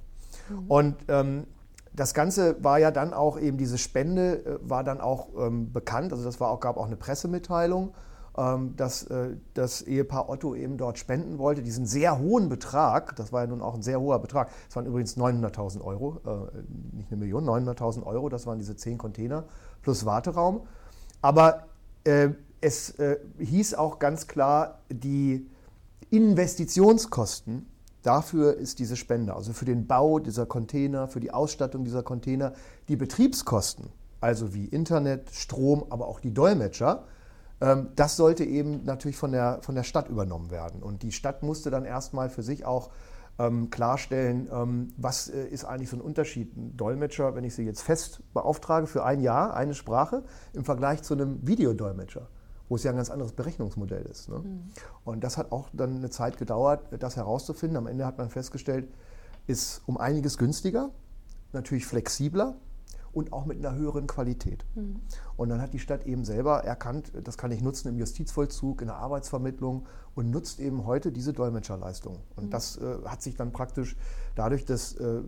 Mhm. 0.48 0.66
Und 0.68 0.96
ähm, 1.08 1.46
das 1.94 2.14
Ganze 2.14 2.62
war 2.62 2.78
ja 2.78 2.90
dann 2.90 3.12
auch 3.12 3.38
eben 3.38 3.56
diese 3.56 3.78
Spende 3.78 4.44
äh, 4.44 4.58
war 4.62 4.84
dann 4.84 5.00
auch 5.00 5.28
ähm, 5.38 5.72
bekannt. 5.72 6.12
Also 6.12 6.24
das 6.24 6.40
war 6.40 6.50
auch, 6.50 6.60
gab 6.60 6.76
auch 6.76 6.86
eine 6.86 6.96
Pressemitteilung, 6.96 7.92
ähm, 8.36 8.74
dass 8.76 9.04
äh, 9.04 9.36
das 9.54 9.82
Ehepaar 9.82 10.28
Otto 10.28 10.54
eben 10.54 10.76
dort 10.76 10.98
spenden 10.98 11.38
wollte. 11.38 11.62
Diesen 11.62 11.86
sehr 11.86 12.18
hohen 12.18 12.48
Betrag, 12.48 13.14
das 13.16 13.32
war 13.32 13.42
ja 13.42 13.46
nun 13.46 13.62
auch 13.62 13.74
ein 13.74 13.82
sehr 13.82 14.00
hoher 14.00 14.18
Betrag, 14.18 14.50
das 14.66 14.76
waren 14.76 14.86
übrigens 14.86 15.16
900.000 15.16 15.82
Euro, 15.82 16.20
äh, 16.26 16.96
nicht 16.96 17.10
eine 17.10 17.18
Million, 17.18 17.44
900.000 17.44 18.04
Euro, 18.04 18.28
das 18.28 18.46
waren 18.46 18.58
diese 18.58 18.76
zehn 18.76 18.98
Container 18.98 19.44
plus 19.82 20.04
Warteraum. 20.04 20.62
Aber 21.24 21.68
äh, 22.04 22.28
es 22.60 22.90
äh, 22.98 23.16
hieß 23.38 23.76
auch 23.76 23.98
ganz 23.98 24.26
klar, 24.26 24.82
die 24.90 25.48
Investitionskosten, 26.10 27.64
dafür 28.02 28.58
ist 28.58 28.78
diese 28.78 28.94
Spende, 28.94 29.34
also 29.34 29.54
für 29.54 29.64
den 29.64 29.86
Bau 29.86 30.18
dieser 30.18 30.44
Container, 30.44 31.08
für 31.08 31.20
die 31.20 31.32
Ausstattung 31.32 31.82
dieser 31.82 32.02
Container, 32.02 32.52
die 32.88 32.96
Betriebskosten, 32.96 33.88
also 34.20 34.52
wie 34.52 34.66
Internet, 34.66 35.30
Strom, 35.32 35.86
aber 35.88 36.08
auch 36.08 36.20
die 36.20 36.34
Dolmetscher, 36.34 37.04
ähm, 37.62 37.88
das 37.96 38.16
sollte 38.16 38.44
eben 38.44 38.84
natürlich 38.84 39.16
von 39.16 39.32
der, 39.32 39.60
von 39.62 39.74
der 39.74 39.84
Stadt 39.84 40.10
übernommen 40.10 40.50
werden. 40.50 40.82
Und 40.82 41.02
die 41.02 41.12
Stadt 41.12 41.42
musste 41.42 41.70
dann 41.70 41.86
erstmal 41.86 42.28
für 42.28 42.42
sich 42.42 42.66
auch 42.66 42.90
ähm, 43.38 43.70
klarstellen, 43.70 44.48
ähm, 44.52 44.88
was 44.96 45.28
äh, 45.28 45.46
ist 45.46 45.64
eigentlich 45.64 45.90
so 45.90 45.96
ein 45.96 46.02
Unterschied. 46.02 46.56
Ein 46.56 46.76
Dolmetscher, 46.76 47.34
wenn 47.34 47.44
ich 47.44 47.54
sie 47.54 47.64
jetzt 47.64 47.82
fest 47.82 48.22
beauftrage 48.32 48.86
für 48.86 49.04
ein 49.04 49.20
Jahr, 49.20 49.54
eine 49.54 49.74
Sprache, 49.74 50.24
im 50.52 50.64
Vergleich 50.64 51.02
zu 51.02 51.14
einem 51.14 51.46
Videodolmetscher 51.46 52.28
wo 52.68 52.76
es 52.76 52.82
ja 52.82 52.90
ein 52.90 52.96
ganz 52.96 53.10
anderes 53.10 53.32
Berechnungsmodell 53.32 54.04
ist. 54.06 54.28
Ne? 54.28 54.38
Mhm. 54.38 54.70
Und 55.04 55.22
das 55.22 55.36
hat 55.36 55.52
auch 55.52 55.68
dann 55.72 55.96
eine 55.96 56.10
Zeit 56.10 56.38
gedauert, 56.38 56.86
das 56.98 57.16
herauszufinden. 57.16 57.76
Am 57.76 57.86
Ende 57.86 58.06
hat 58.06 58.18
man 58.18 58.30
festgestellt, 58.30 58.88
ist 59.46 59.82
um 59.86 59.98
einiges 59.98 60.38
günstiger, 60.38 60.90
natürlich 61.52 61.86
flexibler 61.86 62.56
und 63.14 63.32
auch 63.32 63.46
mit 63.46 63.58
einer 63.58 63.74
höheren 63.76 64.06
Qualität. 64.06 64.64
Mhm. 64.74 65.00
Und 65.36 65.48
dann 65.48 65.60
hat 65.60 65.72
die 65.72 65.78
Stadt 65.78 66.06
eben 66.06 66.24
selber 66.24 66.64
erkannt, 66.64 67.12
das 67.22 67.38
kann 67.38 67.50
ich 67.52 67.62
nutzen 67.62 67.88
im 67.88 67.98
Justizvollzug, 67.98 68.80
in 68.80 68.88
der 68.88 68.96
Arbeitsvermittlung 68.96 69.86
und 70.14 70.30
nutzt 70.30 70.60
eben 70.60 70.86
heute 70.86 71.12
diese 71.12 71.32
Dolmetscherleistung. 71.32 72.18
Und 72.36 72.46
mhm. 72.46 72.50
das 72.50 72.76
äh, 72.76 72.96
hat 73.04 73.22
sich 73.22 73.36
dann 73.36 73.52
praktisch 73.52 73.96
dadurch, 74.34 74.64
dass 74.64 74.94
äh, 74.94 75.20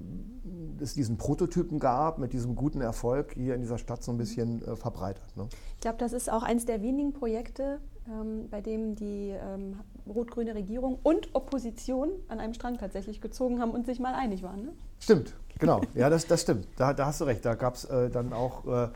es 0.81 0.95
diesen 0.95 1.17
Prototypen 1.17 1.79
gab, 1.79 2.19
mit 2.19 2.33
diesem 2.33 2.57
guten 2.57 2.81
Erfolg 2.81 3.35
hier 3.35 3.55
in 3.55 3.61
dieser 3.61 3.79
Stadt 3.79 4.03
so 4.03 4.13
ein 4.13 4.19
bisschen 4.19 4.63
äh, 4.63 4.77
verbreitert. 4.77 5.37
Ne? 5.37 5.49
Ich 5.75 5.81
glaube, 5.81 5.99
das 5.99 6.13
ist 6.13 6.31
auch 6.31 6.43
eines 6.43 6.67
der 6.67 6.83
wenigen 6.83 7.13
Projekte, 7.13 7.81
ähm, 8.09 8.49
bei 8.51 8.61
dem 8.61 8.95
die 8.95 9.31
ähm, 9.31 9.81
rot-grüne 10.07 10.55
Regierung 10.55 10.99
und 11.03 11.35
Opposition 11.35 12.11
an 12.29 12.41
einem 12.41 12.55
Strang 12.55 12.79
tatsächlich 12.79 13.21
gezogen 13.21 13.61
haben 13.61 13.71
und 13.71 13.87
sich 13.87 14.01
mal 14.01 14.15
einig 14.15 14.43
waren. 14.43 14.67
Ne? 14.67 14.73
Stimmt, 15.01 15.35
genau. 15.59 15.81
Ja, 15.95 16.11
das, 16.11 16.27
das 16.27 16.43
stimmt. 16.43 16.67
Da, 16.77 16.93
da 16.93 17.07
hast 17.07 17.21
du 17.21 17.25
recht. 17.25 17.45
Da 17.45 17.55
gab 17.55 17.75
es 17.75 17.85
äh, 17.85 18.11
dann 18.11 18.33
auch 18.33 18.67
äh, 18.67 18.89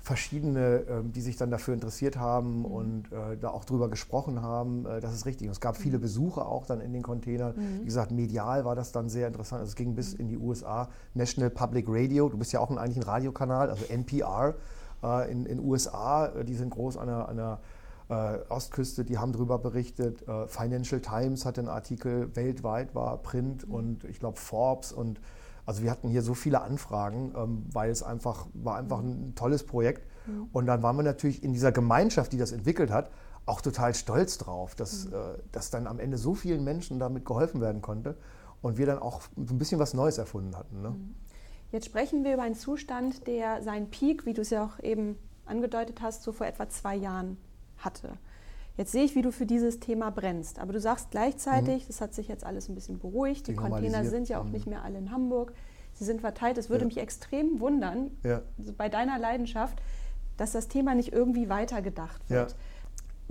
verschiedene, 0.00 0.84
ähm, 0.88 1.12
die 1.12 1.20
sich 1.20 1.36
dann 1.36 1.50
dafür 1.50 1.74
interessiert 1.74 2.16
haben 2.16 2.60
mhm. 2.60 2.64
und 2.64 3.12
äh, 3.12 3.36
da 3.36 3.50
auch 3.50 3.64
drüber 3.64 3.88
gesprochen 3.88 4.42
haben. 4.42 4.86
Äh, 4.86 5.00
das 5.00 5.12
ist 5.12 5.26
richtig. 5.26 5.48
Und 5.48 5.52
es 5.52 5.60
gab 5.60 5.78
mhm. 5.78 5.82
viele 5.82 5.98
Besuche 5.98 6.44
auch 6.44 6.66
dann 6.66 6.80
in 6.80 6.92
den 6.92 7.02
Containern. 7.02 7.54
Mhm. 7.56 7.80
Wie 7.80 7.84
gesagt, 7.84 8.10
medial 8.10 8.64
war 8.64 8.74
das 8.74 8.92
dann 8.92 9.08
sehr 9.08 9.26
interessant. 9.26 9.60
Also 9.60 9.70
es 9.70 9.76
ging 9.76 9.94
bis 9.94 10.14
in 10.14 10.28
die 10.28 10.38
USA. 10.38 10.88
National 11.14 11.50
Public 11.50 11.86
Radio, 11.88 12.28
du 12.28 12.38
bist 12.38 12.52
ja 12.52 12.60
auch 12.60 12.74
eigentlich 12.74 12.96
ein 12.96 13.02
Radiokanal, 13.02 13.70
also 13.70 13.84
NPR 13.84 14.54
äh, 15.02 15.30
in 15.30 15.44
den 15.44 15.60
USA. 15.60 16.28
Die 16.42 16.54
sind 16.54 16.70
groß 16.70 16.96
an 16.96 17.06
der, 17.08 17.28
an 17.28 17.36
der 17.36 17.58
Ostküste, 18.48 19.04
die 19.04 19.18
haben 19.18 19.32
darüber 19.32 19.58
berichtet. 19.58 20.24
Financial 20.46 20.98
Times 20.98 21.44
hat 21.44 21.58
einen 21.58 21.68
Artikel 21.68 22.34
weltweit, 22.34 22.94
war 22.94 23.18
Print 23.18 23.68
und 23.68 24.04
ich 24.04 24.18
glaube 24.18 24.38
Forbes 24.38 24.92
und 24.92 25.20
also 25.68 25.82
wir 25.82 25.90
hatten 25.90 26.08
hier 26.08 26.22
so 26.22 26.32
viele 26.32 26.62
Anfragen, 26.62 27.34
ähm, 27.36 27.66
weil 27.70 27.90
es 27.90 28.02
einfach 28.02 28.46
war 28.54 28.76
einfach 28.76 29.00
ein 29.00 29.34
tolles 29.34 29.66
Projekt. 29.66 30.06
Mhm. 30.26 30.48
Und 30.50 30.64
dann 30.64 30.82
waren 30.82 30.96
wir 30.96 31.02
natürlich 31.02 31.44
in 31.44 31.52
dieser 31.52 31.72
Gemeinschaft, 31.72 32.32
die 32.32 32.38
das 32.38 32.52
entwickelt 32.52 32.90
hat, 32.90 33.10
auch 33.44 33.60
total 33.60 33.94
stolz 33.94 34.38
drauf, 34.38 34.74
dass, 34.74 35.04
mhm. 35.04 35.12
äh, 35.12 35.16
dass 35.52 35.68
dann 35.68 35.86
am 35.86 36.00
Ende 36.00 36.16
so 36.16 36.34
vielen 36.34 36.64
Menschen 36.64 36.98
damit 36.98 37.26
geholfen 37.26 37.60
werden 37.60 37.82
konnte 37.82 38.16
und 38.62 38.78
wir 38.78 38.86
dann 38.86 38.98
auch 38.98 39.20
ein 39.36 39.58
bisschen 39.58 39.78
was 39.78 39.92
Neues 39.92 40.16
erfunden 40.16 40.56
hatten. 40.56 40.80
Ne? 40.80 40.88
Mhm. 40.88 41.14
Jetzt 41.70 41.84
sprechen 41.84 42.24
wir 42.24 42.32
über 42.32 42.44
einen 42.44 42.54
Zustand, 42.54 43.26
der 43.26 43.62
seinen 43.62 43.90
Peak, 43.90 44.24
wie 44.24 44.32
du 44.32 44.40
es 44.40 44.48
ja 44.48 44.64
auch 44.64 44.82
eben 44.82 45.16
angedeutet 45.44 46.00
hast, 46.00 46.22
so 46.22 46.32
vor 46.32 46.46
etwa 46.46 46.70
zwei 46.70 46.96
Jahren 46.96 47.36
hatte. 47.76 48.14
Jetzt 48.78 48.92
sehe 48.92 49.02
ich, 49.02 49.16
wie 49.16 49.22
du 49.22 49.32
für 49.32 49.44
dieses 49.44 49.80
Thema 49.80 50.10
brennst. 50.10 50.60
Aber 50.60 50.72
du 50.72 50.80
sagst 50.80 51.10
gleichzeitig, 51.10 51.82
mhm. 51.82 51.86
das 51.88 52.00
hat 52.00 52.14
sich 52.14 52.28
jetzt 52.28 52.44
alles 52.44 52.68
ein 52.68 52.76
bisschen 52.76 53.00
beruhigt. 53.00 53.48
Die 53.48 53.56
Container 53.56 54.04
sind 54.04 54.28
ja 54.28 54.40
auch 54.40 54.44
mhm. 54.44 54.52
nicht 54.52 54.66
mehr 54.68 54.84
alle 54.84 54.98
in 54.98 55.10
Hamburg. 55.10 55.52
Sie 55.94 56.04
sind 56.04 56.20
verteilt. 56.20 56.58
Es 56.58 56.70
würde 56.70 56.82
ja. 56.82 56.86
mich 56.86 56.98
extrem 56.98 57.58
wundern, 57.58 58.12
ja. 58.22 58.40
bei 58.76 58.88
deiner 58.88 59.18
Leidenschaft, 59.18 59.82
dass 60.36 60.52
das 60.52 60.68
Thema 60.68 60.94
nicht 60.94 61.12
irgendwie 61.12 61.48
weitergedacht 61.48 62.30
wird. 62.30 62.54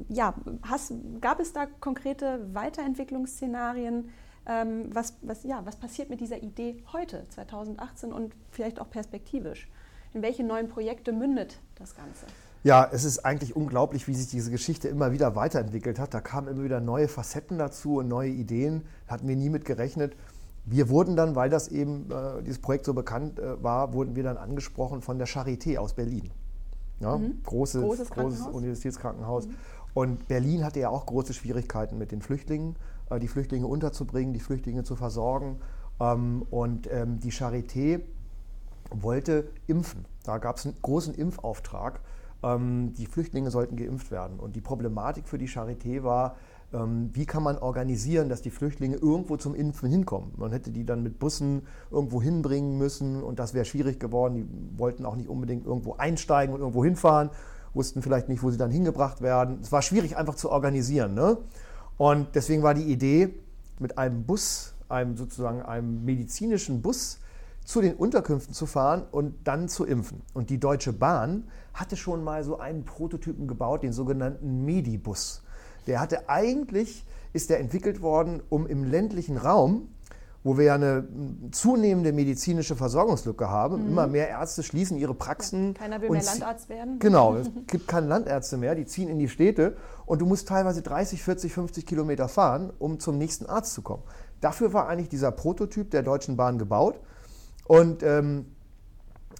Ja, 0.10 0.34
ja 0.34 0.34
hast, 0.64 0.92
gab 1.22 1.40
es 1.40 1.54
da 1.54 1.66
konkrete 1.66 2.54
Weiterentwicklungsszenarien? 2.54 4.10
Ähm, 4.46 4.90
was, 4.94 5.16
was, 5.22 5.44
ja, 5.44 5.66
was 5.66 5.78
passiert 5.78 6.10
mit 6.10 6.20
dieser 6.20 6.44
Idee 6.44 6.84
heute, 6.92 7.26
2018 7.30 8.12
und 8.12 8.36
vielleicht 8.52 8.82
auch 8.82 8.90
perspektivisch? 8.90 9.70
In 10.14 10.22
welche 10.22 10.44
neuen 10.44 10.68
Projekte 10.68 11.14
mündet 11.14 11.60
das 11.76 11.96
Ganze? 11.96 12.26
Ja, 12.68 12.86
es 12.92 13.06
ist 13.06 13.20
eigentlich 13.20 13.56
unglaublich, 13.56 14.10
wie 14.10 14.14
sich 14.14 14.28
diese 14.28 14.52
Geschichte 14.52 14.90
immer 14.90 15.14
wieder 15.14 15.38
weiterentwickelt 15.38 16.00
hat. 16.00 16.14
Da 16.14 16.20
kamen 16.20 16.50
immer 16.50 16.66
wieder 16.66 16.82
neue 16.82 17.08
Facetten 17.08 17.58
dazu 17.58 18.00
und 18.00 18.10
neue 18.10 18.30
Ideen. 18.30 18.84
Hatten 19.08 19.26
wir 19.26 19.38
nie 19.38 19.50
mit 19.50 19.64
gerechnet. 19.64 20.18
Wir 20.66 20.90
wurden 20.90 21.16
dann, 21.16 21.38
weil 21.38 21.50
das 21.50 21.70
eben 21.70 22.12
äh, 22.12 22.44
dieses 22.44 22.60
Projekt 22.60 22.84
so 22.84 22.94
bekannt 22.94 23.40
äh, 23.40 23.64
war, 23.64 23.94
wurden 23.94 24.18
wir 24.18 24.24
dann 24.24 24.36
angesprochen 24.36 25.02
von 25.02 25.18
der 25.18 25.30
Charité 25.30 25.78
aus 25.78 25.94
Berlin. 25.94 26.30
Ja, 27.00 27.18
mhm. 27.18 27.42
großes, 27.42 27.82
großes, 27.82 28.10
großes 28.10 28.48
Universitätskrankenhaus. 28.48 29.48
Mhm. 29.48 29.56
Und 29.94 30.28
Berlin 30.28 30.66
hatte 30.66 30.82
ja 30.82 30.90
auch 30.90 31.06
große 31.06 31.34
Schwierigkeiten 31.34 31.98
mit 31.98 32.12
den 32.12 32.22
Flüchtlingen, 32.22 32.76
äh, 33.10 33.18
die 33.18 33.30
Flüchtlinge 33.30 33.68
unterzubringen, 33.68 34.34
die 34.34 34.42
Flüchtlinge 34.42 34.84
zu 34.84 34.98
versorgen. 34.98 35.62
Ähm, 36.02 36.46
und 36.50 36.92
ähm, 36.92 37.22
die 37.22 37.32
Charité 37.32 38.02
wollte 38.92 39.48
impfen. 39.68 40.04
Da 40.26 40.38
gab 40.38 40.58
es 40.58 40.66
einen 40.66 40.76
großen 40.82 41.14
Impfauftrag 41.14 42.02
die 42.44 43.08
Flüchtlinge 43.08 43.50
sollten 43.50 43.76
geimpft 43.76 44.12
werden. 44.12 44.40
Und 44.40 44.56
die 44.56 44.62
Problematik 44.62 45.28
für 45.28 45.38
die 45.38 45.48
Charité 45.48 46.04
war, 46.04 46.36
ähm, 46.74 47.10
wie 47.14 47.26
kann 47.26 47.44
man 47.44 47.58
organisieren, 47.58 48.30
dass 48.30 48.42
die 48.42 48.50
Flüchtlinge 48.50 48.98
irgendwo 48.98 49.38
zum 49.38 49.56
Impfen 49.56 49.90
hinkommen. 49.90 50.34
Man 50.38 50.52
hätte 50.52 50.72
die 50.72 50.86
dann 50.86 51.02
mit 51.02 51.18
Bussen 51.18 51.64
irgendwo 51.92 52.22
hinbringen 52.22 52.78
müssen 52.78 53.24
und 53.24 53.40
das 53.40 53.54
wäre 53.54 53.66
schwierig 53.66 54.00
geworden. 54.00 54.36
Die 54.36 54.80
wollten 54.80 55.06
auch 55.06 55.16
nicht 55.16 55.30
unbedingt 55.30 55.66
irgendwo 55.66 55.94
einsteigen 55.94 56.54
und 56.54 56.62
irgendwo 56.62 56.84
hinfahren, 56.84 57.30
wussten 57.74 58.02
vielleicht 58.02 58.28
nicht, 58.28 58.44
wo 58.44 58.52
sie 58.52 58.58
dann 58.58 58.72
hingebracht 58.72 59.22
werden. 59.22 59.60
Es 59.62 59.72
war 59.72 59.82
schwierig 59.82 60.18
einfach 60.18 60.36
zu 60.36 60.52
organisieren. 60.52 61.14
Ne? 61.14 61.38
Und 61.98 62.28
deswegen 62.36 62.64
war 62.64 62.74
die 62.74 62.92
Idee, 62.92 63.34
mit 63.80 63.98
einem 63.98 64.24
Bus, 64.24 64.74
einem 64.90 65.18
sozusagen 65.18 65.62
einem 65.62 66.04
medizinischen 66.04 66.82
Bus, 66.82 67.20
zu 67.68 67.82
den 67.82 67.96
Unterkünften 67.96 68.54
zu 68.54 68.66
fahren 68.66 69.04
und 69.12 69.46
dann 69.46 69.68
zu 69.68 69.84
impfen. 69.84 70.22
Und 70.34 70.50
die 70.50 70.58
Deutsche 70.58 70.94
Bahn 70.94 71.50
hatte 71.74 71.98
schon 71.98 72.24
mal 72.24 72.42
so 72.46 72.58
einen 72.60 72.86
Prototypen 72.86 73.46
gebaut, 73.46 73.84
den 73.84 73.92
sogenannten 73.92 74.64
Medibus. 74.64 75.44
Der 75.86 76.00
hatte 76.00 76.30
eigentlich, 76.30 77.06
ist 77.34 77.50
der 77.50 77.60
entwickelt 77.60 78.02
worden, 78.02 78.42
um 78.48 78.68
im 78.68 78.86
ländlichen 78.86 79.36
Raum, 79.36 79.90
wo 80.46 80.58
wir 80.58 80.64
ja 80.64 80.76
eine 80.76 81.10
zunehmende 81.52 82.14
medizinische 82.14 82.78
Versorgungslücke 82.78 83.50
haben, 83.50 83.82
mhm. 83.82 83.90
immer 83.90 84.08
mehr 84.08 84.30
Ärzte 84.30 84.64
schließen 84.64 84.98
ihre 84.98 85.14
Praxen. 85.14 85.74
Keiner 85.74 86.02
will 86.02 86.10
mehr 86.10 86.24
Landarzt 86.24 86.70
werden. 86.70 87.00
Genau, 87.00 87.36
es 87.36 87.52
gibt 87.68 87.90
keine 87.90 88.08
Landärzte 88.08 88.56
mehr, 88.56 88.76
die 88.76 88.86
ziehen 88.86 89.10
in 89.10 89.20
die 89.20 89.28
Städte 89.28 89.76
und 90.06 90.22
du 90.22 90.26
musst 90.26 90.48
teilweise 90.48 90.82
30, 90.82 91.22
40, 91.22 91.52
50 91.52 91.86
Kilometer 91.86 92.30
fahren, 92.30 92.72
um 92.80 93.02
zum 93.02 93.18
nächsten 93.18 93.46
Arzt 93.46 93.74
zu 93.74 93.82
kommen. 93.82 94.04
Dafür 94.40 94.72
war 94.72 94.88
eigentlich 94.88 95.10
dieser 95.10 95.32
Prototyp 95.32 95.92
der 95.92 96.04
Deutschen 96.04 96.38
Bahn 96.38 96.58
gebaut. 96.58 96.98
Und 97.68 98.02
ähm, 98.04 98.46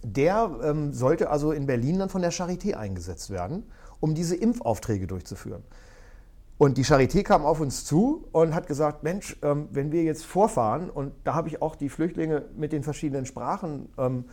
der 0.02 0.50
ähm, 0.62 0.92
sollte 0.92 1.30
also 1.30 1.52
in 1.52 1.66
Berlin 1.66 1.98
dann 1.98 2.08
von 2.08 2.22
der 2.22 2.32
Charité 2.32 2.74
eingesetzt 2.74 3.30
werden, 3.30 3.64
um 4.00 4.14
diese 4.14 4.36
Impfaufträge 4.36 5.06
durchzuführen. 5.06 5.64
Und 6.58 6.76
die 6.76 6.84
Charité 6.84 7.22
kam 7.22 7.44
auf 7.46 7.60
uns 7.60 7.84
zu 7.84 8.26
und 8.32 8.54
hat 8.54 8.66
gesagt, 8.66 9.04
Mensch, 9.04 9.36
ähm, 9.42 9.68
wenn 9.70 9.92
wir 9.92 10.02
jetzt 10.02 10.24
vorfahren, 10.24 10.90
und 10.90 11.12
da 11.24 11.34
habe 11.34 11.48
ich 11.48 11.62
auch 11.62 11.76
die 11.76 11.88
Flüchtlinge 11.88 12.46
mit 12.56 12.72
den 12.72 12.82
verschiedenen 12.82 13.26
Sprachen, 13.26 13.88
ähm, 13.96 14.24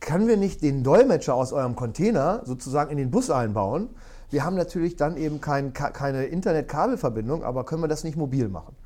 können 0.00 0.28
wir 0.28 0.36
nicht 0.36 0.62
den 0.62 0.82
Dolmetscher 0.82 1.34
aus 1.34 1.52
eurem 1.52 1.76
Container 1.76 2.42
sozusagen 2.44 2.90
in 2.90 2.96
den 2.96 3.10
Bus 3.10 3.30
einbauen? 3.30 3.90
Wir 4.30 4.44
haben 4.44 4.56
natürlich 4.56 4.96
dann 4.96 5.16
eben 5.16 5.40
kein, 5.40 5.72
keine 5.72 6.24
Internet-Kabelverbindung, 6.24 7.42
aber 7.44 7.64
können 7.64 7.82
wir 7.82 7.88
das 7.88 8.04
nicht 8.04 8.16
mobil 8.16 8.48
machen? 8.48 8.76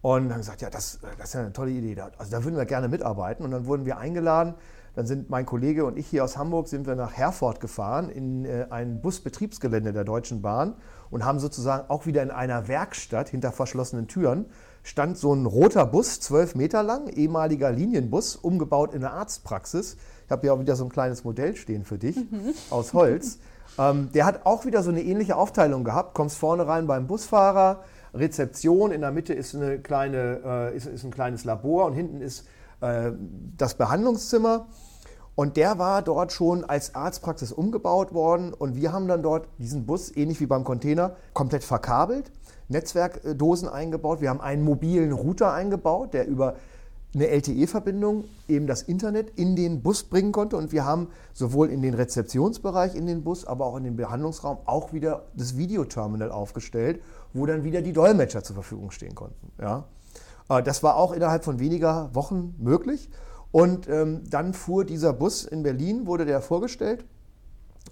Und 0.00 0.30
haben 0.30 0.38
gesagt, 0.38 0.62
ja, 0.62 0.70
das, 0.70 1.00
das 1.18 1.28
ist 1.28 1.34
ja 1.34 1.40
eine 1.40 1.52
tolle 1.52 1.70
Idee. 1.72 2.00
Also 2.18 2.30
da 2.30 2.44
würden 2.44 2.56
wir 2.56 2.66
gerne 2.66 2.88
mitarbeiten. 2.88 3.44
Und 3.44 3.50
dann 3.50 3.66
wurden 3.66 3.84
wir 3.84 3.98
eingeladen. 3.98 4.54
Dann 4.94 5.06
sind 5.06 5.30
mein 5.30 5.46
Kollege 5.46 5.84
und 5.84 5.96
ich 5.96 6.08
hier 6.08 6.24
aus 6.24 6.36
Hamburg 6.36 6.66
sind 6.66 6.86
wir 6.86 6.96
nach 6.96 7.12
Herford 7.12 7.60
gefahren 7.60 8.08
in 8.08 8.44
äh, 8.44 8.66
ein 8.70 9.00
Busbetriebsgelände 9.00 9.92
der 9.92 10.02
Deutschen 10.02 10.42
Bahn 10.42 10.74
und 11.10 11.24
haben 11.24 11.38
sozusagen 11.38 11.88
auch 11.88 12.06
wieder 12.06 12.22
in 12.22 12.32
einer 12.32 12.66
Werkstatt 12.66 13.28
hinter 13.28 13.52
verschlossenen 13.52 14.08
Türen 14.08 14.46
stand 14.82 15.18
so 15.18 15.32
ein 15.34 15.46
roter 15.46 15.86
Bus, 15.86 16.20
zwölf 16.20 16.54
Meter 16.54 16.82
lang, 16.82 17.08
ehemaliger 17.08 17.70
Linienbus, 17.70 18.36
umgebaut 18.36 18.94
in 18.94 19.04
eine 19.04 19.12
Arztpraxis. 19.12 19.96
Ich 20.24 20.30
habe 20.30 20.42
hier 20.42 20.54
auch 20.54 20.60
wieder 20.60 20.76
so 20.76 20.84
ein 20.84 20.90
kleines 20.90 21.24
Modell 21.24 21.56
stehen 21.56 21.84
für 21.84 21.98
dich 21.98 22.16
mhm. 22.16 22.54
aus 22.70 22.94
Holz. 22.94 23.38
ähm, 23.78 24.10
der 24.14 24.24
hat 24.24 24.46
auch 24.46 24.64
wieder 24.64 24.82
so 24.82 24.90
eine 24.90 25.02
ähnliche 25.02 25.36
Aufteilung 25.36 25.84
gehabt. 25.84 26.14
Kommst 26.14 26.38
vorne 26.38 26.66
rein 26.66 26.86
beim 26.86 27.06
Busfahrer, 27.06 27.84
Rezeption, 28.14 28.92
in 28.92 29.00
der 29.00 29.12
Mitte 29.12 29.34
ist, 29.34 29.54
eine 29.54 29.78
kleine, 29.78 30.40
äh, 30.44 30.76
ist, 30.76 30.86
ist 30.86 31.04
ein 31.04 31.10
kleines 31.10 31.44
Labor 31.44 31.86
und 31.86 31.94
hinten 31.94 32.20
ist 32.20 32.46
äh, 32.80 33.12
das 33.56 33.74
Behandlungszimmer. 33.74 34.66
Und 35.34 35.56
der 35.56 35.78
war 35.78 36.02
dort 36.02 36.32
schon 36.32 36.64
als 36.64 36.96
Arztpraxis 36.96 37.52
umgebaut 37.52 38.12
worden 38.12 38.52
und 38.52 38.74
wir 38.74 38.92
haben 38.92 39.06
dann 39.06 39.22
dort 39.22 39.46
diesen 39.58 39.86
Bus, 39.86 40.16
ähnlich 40.16 40.40
wie 40.40 40.46
beim 40.46 40.64
Container, 40.64 41.14
komplett 41.32 41.62
verkabelt, 41.62 42.32
Netzwerkdosen 42.68 43.68
eingebaut. 43.68 44.20
Wir 44.20 44.30
haben 44.30 44.40
einen 44.40 44.64
mobilen 44.64 45.12
Router 45.12 45.52
eingebaut, 45.52 46.12
der 46.12 46.26
über 46.26 46.56
eine 47.14 47.28
LTE-Verbindung 47.28 48.24
eben 48.48 48.66
das 48.66 48.82
Internet 48.82 49.30
in 49.36 49.56
den 49.56 49.82
Bus 49.82 50.02
bringen 50.02 50.32
konnte. 50.32 50.56
Und 50.56 50.72
wir 50.72 50.84
haben 50.84 51.08
sowohl 51.32 51.70
in 51.70 51.82
den 51.82 51.94
Rezeptionsbereich 51.94 52.94
in 52.94 53.06
den 53.06 53.22
Bus, 53.22 53.46
aber 53.46 53.66
auch 53.66 53.76
in 53.76 53.84
den 53.84 53.96
Behandlungsraum 53.96 54.58
auch 54.66 54.92
wieder 54.92 55.26
das 55.34 55.56
Videoterminal 55.56 56.30
aufgestellt, 56.30 57.00
wo 57.32 57.46
dann 57.46 57.64
wieder 57.64 57.82
die 57.82 57.92
Dolmetscher 57.92 58.42
zur 58.42 58.54
Verfügung 58.54 58.90
stehen 58.90 59.14
konnten. 59.14 59.52
Ja. 59.60 59.84
Äh, 60.48 60.62
das 60.62 60.82
war 60.82 60.96
auch 60.96 61.12
innerhalb 61.12 61.44
von 61.44 61.58
weniger 61.58 62.14
Wochen 62.14 62.54
möglich. 62.58 63.10
Und 63.50 63.88
ähm, 63.88 64.22
dann 64.28 64.52
fuhr 64.52 64.84
dieser 64.84 65.12
Bus 65.12 65.44
in 65.44 65.62
Berlin, 65.62 66.06
wurde 66.06 66.26
der 66.26 66.40
vorgestellt. 66.42 67.04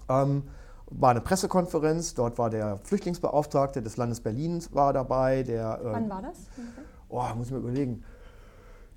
Ähm, 0.07 0.43
war 0.89 1.11
eine 1.11 1.21
Pressekonferenz, 1.21 2.13
dort 2.13 2.37
war 2.37 2.49
der 2.49 2.77
Flüchtlingsbeauftragte 2.77 3.81
des 3.81 3.97
Landes 3.97 4.21
Berlins 4.21 4.73
war 4.73 4.93
dabei. 4.93 5.43
Der, 5.43 5.79
ähm, 5.83 5.91
Wann 5.91 6.09
war 6.09 6.21
das? 6.21 6.37
Oh, 7.09 7.23
muss 7.35 7.47
ich 7.47 7.53
mir 7.53 7.59
überlegen. 7.59 8.03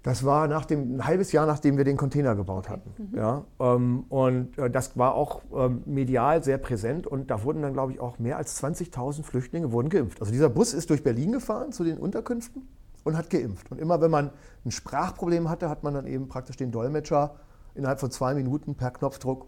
Das 0.03 0.25
war 0.25 0.49
nach 0.49 0.65
dem, 0.65 0.97
ein 0.97 1.07
halbes 1.07 1.33
Jahr, 1.33 1.47
nachdem 1.47 1.77
wir 1.77 1.85
den 1.85 1.97
Container 1.99 2.35
gebaut 2.35 2.67
okay. 2.67 2.73
hatten. 2.73 3.11
Mhm. 3.11 3.19
Ja, 3.19 3.45
ähm, 3.59 4.05
und 4.09 4.57
äh, 4.59 4.71
das 4.71 4.97
war 4.97 5.15
auch 5.15 5.43
ähm, 5.55 5.83
medial 5.85 6.43
sehr 6.43 6.59
präsent 6.59 7.07
und 7.07 7.31
da 7.31 7.43
wurden 7.43 7.61
dann, 7.61 7.75
glaube 7.75 7.93
ich, 7.93 8.01
auch 8.01 8.19
mehr 8.19 8.39
als 8.39 8.63
20.000 8.63 9.25
Flüchtlinge 9.25 9.73
wurden 9.73 9.91
geimpft. 9.91 10.21
Also 10.21 10.33
dieser 10.33 10.49
Bus 10.49 10.73
ist 10.73 10.89
durch 10.89 11.03
Berlin 11.03 11.33
gefahren 11.33 11.73
zu 11.73 11.85
den 11.85 11.99
Unterkünften 11.99 12.67
und 13.05 13.17
hat 13.17 13.29
geimpft. 13.29 13.71
Und 13.71 13.79
immer 13.79 14.01
wenn 14.01 14.11
man 14.11 14.31
ein 14.65 14.71
Sprachproblem 14.71 15.51
hatte, 15.51 15.69
hat 15.69 15.83
man 15.83 15.93
dann 15.93 16.07
eben 16.07 16.29
praktisch 16.29 16.57
den 16.57 16.71
Dolmetscher 16.71 17.37
innerhalb 17.75 18.01
von 18.01 18.11
zwei 18.11 18.35
Minuten 18.35 18.75
per 18.75 18.91
Knopfdruck 18.91 19.47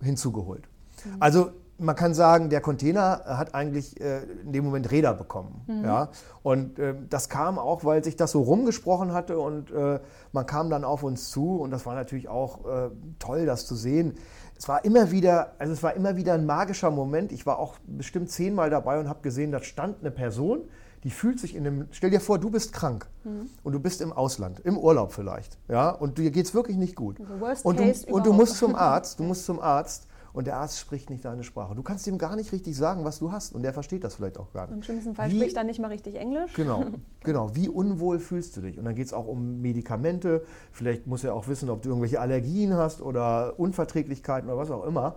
hinzugeholt. 0.00 0.66
Mhm. 1.04 1.16
Also 1.20 1.50
man 1.80 1.96
kann 1.96 2.14
sagen, 2.14 2.50
der 2.50 2.60
Container 2.60 3.22
hat 3.26 3.54
eigentlich 3.54 4.00
äh, 4.00 4.22
in 4.44 4.52
dem 4.52 4.64
Moment 4.64 4.90
Räder 4.90 5.14
bekommen. 5.14 5.62
Mhm. 5.66 5.84
Ja? 5.84 6.08
Und 6.42 6.78
äh, 6.78 6.94
das 7.08 7.28
kam 7.28 7.58
auch, 7.58 7.84
weil 7.84 8.04
sich 8.04 8.16
das 8.16 8.32
so 8.32 8.42
rumgesprochen 8.42 9.12
hatte 9.12 9.38
und 9.38 9.70
äh, 9.70 10.00
man 10.32 10.46
kam 10.46 10.70
dann 10.70 10.84
auf 10.84 11.02
uns 11.02 11.30
zu 11.30 11.56
und 11.60 11.70
das 11.70 11.86
war 11.86 11.94
natürlich 11.94 12.28
auch 12.28 12.66
äh, 12.66 12.90
toll, 13.18 13.46
das 13.46 13.66
zu 13.66 13.74
sehen. 13.74 14.14
es 14.56 14.68
war 14.68 14.84
immer 14.84 15.10
wieder, 15.10 15.52
also 15.58 15.72
es 15.72 15.82
war 15.82 15.94
immer 15.94 16.16
wieder 16.16 16.34
ein 16.34 16.46
magischer 16.46 16.90
Moment. 16.90 17.32
Ich 17.32 17.46
war 17.46 17.58
auch 17.58 17.76
bestimmt 17.86 18.30
zehnmal 18.30 18.70
dabei 18.70 19.00
und 19.00 19.08
habe 19.08 19.22
gesehen, 19.22 19.50
da 19.50 19.62
stand 19.62 20.00
eine 20.00 20.10
Person, 20.10 20.60
die 21.02 21.10
fühlt 21.10 21.40
sich 21.40 21.56
in 21.56 21.66
einem. 21.66 21.88
Stell 21.92 22.10
dir 22.10 22.20
vor, 22.20 22.38
du 22.38 22.50
bist 22.50 22.72
krank 22.72 23.06
mhm. 23.24 23.48
und 23.62 23.72
du 23.72 23.80
bist 23.80 24.00
im 24.02 24.12
Ausland, 24.12 24.60
im 24.60 24.76
Urlaub 24.76 25.12
vielleicht, 25.12 25.58
ja, 25.68 25.90
und 25.90 26.18
dir 26.18 26.30
geht 26.30 26.46
es 26.46 26.54
wirklich 26.54 26.76
nicht 26.76 26.94
gut. 26.94 27.18
Also 27.40 27.68
und, 27.68 27.78
du, 27.78 27.92
und 28.12 28.26
du 28.26 28.32
musst 28.32 28.56
zum 28.56 28.74
Arzt, 28.76 29.18
du 29.18 29.24
musst 29.24 29.46
zum 29.46 29.60
Arzt 29.60 30.06
und 30.32 30.46
der 30.46 30.56
Arzt 30.56 30.78
spricht 30.78 31.10
nicht 31.10 31.24
deine 31.24 31.42
Sprache. 31.42 31.74
Du 31.74 31.82
kannst 31.82 32.06
ihm 32.06 32.18
gar 32.18 32.36
nicht 32.36 32.52
richtig 32.52 32.76
sagen, 32.76 33.04
was 33.04 33.18
du 33.18 33.32
hast 33.32 33.54
und 33.54 33.62
der 33.62 33.72
versteht 33.72 34.04
das 34.04 34.14
vielleicht 34.14 34.38
auch 34.38 34.52
gar 34.52 34.66
nicht. 34.66 34.76
Im 34.76 34.82
schlimmsten 34.82 35.14
Fall 35.14 35.30
wie, 35.30 35.36
spricht 35.36 35.56
er 35.56 35.64
nicht 35.64 35.80
mal 35.80 35.88
richtig 35.88 36.16
Englisch. 36.16 36.52
Genau, 36.54 36.84
genau. 37.24 37.54
Wie 37.54 37.68
unwohl 37.68 38.18
fühlst 38.18 38.56
du 38.56 38.60
dich? 38.60 38.78
Und 38.78 38.84
dann 38.84 38.94
geht 38.94 39.06
es 39.06 39.12
auch 39.12 39.26
um 39.26 39.60
Medikamente. 39.60 40.44
Vielleicht 40.72 41.06
muss 41.06 41.24
er 41.24 41.34
auch 41.34 41.48
wissen, 41.48 41.70
ob 41.70 41.82
du 41.82 41.88
irgendwelche 41.88 42.20
Allergien 42.20 42.74
hast 42.74 43.02
oder 43.02 43.58
Unverträglichkeiten 43.58 44.48
oder 44.48 44.58
was 44.58 44.70
auch 44.70 44.84
immer. 44.84 45.16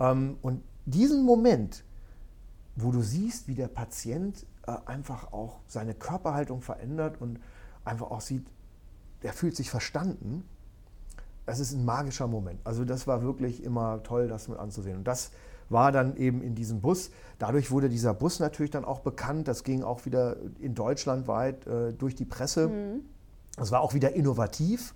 Ähm, 0.00 0.38
und 0.42 0.62
diesen 0.86 1.24
Moment, 1.24 1.84
wo 2.76 2.90
du 2.90 3.00
siehst, 3.00 3.48
wie 3.48 3.54
der 3.54 3.68
Patient 3.68 4.46
äh, 4.66 4.76
einfach 4.86 5.32
auch 5.32 5.60
seine 5.66 5.94
Körperhaltung 5.94 6.60
verändert 6.60 7.20
und 7.20 7.38
einfach 7.84 8.10
auch 8.10 8.20
sieht, 8.20 8.46
der 9.22 9.32
fühlt 9.32 9.56
sich 9.56 9.70
verstanden, 9.70 10.44
das 11.46 11.60
ist 11.60 11.72
ein 11.72 11.84
magischer 11.84 12.26
Moment. 12.26 12.60
Also 12.64 12.84
das 12.84 13.06
war 13.06 13.22
wirklich 13.22 13.62
immer 13.62 14.02
toll, 14.02 14.28
das 14.28 14.48
mit 14.48 14.58
anzusehen. 14.58 14.98
Und 14.98 15.04
das 15.04 15.30
war 15.68 15.92
dann 15.92 16.16
eben 16.16 16.42
in 16.42 16.54
diesem 16.54 16.80
Bus. 16.80 17.10
Dadurch 17.38 17.70
wurde 17.70 17.88
dieser 17.88 18.14
Bus 18.14 18.40
natürlich 18.40 18.70
dann 18.70 18.84
auch 18.84 19.00
bekannt. 19.00 19.48
Das 19.48 19.64
ging 19.64 19.82
auch 19.82 20.04
wieder 20.06 20.36
in 20.60 20.74
Deutschland 20.74 21.26
weit 21.26 21.66
äh, 21.66 21.92
durch 21.92 22.14
die 22.14 22.24
Presse. 22.24 22.68
Mhm. 22.68 23.00
Das 23.56 23.70
war 23.70 23.80
auch 23.80 23.94
wieder 23.94 24.14
innovativ. 24.14 24.94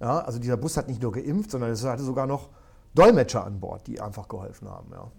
Ja, 0.00 0.20
also 0.20 0.38
dieser 0.38 0.56
Bus 0.56 0.76
hat 0.76 0.88
nicht 0.88 1.02
nur 1.02 1.12
geimpft, 1.12 1.50
sondern 1.50 1.70
es 1.70 1.84
hatte 1.84 2.02
sogar 2.02 2.26
noch 2.26 2.50
Dolmetscher 2.94 3.44
an 3.44 3.60
Bord, 3.60 3.86
die 3.86 4.00
einfach 4.00 4.28
geholfen 4.28 4.68
haben. 4.68 4.90
Ja. 4.92 5.10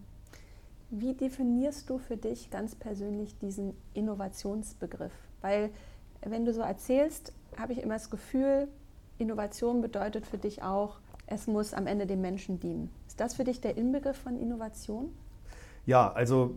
Wie 0.90 1.14
definierst 1.14 1.90
du 1.90 1.98
für 1.98 2.16
dich 2.18 2.50
ganz 2.50 2.76
persönlich 2.76 3.38
diesen 3.40 3.76
Innovationsbegriff? 3.94 5.12
Weil 5.42 5.72
wenn 6.22 6.46
du 6.46 6.54
so 6.54 6.62
erzählst, 6.62 7.34
habe 7.58 7.74
ich 7.74 7.82
immer 7.82 7.96
das 7.96 8.10
Gefühl, 8.10 8.68
Innovation 9.18 9.82
bedeutet 9.82 10.26
für 10.26 10.38
dich 10.38 10.64
auch, 10.64 11.00
es 11.26 11.48
muss 11.48 11.74
am 11.74 11.88
Ende 11.88 12.08
dem 12.08 12.22
Menschen 12.22 12.60
dienen. 12.60 12.90
Ist 13.08 13.20
das 13.20 13.36
für 13.36 13.44
dich 13.44 13.62
der 13.62 13.78
Inbegriff 13.78 14.18
von 14.18 14.40
Innovation? 14.40 15.12
Ja, 15.86 16.12
also 16.12 16.56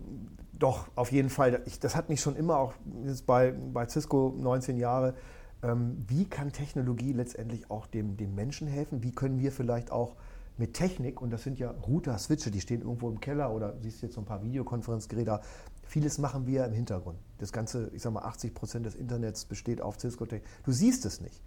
doch, 0.59 0.89
auf 0.95 1.11
jeden 1.13 1.31
Fall. 1.31 1.63
Ich, 1.67 1.81
das 1.81 1.97
hat 1.97 2.09
mich 2.09 2.21
schon 2.21 2.37
immer 2.37 2.59
auch 2.59 2.75
jetzt 3.05 3.27
bei, 3.27 3.53
bei 3.53 3.89
Cisco 3.89 4.35
19 4.39 4.77
Jahre. 4.77 5.15
Ähm, 5.63 6.05
wie 6.07 6.25
kann 6.25 6.53
Technologie 6.53 7.13
letztendlich 7.13 7.71
auch 7.71 7.87
dem, 7.87 8.17
dem 8.17 8.35
Menschen 8.35 8.69
helfen? 8.69 9.03
Wie 9.03 9.13
können 9.13 9.41
wir 9.41 9.53
vielleicht 9.53 9.91
auch 9.91 10.17
mit 10.57 10.75
Technik, 10.75 11.23
und 11.23 11.31
das 11.31 11.43
sind 11.43 11.59
ja 11.59 11.71
Router, 11.71 12.19
Switche, 12.19 12.51
die 12.51 12.61
stehen 12.61 12.83
irgendwo 12.83 13.09
im 13.09 13.19
Keller 13.19 13.53
oder 13.55 13.77
siehst 13.81 14.03
jetzt 14.03 14.15
so 14.15 14.21
ein 14.21 14.27
paar 14.27 14.43
Videokonferenzgeräte, 14.43 15.41
vieles 15.85 16.19
machen 16.19 16.47
wir 16.47 16.67
im 16.67 16.75
Hintergrund. 16.75 17.19
Das 17.39 17.51
ganze, 17.51 17.91
ich 17.95 18.03
sag 18.03 18.13
mal, 18.13 18.25
80 18.25 18.55
Prozent 18.55 18.85
des 18.85 18.95
Internets 18.95 19.47
besteht 19.47 19.81
auf 19.81 19.99
Cisco-Technik. 19.99 20.47
Du 20.65 20.73
siehst 20.73 21.07
es 21.07 21.23
nicht. 21.23 21.41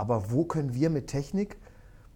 Aber 0.00 0.30
wo 0.30 0.46
können 0.46 0.72
wir 0.72 0.88
mit 0.88 1.08
Technik 1.08 1.58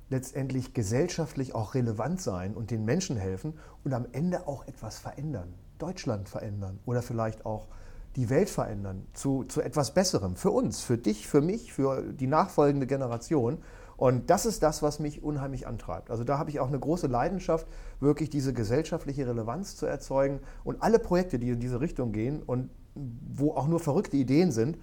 letztendlich 0.09 0.73
gesellschaftlich 0.73 1.55
auch 1.55 1.75
relevant 1.75 2.19
sein 2.19 2.55
und 2.55 2.71
den 2.71 2.87
Menschen 2.87 3.19
helfen 3.19 3.59
und 3.85 3.93
am 3.93 4.07
Ende 4.13 4.49
auch 4.49 4.67
etwas 4.67 4.99
verändern? 4.99 5.53
Deutschland 5.77 6.31
verändern 6.31 6.79
oder 6.87 7.03
vielleicht 7.03 7.45
auch 7.45 7.69
die 8.17 8.31
Welt 8.31 8.49
verändern 8.49 9.07
zu, 9.13 9.45
zu 9.45 9.61
etwas 9.61 9.93
Besserem 9.93 10.37
für 10.37 10.51
uns, 10.51 10.81
für 10.81 10.97
dich, 10.97 11.29
für 11.29 11.43
mich, 11.43 11.75
für 11.75 12.15
die 12.15 12.27
nachfolgende 12.27 12.87
Generation. 12.87 13.59
Und 13.99 14.31
das 14.31 14.47
ist 14.47 14.63
das, 14.63 14.83
was 14.83 14.99
mich 14.99 15.23
unheimlich 15.23 15.67
antreibt. 15.67 16.11
Also 16.11 16.25
da 16.25 16.39
habe 16.39 16.49
ich 16.49 16.61
auch 16.61 16.69
eine 16.69 16.81
große 16.81 17.07
Leidenschaft, 17.07 17.67
wirklich 18.01 18.31
diese 18.31 18.55
gesellschaftliche 18.55 19.27
Relevanz 19.27 19.77
zu 19.77 19.85
erzeugen. 19.85 20.41
Und 20.65 20.83
alle 20.83 20.99
Projekte, 20.99 21.39
die 21.39 21.51
in 21.51 21.61
diese 21.61 21.83
Richtung 21.83 22.13
gehen 22.13 22.43
und 22.43 22.71
wo 22.95 23.53
auch 23.53 23.69
nur 23.69 23.79
verrückte 23.79 24.17
Ideen 24.17 24.53
sind, 24.53 24.79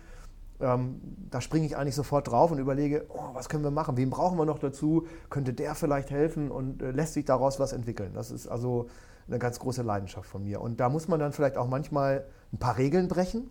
ähm, 0.61 1.01
da 1.29 1.41
springe 1.41 1.65
ich 1.65 1.77
eigentlich 1.77 1.95
sofort 1.95 2.27
drauf 2.27 2.51
und 2.51 2.59
überlege, 2.59 3.05
oh, 3.09 3.33
was 3.33 3.49
können 3.49 3.63
wir 3.63 3.71
machen? 3.71 3.97
Wen 3.97 4.09
brauchen 4.09 4.37
wir 4.37 4.45
noch 4.45 4.59
dazu? 4.59 5.07
Könnte 5.29 5.53
der 5.53 5.75
vielleicht 5.75 6.11
helfen 6.11 6.51
und 6.51 6.81
äh, 6.81 6.91
lässt 6.91 7.13
sich 7.13 7.25
daraus 7.25 7.59
was 7.59 7.73
entwickeln? 7.73 8.13
Das 8.13 8.31
ist 8.31 8.47
also 8.47 8.87
eine 9.27 9.39
ganz 9.39 9.59
große 9.59 9.81
Leidenschaft 9.81 10.29
von 10.29 10.43
mir. 10.43 10.61
Und 10.61 10.79
da 10.79 10.89
muss 10.89 11.07
man 11.07 11.19
dann 11.19 11.31
vielleicht 11.31 11.57
auch 11.57 11.67
manchmal 11.67 12.25
ein 12.53 12.57
paar 12.57 12.77
Regeln 12.77 13.07
brechen. 13.07 13.49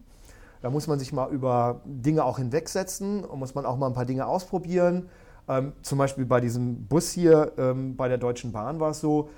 Da 0.63 0.71
muss 0.71 0.87
man 0.87 0.99
sich 0.99 1.13
mal 1.13 1.31
über 1.31 1.81
Dinge 1.85 2.25
auch 2.25 2.39
hinwegsetzen 2.39 3.25
und 3.25 3.39
muss 3.39 3.55
man 3.55 3.65
auch 3.65 3.79
mal 3.79 3.87
ein 3.87 3.95
paar 3.95 4.05
Dinge 4.05 4.27
ausprobieren. 4.27 5.09
Ähm, 5.49 5.73
zum 5.83 5.99
Beispiel 5.99 6.27
bei 6.27 6.41
diesem 6.41 6.87
Bus 6.87 7.11
hier 7.11 7.53
ähm, 7.57 7.97
bei 7.97 8.09
der 8.09 8.19
Deutschen 8.19 8.53
Bahn 8.53 8.79
war 8.79 8.91
es 8.91 9.01
so, 9.01 9.31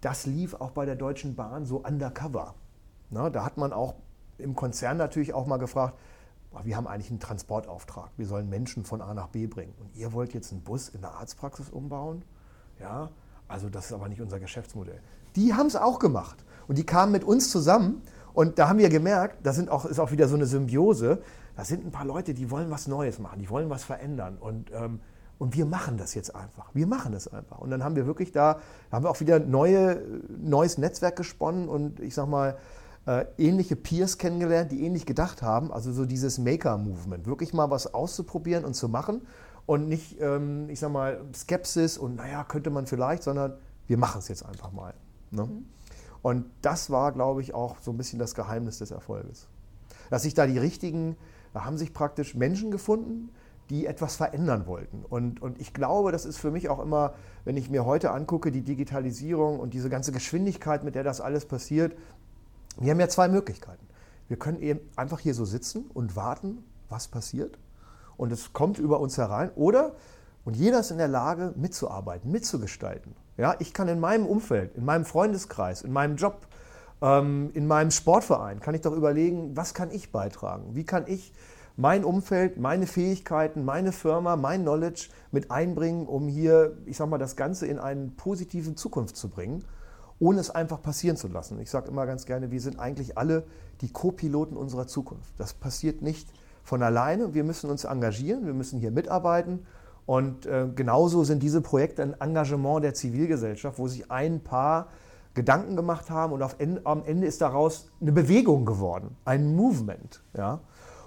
das 0.00 0.26
lief 0.26 0.54
auch 0.54 0.70
bei 0.70 0.86
der 0.86 0.96
Deutschen 0.96 1.34
Bahn 1.34 1.66
so 1.66 1.78
undercover. 1.78 2.54
Na, 3.10 3.28
da 3.30 3.44
hat 3.44 3.56
man 3.56 3.72
auch 3.72 3.94
im 4.38 4.54
Konzern 4.54 4.96
natürlich 4.96 5.34
auch 5.34 5.46
mal 5.46 5.58
gefragt, 5.58 5.98
wir 6.64 6.76
haben 6.76 6.86
eigentlich 6.86 7.10
einen 7.10 7.20
Transportauftrag. 7.20 8.10
Wir 8.16 8.26
sollen 8.26 8.48
Menschen 8.48 8.84
von 8.84 9.00
A 9.00 9.14
nach 9.14 9.28
B 9.28 9.46
bringen. 9.46 9.74
Und 9.78 9.96
ihr 9.96 10.12
wollt 10.12 10.34
jetzt 10.34 10.52
einen 10.52 10.62
Bus 10.62 10.88
in 10.88 11.00
der 11.00 11.12
Arztpraxis 11.12 11.70
umbauen? 11.70 12.22
Ja, 12.80 13.10
also 13.46 13.68
das 13.68 13.86
ist 13.86 13.92
aber 13.92 14.08
nicht 14.08 14.20
unser 14.20 14.40
Geschäftsmodell. 14.40 15.00
Die 15.36 15.54
haben 15.54 15.66
es 15.66 15.76
auch 15.76 15.98
gemacht. 15.98 16.44
Und 16.66 16.78
die 16.78 16.84
kamen 16.84 17.12
mit 17.12 17.24
uns 17.24 17.50
zusammen. 17.50 18.02
Und 18.32 18.58
da 18.58 18.68
haben 18.68 18.78
wir 18.78 18.88
gemerkt, 18.88 19.44
das 19.44 19.56
sind 19.56 19.70
auch, 19.70 19.84
ist 19.84 19.98
auch 19.98 20.12
wieder 20.12 20.28
so 20.28 20.36
eine 20.36 20.46
Symbiose. 20.46 21.22
Da 21.56 21.64
sind 21.64 21.84
ein 21.84 21.90
paar 21.90 22.04
Leute, 22.04 22.34
die 22.34 22.50
wollen 22.50 22.70
was 22.70 22.86
Neues 22.86 23.18
machen, 23.18 23.40
die 23.40 23.50
wollen 23.50 23.70
was 23.70 23.84
verändern. 23.84 24.38
Und, 24.38 24.70
ähm, 24.72 25.00
und 25.38 25.56
wir 25.56 25.66
machen 25.66 25.96
das 25.98 26.14
jetzt 26.14 26.34
einfach. 26.34 26.70
Wir 26.74 26.86
machen 26.86 27.12
das 27.12 27.26
einfach. 27.28 27.58
Und 27.58 27.70
dann 27.70 27.82
haben 27.82 27.96
wir 27.96 28.06
wirklich 28.06 28.30
da, 28.30 28.60
haben 28.92 29.04
wir 29.04 29.10
auch 29.10 29.20
wieder 29.20 29.40
neue, 29.40 30.02
neues 30.28 30.78
Netzwerk 30.78 31.16
gesponnen. 31.16 31.68
Und 31.68 32.00
ich 32.00 32.14
sag 32.14 32.28
mal, 32.28 32.56
äh, 33.06 33.24
ähnliche 33.38 33.76
Peers 33.76 34.18
kennengelernt, 34.18 34.72
die 34.72 34.84
ähnlich 34.84 35.06
gedacht 35.06 35.42
haben. 35.42 35.72
Also 35.72 35.92
so 35.92 36.04
dieses 36.04 36.38
Maker-Movement, 36.38 37.26
wirklich 37.26 37.52
mal 37.52 37.70
was 37.70 37.92
auszuprobieren 37.92 38.64
und 38.64 38.74
zu 38.74 38.88
machen 38.88 39.22
und 39.66 39.88
nicht, 39.88 40.20
ähm, 40.20 40.68
ich 40.68 40.80
sag 40.80 40.92
mal, 40.92 41.20
Skepsis 41.34 41.98
und 41.98 42.16
naja, 42.16 42.44
könnte 42.44 42.70
man 42.70 42.86
vielleicht, 42.86 43.22
sondern 43.22 43.54
wir 43.86 43.98
machen 43.98 44.18
es 44.18 44.28
jetzt 44.28 44.44
einfach 44.44 44.72
mal. 44.72 44.94
Ne? 45.30 45.44
Mhm. 45.44 45.66
Und 46.22 46.46
das 46.62 46.90
war, 46.90 47.12
glaube 47.12 47.40
ich, 47.40 47.54
auch 47.54 47.76
so 47.80 47.90
ein 47.90 47.96
bisschen 47.96 48.18
das 48.18 48.34
Geheimnis 48.34 48.78
des 48.78 48.90
Erfolges. 48.90 49.48
Dass 50.10 50.22
sich 50.22 50.34
da 50.34 50.46
die 50.46 50.58
richtigen, 50.58 51.16
da 51.54 51.64
haben 51.64 51.78
sich 51.78 51.94
praktisch 51.94 52.34
Menschen 52.34 52.70
gefunden, 52.70 53.30
die 53.70 53.86
etwas 53.86 54.16
verändern 54.16 54.66
wollten. 54.66 55.04
Und, 55.08 55.40
und 55.40 55.60
ich 55.60 55.72
glaube, 55.72 56.10
das 56.10 56.26
ist 56.26 56.38
für 56.38 56.50
mich 56.50 56.68
auch 56.68 56.80
immer, 56.80 57.14
wenn 57.44 57.56
ich 57.56 57.70
mir 57.70 57.84
heute 57.84 58.10
angucke, 58.10 58.50
die 58.50 58.62
Digitalisierung 58.62 59.60
und 59.60 59.72
diese 59.72 59.88
ganze 59.88 60.10
Geschwindigkeit, 60.10 60.82
mit 60.82 60.96
der 60.96 61.04
das 61.04 61.20
alles 61.20 61.46
passiert, 61.46 61.96
wir 62.78 62.90
haben 62.90 63.00
ja 63.00 63.08
zwei 63.08 63.28
Möglichkeiten. 63.28 63.86
Wir 64.28 64.38
können 64.38 64.60
eben 64.60 64.80
einfach 64.96 65.18
hier 65.18 65.34
so 65.34 65.44
sitzen 65.44 65.90
und 65.92 66.14
warten, 66.16 66.64
was 66.88 67.08
passiert. 67.08 67.58
Und 68.16 68.32
es 68.32 68.52
kommt 68.52 68.78
über 68.78 69.00
uns 69.00 69.18
herein. 69.18 69.50
Oder, 69.56 69.96
und 70.44 70.56
jeder 70.56 70.80
ist 70.80 70.90
in 70.90 70.98
der 70.98 71.08
Lage, 71.08 71.52
mitzuarbeiten, 71.56 72.30
mitzugestalten. 72.30 73.16
Ja, 73.36 73.56
ich 73.58 73.74
kann 73.74 73.88
in 73.88 73.98
meinem 73.98 74.26
Umfeld, 74.26 74.76
in 74.76 74.84
meinem 74.84 75.04
Freundeskreis, 75.04 75.82
in 75.82 75.92
meinem 75.92 76.16
Job, 76.16 76.46
ähm, 77.02 77.50
in 77.54 77.66
meinem 77.66 77.90
Sportverein, 77.90 78.60
kann 78.60 78.74
ich 78.74 78.82
doch 78.82 78.92
überlegen, 78.92 79.56
was 79.56 79.74
kann 79.74 79.90
ich 79.90 80.12
beitragen? 80.12 80.74
Wie 80.74 80.84
kann 80.84 81.04
ich 81.06 81.32
mein 81.76 82.04
Umfeld, 82.04 82.58
meine 82.58 82.86
Fähigkeiten, 82.86 83.64
meine 83.64 83.92
Firma, 83.92 84.36
mein 84.36 84.62
Knowledge 84.62 85.08
mit 85.32 85.50
einbringen, 85.50 86.06
um 86.06 86.28
hier, 86.28 86.76
ich 86.84 86.98
sag 86.98 87.08
mal, 87.08 87.18
das 87.18 87.36
Ganze 87.36 87.66
in 87.66 87.78
eine 87.78 88.08
positive 88.16 88.74
Zukunft 88.74 89.16
zu 89.16 89.28
bringen 89.28 89.64
ohne 90.20 90.38
es 90.38 90.50
einfach 90.50 90.80
passieren 90.80 91.16
zu 91.16 91.28
lassen. 91.28 91.58
Ich 91.60 91.70
sage 91.70 91.88
immer 91.88 92.06
ganz 92.06 92.26
gerne, 92.26 92.50
wir 92.50 92.60
sind 92.60 92.78
eigentlich 92.78 93.18
alle 93.18 93.44
die 93.80 93.90
Co-Piloten 93.90 94.56
unserer 94.56 94.86
Zukunft. 94.86 95.32
Das 95.38 95.54
passiert 95.54 96.02
nicht 96.02 96.28
von 96.62 96.82
alleine. 96.82 97.34
Wir 97.34 97.42
müssen 97.42 97.70
uns 97.70 97.84
engagieren, 97.84 98.46
wir 98.46 98.54
müssen 98.54 98.78
hier 98.78 98.90
mitarbeiten. 98.90 99.66
Und 100.06 100.46
äh, 100.46 100.68
genauso 100.74 101.24
sind 101.24 101.42
diese 101.42 101.60
Projekte 101.60 102.02
ein 102.02 102.20
Engagement 102.20 102.84
der 102.84 102.94
Zivilgesellschaft, 102.94 103.78
wo 103.78 103.88
sich 103.88 104.10
ein 104.10 104.40
paar 104.40 104.88
Gedanken 105.34 105.76
gemacht 105.76 106.10
haben 106.10 106.32
und 106.32 106.42
Ende, 106.58 106.82
am 106.84 107.04
Ende 107.04 107.26
ist 107.26 107.40
daraus 107.40 107.88
eine 108.00 108.12
Bewegung 108.12 108.66
geworden, 108.66 109.16
ein 109.24 109.54
Movement. 109.54 110.20
Ja? 110.36 110.60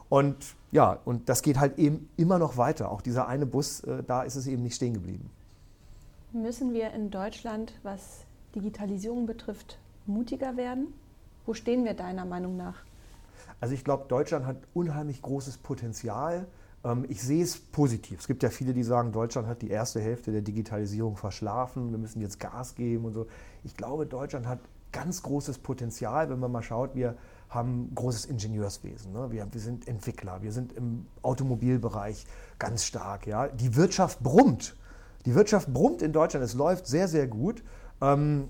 Und 0.10 0.38
ja, 0.72 0.98
und 1.06 1.30
das 1.30 1.44
geht 1.44 1.60
halt 1.60 1.78
eben 1.78 2.10
immer 2.18 2.40
noch 2.40 2.58
weiter. 2.58 2.90
Auch 2.90 3.02
dieser 3.02 3.28
eine 3.28 3.46
Bus, 3.46 3.82
äh, 3.82 4.02
da 4.04 4.24
ist 4.24 4.36
es 4.36 4.48
eben 4.48 4.64
nicht 4.64 4.76
stehen 4.76 4.94
geblieben. 4.94 5.30
Müssen 6.32 6.74
wir 6.74 6.92
in 6.94 7.12
Deutschland, 7.12 7.74
was 7.84 8.26
Digitalisierung 8.56 9.26
betrifft, 9.26 9.80
mutiger 10.06 10.58
werden? 10.58 10.94
Wo 11.46 11.54
stehen 11.54 11.84
wir 11.84 11.94
deiner 11.94 12.26
Meinung 12.26 12.56
nach? 12.58 12.84
Also 13.60 13.74
ich 13.74 13.84
glaube, 13.84 14.06
Deutschland 14.08 14.46
hat 14.46 14.58
unheimlich 14.74 15.22
großes 15.22 15.58
Potenzial. 15.58 16.48
Ähm, 16.84 17.06
ich 17.10 17.22
sehe 17.22 17.44
es 17.44 17.58
positiv. 17.58 18.20
Es 18.20 18.28
gibt 18.28 18.44
ja 18.44 18.50
viele, 18.50 18.74
die 18.74 18.84
sagen, 18.84 19.12
Deutschland 19.12 19.48
hat 19.48 19.62
die 19.62 19.70
erste 19.70 20.00
Hälfte 20.02 20.32
der 20.32 20.42
Digitalisierung 20.42 21.18
verschlafen, 21.18 21.92
wir 21.92 21.98
müssen 21.98 22.22
jetzt 22.22 22.40
Gas 22.40 22.76
geben 22.76 23.06
und 23.06 23.14
so. 23.14 23.28
Ich 23.64 23.76
glaube, 23.76 24.06
Deutschland 24.06 24.48
hat 24.48 24.60
ganz 24.92 25.24
großes 25.24 25.58
Potenzial, 25.58 26.30
wenn 26.30 26.40
man 26.40 26.52
mal 26.52 26.62
schaut, 26.62 26.96
wir 26.96 27.16
haben 27.50 27.92
großes 27.94 28.26
Ingenieurswesen. 28.26 29.12
Ne? 29.12 29.32
Wir, 29.32 29.48
wir, 29.52 29.62
sind 29.62 29.88
Entwickler, 29.88 30.42
wir 30.42 30.52
sind 30.52 30.74
im 30.74 31.06
Automobilbereich 31.22 32.26
ganz 32.60 32.86
stark. 32.86 33.28
Ja? 33.28 33.48
Die 33.48 33.76
Wirtschaft 33.76 34.22
brummt. 34.22 34.76
Die 35.26 35.36
Wirtschaft 35.36 35.74
brummt 35.74 36.02
in 36.02 36.12
Deutschland, 36.12 36.46
es 36.46 36.54
läuft 36.54 36.88
sehr, 36.88 37.08
sehr 37.08 37.28
gut. 37.28 37.64
Ähm, 38.04 38.50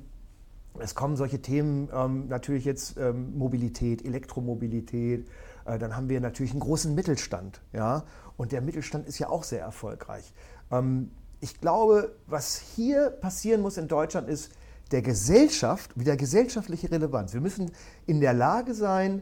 es 0.80 0.96
kommen 0.96 1.16
solche 1.16 1.42
Themen 1.42 1.90
ähm, 1.94 2.28
natürlich 2.28 2.66
jetzt 2.66 2.98
ähm, 2.98 3.38
Mobilität, 3.38 4.04
Elektromobilität. 4.04 5.28
Äh, 5.66 5.78
dann 5.78 5.96
haben 5.96 6.10
wir 6.10 6.20
natürlich 6.20 6.52
einen 6.52 6.62
großen 6.62 6.96
Mittelstand. 6.96 7.62
Ja? 7.74 8.06
Und 8.38 8.52
der 8.52 8.62
Mittelstand 8.62 9.08
ist 9.08 9.20
ja 9.20 9.30
auch 9.30 9.44
sehr 9.44 9.62
erfolgreich. 9.62 10.34
Ähm, 10.72 11.12
ich 11.42 11.62
glaube, 11.62 12.16
was 12.26 12.58
hier 12.58 13.10
passieren 13.10 13.62
muss 13.62 13.78
in 13.78 13.88
Deutschland 13.88 14.30
ist, 14.30 14.52
der 14.92 15.02
Gesellschaft, 15.02 15.98
wieder 15.98 16.18
gesellschaftliche 16.18 16.90
Relevanz. 16.90 17.34
Wir 17.34 17.42
müssen 17.42 17.72
in 18.06 18.20
der 18.20 18.34
Lage 18.34 18.74
sein, 18.74 19.22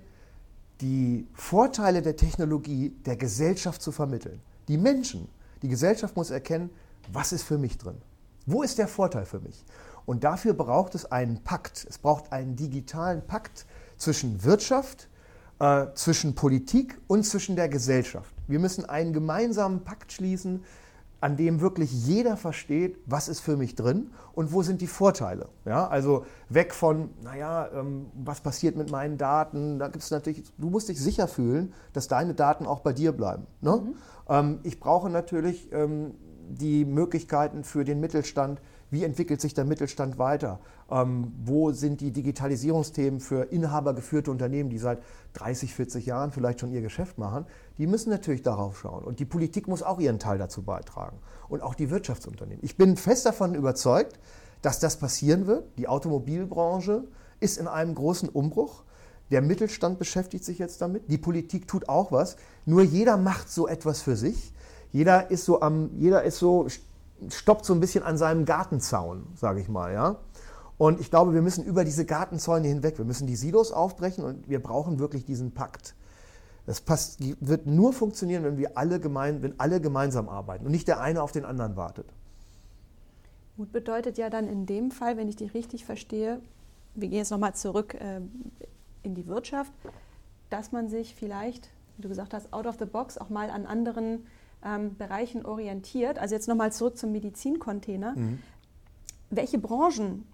die 0.80 1.28
Vorteile 1.34 2.02
der 2.02 2.16
Technologie 2.16 2.90
der 3.06 3.16
Gesellschaft 3.16 3.82
zu 3.82 3.92
vermitteln. 3.92 4.42
Die 4.68 4.78
Menschen, 4.78 5.28
die 5.62 5.68
Gesellschaft 5.68 6.16
muss 6.16 6.32
erkennen, 6.32 6.70
was 7.12 7.32
ist 7.32 7.44
für 7.44 7.58
mich 7.58 7.78
drin? 7.78 7.98
Wo 8.46 8.64
ist 8.64 8.78
der 8.78 8.88
Vorteil 8.88 9.26
für 9.26 9.40
mich? 9.40 9.64
Und 10.06 10.24
dafür 10.24 10.54
braucht 10.54 10.96
es 10.96 11.12
einen 11.12 11.44
Pakt. 11.44 11.86
Es 11.90 11.98
braucht 11.98 12.32
einen 12.32 12.56
digitalen 12.56 13.26
Pakt 13.26 13.66
zwischen 13.98 14.44
Wirtschaft, 14.44 15.10
äh, 15.60 15.88
zwischen 15.94 16.36
Politik 16.36 17.00
und 17.08 17.24
zwischen 17.24 17.56
der 17.56 17.70
Gesellschaft. 17.70 18.34
Wir 18.48 18.60
müssen 18.60 18.86
einen 18.86 19.14
gemeinsamen 19.14 19.84
Pakt 19.84 20.12
schließen, 20.12 20.64
an 21.22 21.38
dem 21.38 21.62
wirklich 21.62 21.92
jeder 21.92 22.36
versteht, 22.36 22.98
was 23.06 23.30
ist 23.30 23.42
für 23.42 23.56
mich 23.56 23.76
drin 23.76 24.10
und 24.34 24.52
wo 24.52 24.64
sind 24.64 24.82
die 24.82 24.88
Vorteile. 24.88 25.50
Ja, 25.66 25.88
also 25.88 26.26
weg 26.50 26.74
von, 26.74 27.12
naja, 27.24 27.70
ähm, 27.76 28.08
was 28.16 28.42
passiert 28.42 28.76
mit 28.76 28.90
meinen 28.90 29.20
Daten? 29.20 29.78
Da 29.78 29.88
gibt 29.88 30.04
es 30.04 30.10
natürlich, 30.10 30.52
du 30.58 30.72
musst 30.72 30.90
dich 30.90 31.00
sicher 31.00 31.28
fühlen, 31.28 31.74
dass 31.94 32.08
deine 32.08 32.34
Daten 32.34 32.66
auch 32.66 32.80
bei 32.80 32.92
dir 32.92 33.12
bleiben. 33.12 33.46
Ne? 33.62 33.84
Mhm. 33.84 33.96
Ähm, 34.28 34.60
ich 34.64 34.80
brauche 34.80 35.12
natürlich 35.12 35.72
ähm, 35.72 36.16
die 36.50 36.86
Möglichkeiten 36.86 37.64
für 37.64 37.86
den 37.86 38.00
Mittelstand, 38.00 38.60
wie 38.92 39.06
entwickelt 39.06 39.40
sich 39.40 39.54
der 39.54 39.64
Mittelstand 39.64 40.20
weiter? 40.20 40.60
Ähm, 40.92 41.32
wo 41.44 41.72
sind 41.72 42.02
die 42.02 42.12
Digitalisierungsthemen 42.12 43.22
für 43.22 43.44
inhabergeführte 43.44 44.30
Unternehmen, 44.30 44.70
die 44.70 44.78
seit 44.78 45.02
30, 45.34 45.74
40 45.74 46.06
Jahren 46.06 46.32
vielleicht 46.32 46.60
schon 46.60 46.72
ihr 46.72 46.82
Geschäft 46.82 47.18
machen? 47.18 47.46
Die 47.78 47.88
müssen 47.88 48.10
natürlich 48.10 48.42
darauf 48.44 48.78
schauen. 48.78 49.06
Und 49.06 49.20
die 49.20 49.26
Politik 49.26 49.70
muss 49.70 49.82
auch 49.82 50.00
ihren 50.00 50.20
Teil 50.20 50.38
dazu 50.38 50.62
beitragen. 50.62 51.18
Und 51.48 51.64
auch 51.64 51.74
die 51.74 51.90
Wirtschaftsunternehmen. 51.90 52.64
Ich 52.64 52.76
bin 52.76 52.98
fest 52.98 53.26
davon 53.26 53.56
überzeugt, 53.56 54.20
dass 54.62 54.80
das 54.80 54.98
passieren 54.98 55.48
wird. 55.48 55.64
Die 55.78 55.88
Automobilbranche 55.88 57.06
ist 57.40 57.58
in 57.58 57.68
einem 57.68 57.96
großen 57.96 58.28
Umbruch. 58.28 58.84
Der 59.32 59.42
Mittelstand 59.42 60.00
beschäftigt 60.00 60.44
sich 60.44 60.60
jetzt 60.60 60.82
damit. 60.82 61.10
Die 61.10 61.18
Politik 61.18 61.66
tut 61.66 61.88
auch 61.88 62.12
was. 62.12 62.36
Nur 62.66 62.84
jeder 62.84 63.16
macht 63.16 63.50
so 63.50 63.70
etwas 63.70 64.02
für 64.02 64.18
sich. 64.18 64.52
Jeder 64.92 65.32
ist 65.32 65.46
so 65.46 65.62
am, 65.62 65.92
jeder 65.98 66.24
ist 66.24 66.38
so 66.38 66.68
stoppt 67.30 67.66
so 67.66 67.74
ein 67.74 67.80
bisschen 67.80 68.04
an 68.04 68.18
seinem 68.18 68.46
Gartenzaun, 68.46 69.28
sage 69.36 69.62
ich 69.62 69.70
mal, 69.70 69.94
ja. 69.94 70.18
Und 70.78 71.00
ich 71.00 71.12
glaube, 71.12 71.34
wir 71.34 71.42
müssen 71.42 71.64
über 71.64 71.84
diese 71.84 72.06
Gartenzäune 72.06 72.68
hinweg, 72.68 72.98
wir 72.98 73.06
müssen 73.06 73.28
die 73.28 73.36
Silos 73.36 73.72
aufbrechen 73.72 74.24
und 74.24 74.50
wir 74.50 74.62
brauchen 74.62 75.00
wirklich 75.00 75.26
diesen 75.26 75.52
Pakt. 75.52 75.96
Das 76.66 76.82
passt, 76.82 77.20
wird 77.40 77.66
nur 77.68 77.94
funktionieren, 77.94 78.44
wenn 78.44 78.58
wir 78.58 78.78
alle, 78.78 79.00
gemein, 79.00 79.42
wenn 79.42 79.60
alle 79.60 79.82
gemeinsam 79.82 80.30
arbeiten 80.30 80.66
und 80.66 80.72
nicht 80.72 80.88
der 80.88 81.00
eine 81.00 81.22
auf 81.22 81.32
den 81.32 81.46
anderen 81.46 81.76
wartet. 81.76 82.08
Mut 83.58 83.72
bedeutet 83.72 84.18
ja 84.18 84.30
dann 84.30 84.48
in 84.48 84.66
dem 84.66 84.92
Fall, 84.92 85.18
wenn 85.18 85.28
ich 85.28 85.36
dich 85.36 85.54
richtig 85.54 85.86
verstehe, 85.86 86.40
wir 86.96 87.08
gehen 87.08 87.20
jetzt 87.20 87.32
nochmal 87.32 87.56
zurück 87.56 87.96
äh, 87.96 88.22
in 89.04 89.16
die 89.16 89.28
Wirtschaft, 89.28 89.72
dass 90.50 90.72
man 90.72 90.90
sich 90.90 91.16
vielleicht, 91.16 91.70
wie 91.98 92.02
du 92.02 92.10
gesagt 92.10 92.34
hast, 92.34 92.52
out 92.54 92.66
of 92.66 92.78
the 92.80 92.86
box 92.86 93.18
auch 93.18 93.30
mal 93.30 93.50
an 93.50 93.66
anderen 93.66 94.26
ähm, 94.66 94.96
Bereichen 94.98 95.46
orientiert. 95.46 96.20
Also 96.20 96.36
jetzt 96.36 96.48
nochmal 96.48 96.72
zurück 96.72 96.98
zum 96.98 97.12
Medizincontainer. 97.12 98.16
Mhm. 98.16 98.40
Welche 99.30 99.58
Branchen 99.58 100.28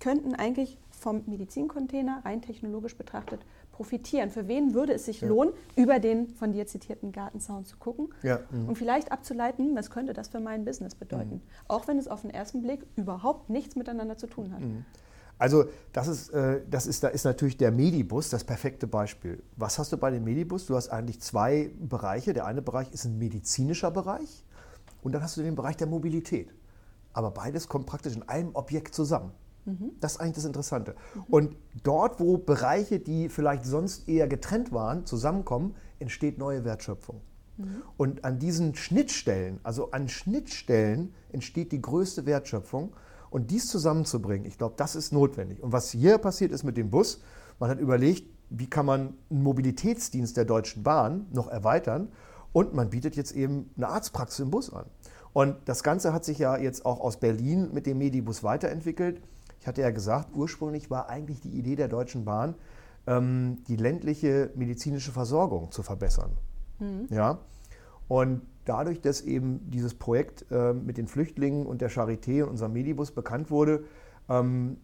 könnten 0.00 0.34
eigentlich 0.34 0.78
vom 0.90 1.22
Medizincontainer 1.26 2.22
rein 2.24 2.42
technologisch 2.42 2.96
betrachtet 2.96 3.40
profitieren? 3.72 4.30
Für 4.30 4.48
wen 4.48 4.72
würde 4.72 4.94
es 4.94 5.04
sich 5.04 5.20
ja. 5.20 5.28
lohnen, 5.28 5.52
über 5.76 5.98
den 5.98 6.28
von 6.28 6.52
dir 6.52 6.66
zitierten 6.66 7.12
Gartenzaun 7.12 7.64
zu 7.64 7.76
gucken 7.76 8.08
ja. 8.22 8.40
mhm. 8.50 8.68
und 8.68 8.78
vielleicht 8.78 9.12
abzuleiten, 9.12 9.74
was 9.76 9.90
könnte 9.90 10.12
das 10.12 10.28
für 10.28 10.40
mein 10.40 10.64
Business 10.64 10.94
bedeuten? 10.94 11.34
Mhm. 11.34 11.40
Auch 11.68 11.88
wenn 11.88 11.98
es 11.98 12.08
auf 12.08 12.22
den 12.22 12.30
ersten 12.30 12.62
Blick 12.62 12.86
überhaupt 12.96 13.50
nichts 13.50 13.76
miteinander 13.76 14.16
zu 14.16 14.26
tun 14.26 14.52
hat. 14.52 14.60
Also 15.38 15.64
das 15.92 16.08
ist, 16.08 16.30
äh, 16.30 16.60
das 16.70 16.86
ist, 16.86 17.02
da 17.02 17.08
ist 17.08 17.24
natürlich 17.24 17.56
der 17.56 17.72
Medibus 17.72 18.30
das 18.30 18.44
perfekte 18.44 18.86
Beispiel. 18.86 19.42
Was 19.56 19.78
hast 19.78 19.92
du 19.92 19.96
bei 19.96 20.10
dem 20.10 20.24
Medibus? 20.24 20.66
Du 20.66 20.76
hast 20.76 20.88
eigentlich 20.88 21.20
zwei 21.20 21.70
Bereiche. 21.78 22.32
Der 22.32 22.46
eine 22.46 22.62
Bereich 22.62 22.92
ist 22.92 23.04
ein 23.04 23.18
medizinischer 23.18 23.90
Bereich 23.90 24.44
und 25.02 25.12
dann 25.12 25.22
hast 25.22 25.36
du 25.36 25.42
den 25.42 25.54
Bereich 25.54 25.76
der 25.76 25.86
Mobilität. 25.86 26.54
Aber 27.12 27.30
beides 27.30 27.68
kommt 27.68 27.86
praktisch 27.86 28.14
in 28.16 28.22
einem 28.28 28.54
Objekt 28.54 28.94
zusammen. 28.94 29.32
Mhm. 29.64 29.92
Das 30.00 30.12
ist 30.12 30.20
eigentlich 30.20 30.34
das 30.36 30.44
Interessante. 30.44 30.94
Mhm. 31.14 31.22
Und 31.30 31.56
dort, 31.82 32.20
wo 32.20 32.38
Bereiche, 32.38 33.00
die 33.00 33.28
vielleicht 33.28 33.64
sonst 33.64 34.08
eher 34.08 34.28
getrennt 34.28 34.72
waren, 34.72 35.06
zusammenkommen, 35.06 35.74
entsteht 35.98 36.38
neue 36.38 36.64
Wertschöpfung. 36.64 37.20
Mhm. 37.56 37.82
Und 37.96 38.24
an 38.24 38.38
diesen 38.38 38.74
Schnittstellen, 38.74 39.60
also 39.62 39.90
an 39.92 40.08
Schnittstellen 40.08 41.14
entsteht 41.32 41.72
die 41.72 41.80
größte 41.80 42.26
Wertschöpfung. 42.26 42.94
Und 43.34 43.50
dies 43.50 43.66
zusammenzubringen, 43.66 44.46
ich 44.46 44.58
glaube, 44.58 44.74
das 44.76 44.94
ist 44.94 45.12
notwendig. 45.12 45.60
Und 45.60 45.72
was 45.72 45.90
hier 45.90 46.18
passiert 46.18 46.52
ist 46.52 46.62
mit 46.62 46.76
dem 46.76 46.90
Bus, 46.90 47.20
man 47.58 47.68
hat 47.68 47.80
überlegt, 47.80 48.32
wie 48.48 48.70
kann 48.70 48.86
man 48.86 49.14
einen 49.28 49.42
Mobilitätsdienst 49.42 50.36
der 50.36 50.44
Deutschen 50.44 50.84
Bahn 50.84 51.26
noch 51.32 51.48
erweitern 51.48 52.12
und 52.52 52.74
man 52.74 52.90
bietet 52.90 53.16
jetzt 53.16 53.32
eben 53.32 53.70
eine 53.76 53.88
Arztpraxis 53.88 54.38
im 54.38 54.52
Bus 54.52 54.72
an. 54.72 54.84
Und 55.32 55.56
das 55.64 55.82
Ganze 55.82 56.12
hat 56.12 56.24
sich 56.24 56.38
ja 56.38 56.56
jetzt 56.56 56.86
auch 56.86 57.00
aus 57.00 57.18
Berlin 57.18 57.70
mit 57.72 57.86
dem 57.86 57.98
Medibus 57.98 58.44
weiterentwickelt. 58.44 59.20
Ich 59.58 59.66
hatte 59.66 59.80
ja 59.80 59.90
gesagt, 59.90 60.28
ursprünglich 60.32 60.88
war 60.88 61.08
eigentlich 61.08 61.40
die 61.40 61.58
Idee 61.58 61.74
der 61.74 61.88
Deutschen 61.88 62.24
Bahn, 62.24 62.54
ähm, 63.08 63.64
die 63.66 63.74
ländliche 63.74 64.52
medizinische 64.54 65.10
Versorgung 65.10 65.72
zu 65.72 65.82
verbessern. 65.82 66.30
Mhm. 66.78 67.08
Ja? 67.10 67.40
Und 68.06 68.42
dadurch, 68.64 69.00
dass 69.00 69.20
eben 69.20 69.70
dieses 69.70 69.94
Projekt 69.94 70.46
äh, 70.50 70.72
mit 70.72 70.96
den 70.96 71.06
Flüchtlingen 71.06 71.66
und 71.66 71.80
der 71.80 71.90
Charité 71.90 72.42
und 72.42 72.50
unserem 72.50 72.72
Medibus 72.72 73.10
bekannt 73.10 73.50
wurde, 73.50 73.84
ähm, 74.28 74.78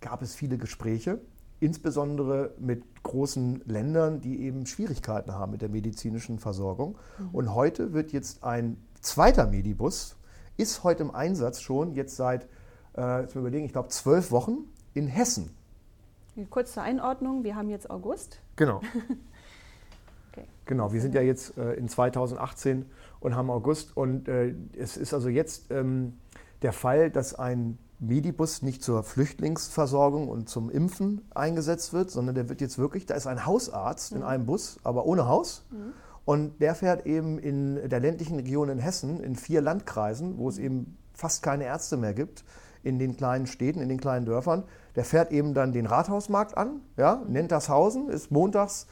gab 0.00 0.22
es 0.22 0.34
viele 0.34 0.58
Gespräche, 0.58 1.20
insbesondere 1.60 2.54
mit 2.58 3.02
großen 3.02 3.62
Ländern, 3.66 4.20
die 4.20 4.42
eben 4.42 4.66
Schwierigkeiten 4.66 5.32
haben 5.32 5.52
mit 5.52 5.62
der 5.62 5.68
medizinischen 5.68 6.38
Versorgung. 6.38 6.98
Mhm. 7.18 7.28
Und 7.32 7.54
heute 7.54 7.92
wird 7.92 8.12
jetzt 8.12 8.44
ein 8.44 8.76
zweiter 9.00 9.46
Medibus, 9.46 10.16
ist 10.56 10.84
heute 10.84 11.04
im 11.04 11.10
Einsatz 11.14 11.60
schon, 11.60 11.92
jetzt 11.92 12.16
seit, 12.16 12.48
äh, 12.96 13.22
jetzt 13.22 13.34
mal 13.34 13.42
überlegen, 13.42 13.64
ich 13.64 13.72
glaube 13.72 13.88
zwölf 13.88 14.30
Wochen 14.30 14.64
in 14.92 15.06
Hessen. 15.06 15.50
Kurz 16.50 16.72
zur 16.72 16.82
Einordnung, 16.82 17.44
wir 17.44 17.54
haben 17.54 17.70
jetzt 17.70 17.90
August. 17.90 18.40
Genau. 18.56 18.80
okay. 20.32 20.46
Genau, 20.66 20.92
wir 20.92 21.00
sind 21.00 21.14
ja 21.14 21.20
jetzt 21.20 21.56
äh, 21.56 21.74
in 21.74 21.88
2018 21.88 22.86
und 23.24 23.34
haben 23.34 23.50
August. 23.50 23.96
Und 23.96 24.28
äh, 24.28 24.54
es 24.78 24.96
ist 24.96 25.14
also 25.14 25.28
jetzt 25.28 25.70
ähm, 25.70 26.18
der 26.62 26.72
Fall, 26.72 27.10
dass 27.10 27.34
ein 27.34 27.78
Medibus 27.98 28.60
nicht 28.60 28.82
zur 28.82 29.02
Flüchtlingsversorgung 29.02 30.28
und 30.28 30.48
zum 30.48 30.70
Impfen 30.70 31.22
eingesetzt 31.34 31.94
wird, 31.94 32.10
sondern 32.10 32.34
der 32.34 32.48
wird 32.50 32.60
jetzt 32.60 32.78
wirklich, 32.78 33.06
da 33.06 33.14
ist 33.14 33.26
ein 33.26 33.46
Hausarzt 33.46 34.12
mhm. 34.12 34.18
in 34.18 34.22
einem 34.24 34.46
Bus, 34.46 34.78
aber 34.84 35.06
ohne 35.06 35.26
Haus. 35.26 35.64
Mhm. 35.70 35.92
Und 36.26 36.60
der 36.60 36.74
fährt 36.74 37.06
eben 37.06 37.38
in 37.38 37.88
der 37.88 38.00
ländlichen 38.00 38.36
Region 38.36 38.68
in 38.68 38.78
Hessen, 38.78 39.20
in 39.20 39.36
vier 39.36 39.62
Landkreisen, 39.62 40.36
wo 40.36 40.48
es 40.48 40.58
eben 40.58 40.98
fast 41.14 41.42
keine 41.42 41.64
Ärzte 41.64 41.96
mehr 41.96 42.12
gibt, 42.12 42.44
in 42.82 42.98
den 42.98 43.16
kleinen 43.16 43.46
Städten, 43.46 43.80
in 43.80 43.88
den 43.88 44.00
kleinen 44.00 44.26
Dörfern. 44.26 44.64
Der 44.96 45.04
fährt 45.04 45.32
eben 45.32 45.54
dann 45.54 45.72
den 45.72 45.86
Rathausmarkt 45.86 46.56
an, 46.56 46.80
ja, 46.98 47.22
nennt 47.26 47.52
das 47.52 47.70
Hausen, 47.70 48.10
ist 48.10 48.30
montags 48.30 48.86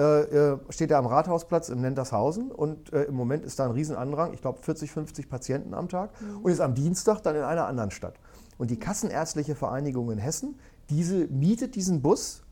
äh, 0.00 0.52
äh, 0.52 0.58
steht 0.70 0.90
er 0.90 0.96
am 0.96 1.04
Rathausplatz 1.04 1.68
in 1.68 1.82
Nentershausen 1.82 2.50
und 2.50 2.90
äh, 2.94 3.02
im 3.02 3.14
Moment 3.14 3.44
ist 3.44 3.58
da 3.58 3.66
ein 3.66 3.72
Riesenandrang, 3.72 4.32
ich 4.32 4.40
glaube 4.40 4.58
40, 4.62 4.90
50 4.90 5.28
Patienten 5.28 5.74
am 5.74 5.90
Tag 5.90 6.10
mhm. 6.22 6.38
und 6.38 6.50
ist 6.50 6.60
am 6.60 6.74
Dienstag 6.74 7.20
dann 7.20 7.36
in 7.36 7.42
einer 7.42 7.66
anderen 7.66 7.90
Stadt. 7.90 8.14
Und 8.56 8.70
die 8.70 8.78
Kassenärztliche 8.78 9.54
Vereinigung 9.54 10.10
in 10.10 10.16
Hessen, 10.16 10.58
diese 10.88 11.26
mietet 11.26 11.74
diesen 11.74 12.00
Bus 12.00 12.42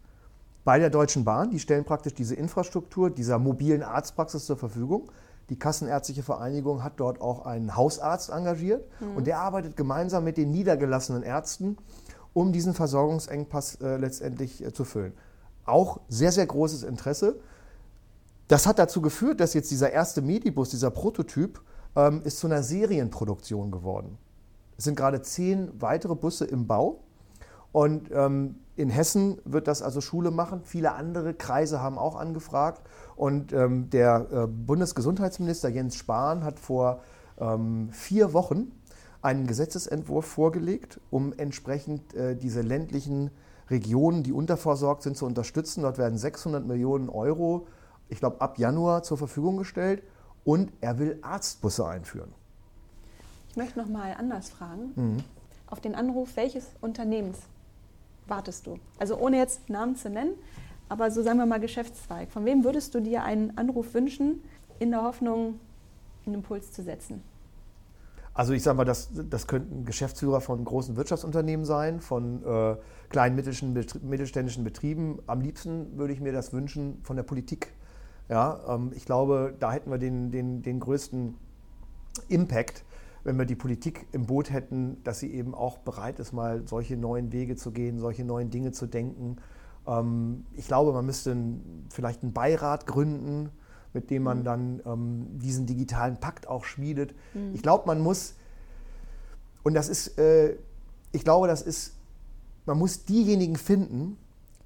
bei 0.64 0.78
der 0.78 0.90
Deutschen 0.90 1.24
Bahn, 1.24 1.48
die 1.48 1.58
stellen 1.58 1.86
praktisch 1.86 2.12
diese 2.12 2.34
Infrastruktur 2.34 3.08
dieser 3.08 3.38
mobilen 3.38 3.82
Arztpraxis 3.82 4.44
zur 4.44 4.58
Verfügung. 4.58 5.10
Die 5.48 5.58
Kassenärztliche 5.58 6.22
Vereinigung 6.22 6.84
hat 6.84 6.94
dort 6.96 7.22
auch 7.22 7.46
einen 7.46 7.74
Hausarzt 7.76 8.28
engagiert 8.28 8.86
mhm. 9.00 9.16
und 9.16 9.26
der 9.26 9.38
arbeitet 9.38 9.74
gemeinsam 9.74 10.24
mit 10.24 10.36
den 10.36 10.50
niedergelassenen 10.50 11.22
Ärzten, 11.22 11.78
um 12.34 12.52
diesen 12.52 12.74
Versorgungsengpass 12.74 13.76
äh, 13.76 13.96
letztendlich 13.96 14.62
äh, 14.62 14.70
zu 14.74 14.84
füllen 14.84 15.14
auch 15.68 16.00
sehr, 16.08 16.32
sehr 16.32 16.46
großes 16.46 16.82
Interesse. 16.82 17.38
Das 18.48 18.66
hat 18.66 18.78
dazu 18.78 19.02
geführt, 19.02 19.40
dass 19.40 19.54
jetzt 19.54 19.70
dieser 19.70 19.92
erste 19.92 20.22
Medibus, 20.22 20.70
dieser 20.70 20.90
Prototyp, 20.90 21.60
ähm, 21.96 22.22
ist 22.24 22.38
zu 22.38 22.46
einer 22.46 22.62
Serienproduktion 22.62 23.70
geworden. 23.70 24.18
Es 24.76 24.84
sind 24.84 24.96
gerade 24.96 25.22
zehn 25.22 25.70
weitere 25.80 26.14
Busse 26.14 26.44
im 26.44 26.66
Bau. 26.66 27.00
Und 27.72 28.10
ähm, 28.12 28.56
in 28.76 28.88
Hessen 28.88 29.40
wird 29.44 29.68
das 29.68 29.82
also 29.82 30.00
Schule 30.00 30.30
machen. 30.30 30.62
Viele 30.64 30.92
andere 30.92 31.34
Kreise 31.34 31.82
haben 31.82 31.98
auch 31.98 32.16
angefragt. 32.16 32.82
Und 33.16 33.52
ähm, 33.52 33.90
der 33.90 34.26
äh, 34.30 34.46
Bundesgesundheitsminister 34.46 35.68
Jens 35.68 35.96
Spahn 35.96 36.44
hat 36.44 36.58
vor 36.58 37.02
ähm, 37.38 37.90
vier 37.92 38.32
Wochen 38.32 38.72
einen 39.20 39.46
Gesetzesentwurf 39.46 40.24
vorgelegt, 40.24 41.00
um 41.10 41.32
entsprechend 41.36 42.14
äh, 42.14 42.36
diese 42.36 42.62
ländlichen 42.62 43.30
Regionen, 43.70 44.22
die 44.22 44.32
unterversorgt 44.32 45.02
sind, 45.02 45.16
zu 45.16 45.26
unterstützen. 45.26 45.82
Dort 45.82 45.98
werden 45.98 46.18
600 46.18 46.66
Millionen 46.66 47.08
Euro, 47.08 47.66
ich 48.08 48.18
glaube, 48.18 48.40
ab 48.40 48.58
Januar 48.58 49.02
zur 49.02 49.18
Verfügung 49.18 49.56
gestellt. 49.56 50.02
Und 50.44 50.72
er 50.80 50.98
will 50.98 51.18
Arztbusse 51.20 51.86
einführen. 51.86 52.32
Ich 53.50 53.56
möchte 53.56 53.78
noch 53.78 53.88
mal 53.88 54.14
anders 54.18 54.48
fragen. 54.48 54.92
Mhm. 54.96 55.16
Auf 55.66 55.80
den 55.80 55.94
Anruf 55.94 56.36
welches 56.36 56.66
Unternehmens 56.80 57.38
wartest 58.26 58.66
du? 58.66 58.78
Also 58.98 59.18
ohne 59.18 59.36
jetzt 59.36 59.68
Namen 59.68 59.96
zu 59.96 60.08
nennen, 60.08 60.32
aber 60.88 61.10
so 61.10 61.22
sagen 61.22 61.38
wir 61.38 61.46
mal 61.46 61.60
Geschäftszweig. 61.60 62.30
Von 62.30 62.44
wem 62.44 62.64
würdest 62.64 62.94
du 62.94 63.00
dir 63.00 63.24
einen 63.24 63.56
Anruf 63.58 63.92
wünschen, 63.94 64.42
in 64.78 64.90
der 64.90 65.02
Hoffnung, 65.02 65.60
einen 66.24 66.36
Impuls 66.36 66.72
zu 66.72 66.82
setzen? 66.82 67.22
Also 68.38 68.52
ich 68.52 68.62
sage 68.62 68.76
mal, 68.76 68.84
das, 68.84 69.10
das 69.28 69.48
könnten 69.48 69.84
Geschäftsführer 69.84 70.40
von 70.40 70.64
großen 70.64 70.96
Wirtschaftsunternehmen 70.96 71.66
sein, 71.66 71.98
von 71.98 72.44
äh, 72.44 72.76
kleinen 73.08 73.34
mittelständischen 73.34 74.62
Betrieben. 74.62 75.18
Am 75.26 75.40
liebsten 75.40 75.98
würde 75.98 76.12
ich 76.12 76.20
mir 76.20 76.30
das 76.30 76.52
wünschen 76.52 77.00
von 77.02 77.16
der 77.16 77.24
Politik. 77.24 77.72
Ja, 78.28 78.60
ähm, 78.68 78.92
ich 78.94 79.06
glaube, 79.06 79.56
da 79.58 79.72
hätten 79.72 79.90
wir 79.90 79.98
den, 79.98 80.30
den, 80.30 80.62
den 80.62 80.78
größten 80.78 81.34
Impact, 82.28 82.84
wenn 83.24 83.36
wir 83.38 83.44
die 83.44 83.56
Politik 83.56 84.06
im 84.12 84.26
Boot 84.26 84.52
hätten, 84.52 85.02
dass 85.02 85.18
sie 85.18 85.34
eben 85.34 85.52
auch 85.52 85.78
bereit 85.78 86.20
ist, 86.20 86.32
mal 86.32 86.62
solche 86.64 86.96
neuen 86.96 87.32
Wege 87.32 87.56
zu 87.56 87.72
gehen, 87.72 87.98
solche 87.98 88.24
neuen 88.24 88.50
Dinge 88.50 88.70
zu 88.70 88.86
denken. 88.86 89.38
Ähm, 89.84 90.46
ich 90.54 90.68
glaube, 90.68 90.92
man 90.92 91.04
müsste 91.04 91.36
vielleicht 91.90 92.22
einen 92.22 92.32
Beirat 92.34 92.86
gründen, 92.86 93.50
mit 93.92 94.10
dem 94.10 94.22
man 94.22 94.40
mhm. 94.40 94.44
dann 94.44 94.82
ähm, 94.86 95.38
diesen 95.38 95.66
digitalen 95.66 96.18
Pakt 96.18 96.46
auch 96.46 96.64
schmiedet. 96.64 97.14
Mhm. 97.34 97.54
Ich 97.54 97.62
glaube, 97.62 97.86
man 97.86 98.00
muss, 98.00 98.34
und 99.62 99.74
das 99.74 99.88
ist, 99.88 100.18
äh, 100.18 100.56
ich 101.12 101.24
glaube, 101.24 101.48
das 101.48 101.62
ist, 101.62 101.94
man 102.66 102.78
muss 102.78 103.04
diejenigen 103.04 103.56
finden, 103.56 104.18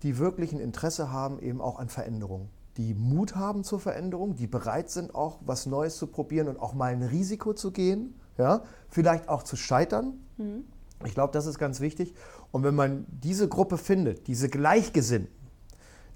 die 0.03 0.19
wirklich 0.19 0.53
ein 0.53 0.61
Interesse 0.61 1.13
haben, 1.13 1.41
eben 1.41 1.61
auch 1.61 1.79
an 1.79 1.89
Veränderung 1.89 2.49
die 2.77 2.95
Mut 2.95 3.37
haben 3.37 3.65
zur 3.65 3.81
Veränderung, 3.81 4.37
die 4.37 4.47
bereit 4.47 4.91
sind, 4.91 5.15
auch 5.15 5.39
was 5.45 5.67
Neues 5.67 5.97
zu 5.97 6.07
probieren 6.07 6.49
und 6.49 6.59
auch 6.59 6.75
mal 6.75 6.93
ein 6.93 7.03
Risiko 7.03 7.53
zu 7.53 7.71
gehen, 7.71 8.15
ja, 8.39 8.63
vielleicht 8.89 9.29
auch 9.29 9.43
zu 9.43 9.57
scheitern. 9.57 10.15
Mhm. 10.39 10.65
Ich 11.05 11.15
glaube, 11.15 11.33
das 11.33 11.47
ist 11.47 11.59
ganz 11.59 11.81
wichtig. 11.81 12.15
Und 12.51 12.63
wenn 12.63 12.75
man 12.75 13.07
diese 13.09 13.49
Gruppe 13.49 13.77
findet, 13.77 14.27
diese 14.29 14.49
Gleichgesinnten, 14.49 15.35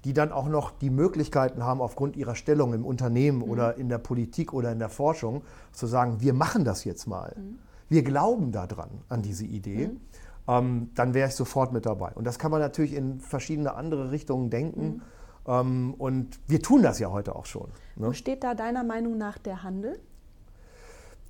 die 0.05 0.13
dann 0.13 0.31
auch 0.31 0.47
noch 0.47 0.71
die 0.71 0.89
Möglichkeiten 0.89 1.63
haben, 1.63 1.81
aufgrund 1.81 2.15
ihrer 2.15 2.35
Stellung 2.35 2.73
im 2.73 2.85
Unternehmen 2.85 3.39
mhm. 3.39 3.51
oder 3.51 3.77
in 3.77 3.89
der 3.89 3.97
Politik 3.97 4.53
oder 4.53 4.71
in 4.71 4.79
der 4.79 4.89
Forschung, 4.89 5.41
zu 5.71 5.87
sagen, 5.87 6.21
wir 6.21 6.33
machen 6.33 6.63
das 6.63 6.83
jetzt 6.83 7.07
mal. 7.07 7.35
Mhm. 7.37 7.59
Wir 7.89 8.03
glauben 8.03 8.51
daran, 8.51 8.89
an 9.09 9.21
diese 9.21 9.45
Idee. 9.45 9.87
Mhm. 9.87 10.01
Ähm, 10.47 10.89
dann 10.95 11.13
wäre 11.13 11.27
ich 11.29 11.35
sofort 11.35 11.73
mit 11.73 11.85
dabei. 11.85 12.11
Und 12.15 12.25
das 12.25 12.39
kann 12.39 12.51
man 12.51 12.61
natürlich 12.61 12.93
in 12.93 13.19
verschiedene 13.19 13.75
andere 13.75 14.11
Richtungen 14.11 14.49
denken. 14.49 14.87
Mhm. 14.87 15.01
Ähm, 15.47 15.93
und 15.97 16.39
wir 16.47 16.61
tun 16.61 16.83
das 16.83 16.99
ja 16.99 17.11
heute 17.11 17.35
auch 17.35 17.45
schon. 17.45 17.69
Ne? 17.95 18.07
Wo 18.07 18.13
steht 18.13 18.43
da 18.43 18.53
deiner 18.53 18.83
Meinung 18.83 19.17
nach 19.17 19.37
der 19.37 19.63
Handel? 19.63 19.99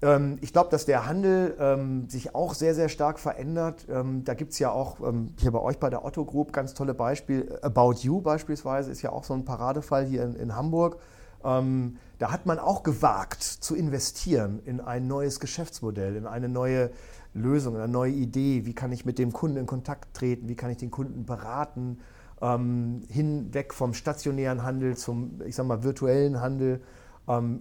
Ähm, 0.02 0.38
ich 0.42 0.54
glaube, 0.54 0.70
dass 0.70 0.86
der 0.86 1.06
Handel 1.06 1.56
ähm, 1.60 2.10
sich 2.10 2.36
auch 2.36 2.54
sehr, 2.54 2.76
sehr 2.76 2.90
stark 2.90 3.20
verändert. 3.20 3.86
Ähm, 3.90 4.24
da 4.24 4.34
gibt 4.34 4.54
es 4.54 4.60
ja 4.60 4.72
auch 4.72 5.00
ähm, 5.02 5.34
hier 5.40 5.52
bei 5.52 5.60
euch 5.60 5.80
bei 5.80 5.90
der 5.90 6.06
Otto 6.06 6.26
Group 6.26 6.54
ganz 6.54 6.74
tolle 6.74 6.94
Beispiele. 6.94 7.64
About 7.64 7.96
You 8.02 8.22
beispielsweise 8.22 8.92
ist 8.92 9.02
ja 9.02 9.12
auch 9.12 9.24
so 9.24 9.34
ein 9.34 9.46
Paradefall 9.46 10.06
hier 10.06 10.24
in, 10.24 10.36
in 10.36 10.56
Hamburg. 10.56 10.98
Ähm, 11.44 11.98
da 12.20 12.32
hat 12.32 12.46
man 12.46 12.60
auch 12.60 12.84
gewagt 12.84 13.44
zu 13.44 13.76
investieren 13.76 14.60
in 14.66 14.82
ein 14.82 15.08
neues 15.08 15.40
Geschäftsmodell, 15.40 16.16
in 16.16 16.26
eine 16.26 16.50
neue 16.50 16.92
Lösung, 17.34 17.76
eine 17.76 17.88
neue 17.88 18.12
Idee. 18.12 18.66
Wie 18.66 18.74
kann 18.74 18.92
ich 18.92 19.06
mit 19.06 19.20
dem 19.20 19.34
Kunden 19.34 19.58
in 19.58 19.66
Kontakt 19.66 20.16
treten? 20.16 20.50
Wie 20.50 20.56
kann 20.56 20.72
ich 20.72 20.78
den 20.78 20.92
Kunden 20.92 21.26
beraten? 21.26 22.00
ähm, 22.42 23.02
hinweg 23.10 23.74
vom 23.74 23.94
stationären 23.94 24.64
Handel 24.64 24.96
zum, 24.96 25.42
ich 25.46 25.56
sag 25.56 25.66
mal, 25.66 25.84
virtuellen 25.84 26.42
Handel. 26.42 26.82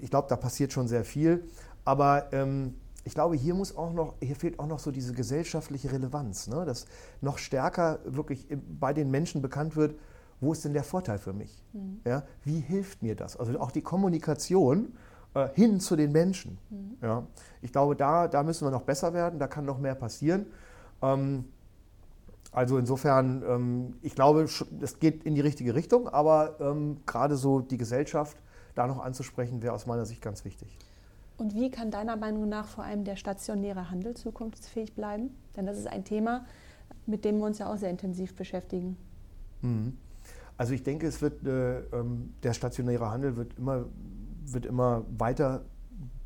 Ich 0.01 0.11
glaube, 0.11 0.28
da 0.28 0.37
passiert 0.37 0.72
schon 0.72 0.87
sehr 0.87 1.05
viel. 1.05 1.43
Aber 1.87 2.32
ähm, 2.32 2.74
ich 3.05 3.14
glaube, 3.14 3.37
hier 3.37 3.55
muss 3.55 3.74
auch 3.76 3.93
noch, 3.93 4.14
hier 4.20 4.34
fehlt 4.37 4.59
auch 4.59 4.66
noch 4.66 4.80
so 4.80 4.91
diese 4.91 5.14
gesellschaftliche 5.14 5.91
Relevanz, 5.93 6.49
ne? 6.49 6.64
dass 6.66 6.87
noch 7.20 7.39
stärker 7.39 8.01
wirklich 8.05 8.49
bei 8.78 8.93
den 8.93 9.11
Menschen 9.11 9.41
bekannt 9.41 9.76
wird, 9.76 9.95
wo 10.41 10.53
ist 10.53 10.64
denn 10.64 10.74
der 10.74 10.82
Vorteil 10.82 11.18
für 11.18 11.32
mich? 11.32 11.62
Mhm. 11.72 12.01
Ja? 12.05 12.24
Wie 12.43 12.59
hilft 12.59 13.03
mir 13.03 13.14
das? 13.14 13.37
Also 13.37 13.59
auch 13.61 13.70
die 13.70 13.80
Kommunikation 13.80 14.95
äh, 15.34 15.49
hin 15.55 15.78
zu 15.78 15.95
den 15.95 16.11
Menschen. 16.11 16.59
Mhm. 16.68 16.97
Ja? 17.01 17.26
Ich 17.62 17.70
glaube, 17.70 17.95
da, 17.95 18.26
da 18.26 18.43
müssen 18.43 18.66
wir 18.66 18.72
noch 18.72 18.82
besser 18.82 19.14
werden, 19.14 19.39
da 19.39 19.47
kann 19.47 19.64
noch 19.64 19.78
mehr 19.78 19.95
passieren. 19.95 20.47
Ähm, 21.01 21.45
also 22.51 22.76
insofern, 22.76 23.45
ähm, 23.49 23.97
ich 24.03 24.16
glaube, 24.16 24.49
es 24.80 24.99
geht 24.99 25.22
in 25.22 25.37
die 25.37 25.43
richtige 25.43 25.76
Richtung, 25.76 26.09
aber 26.09 26.57
ähm, 26.59 27.03
gerade 27.07 27.37
so 27.37 27.61
die 27.61 27.76
Gesellschaft 27.76 28.37
da 28.74 28.89
noch 28.89 28.99
anzusprechen, 28.99 29.62
wäre 29.62 29.74
aus 29.74 29.87
meiner 29.87 30.07
Sicht 30.07 30.22
ganz 30.22 30.45
wichtig. 30.45 30.76
Und 31.37 31.55
wie 31.55 31.70
kann 31.70 31.91
deiner 31.91 32.16
Meinung 32.16 32.49
nach 32.49 32.66
vor 32.66 32.84
allem 32.84 33.05
der 33.05 33.16
stationäre 33.16 33.91
Handel 33.91 34.14
zukunftsfähig 34.14 34.95
bleiben? 34.95 35.30
Denn 35.57 35.66
das 35.66 35.78
ist 35.78 35.87
ein 35.87 36.05
Thema, 36.05 36.47
mit 37.07 37.24
dem 37.24 37.39
wir 37.39 37.47
uns 37.47 37.59
ja 37.59 37.72
auch 37.72 37.76
sehr 37.76 37.91
intensiv 37.91 38.34
beschäftigen. 38.34 38.97
Mhm. 39.62 39.99
Also 40.57 40.72
ich 40.72 40.82
denke, 40.82 41.07
es 41.07 41.20
wird, 41.20 41.47
äh, 41.47 41.80
ähm, 41.80 42.34
der 42.43 42.55
stationäre 42.55 43.11
Handel 43.11 43.37
wird 43.37 43.59
immer, 43.59 43.87
wird 44.47 44.64
immer 44.64 45.05
weiter 45.18 45.66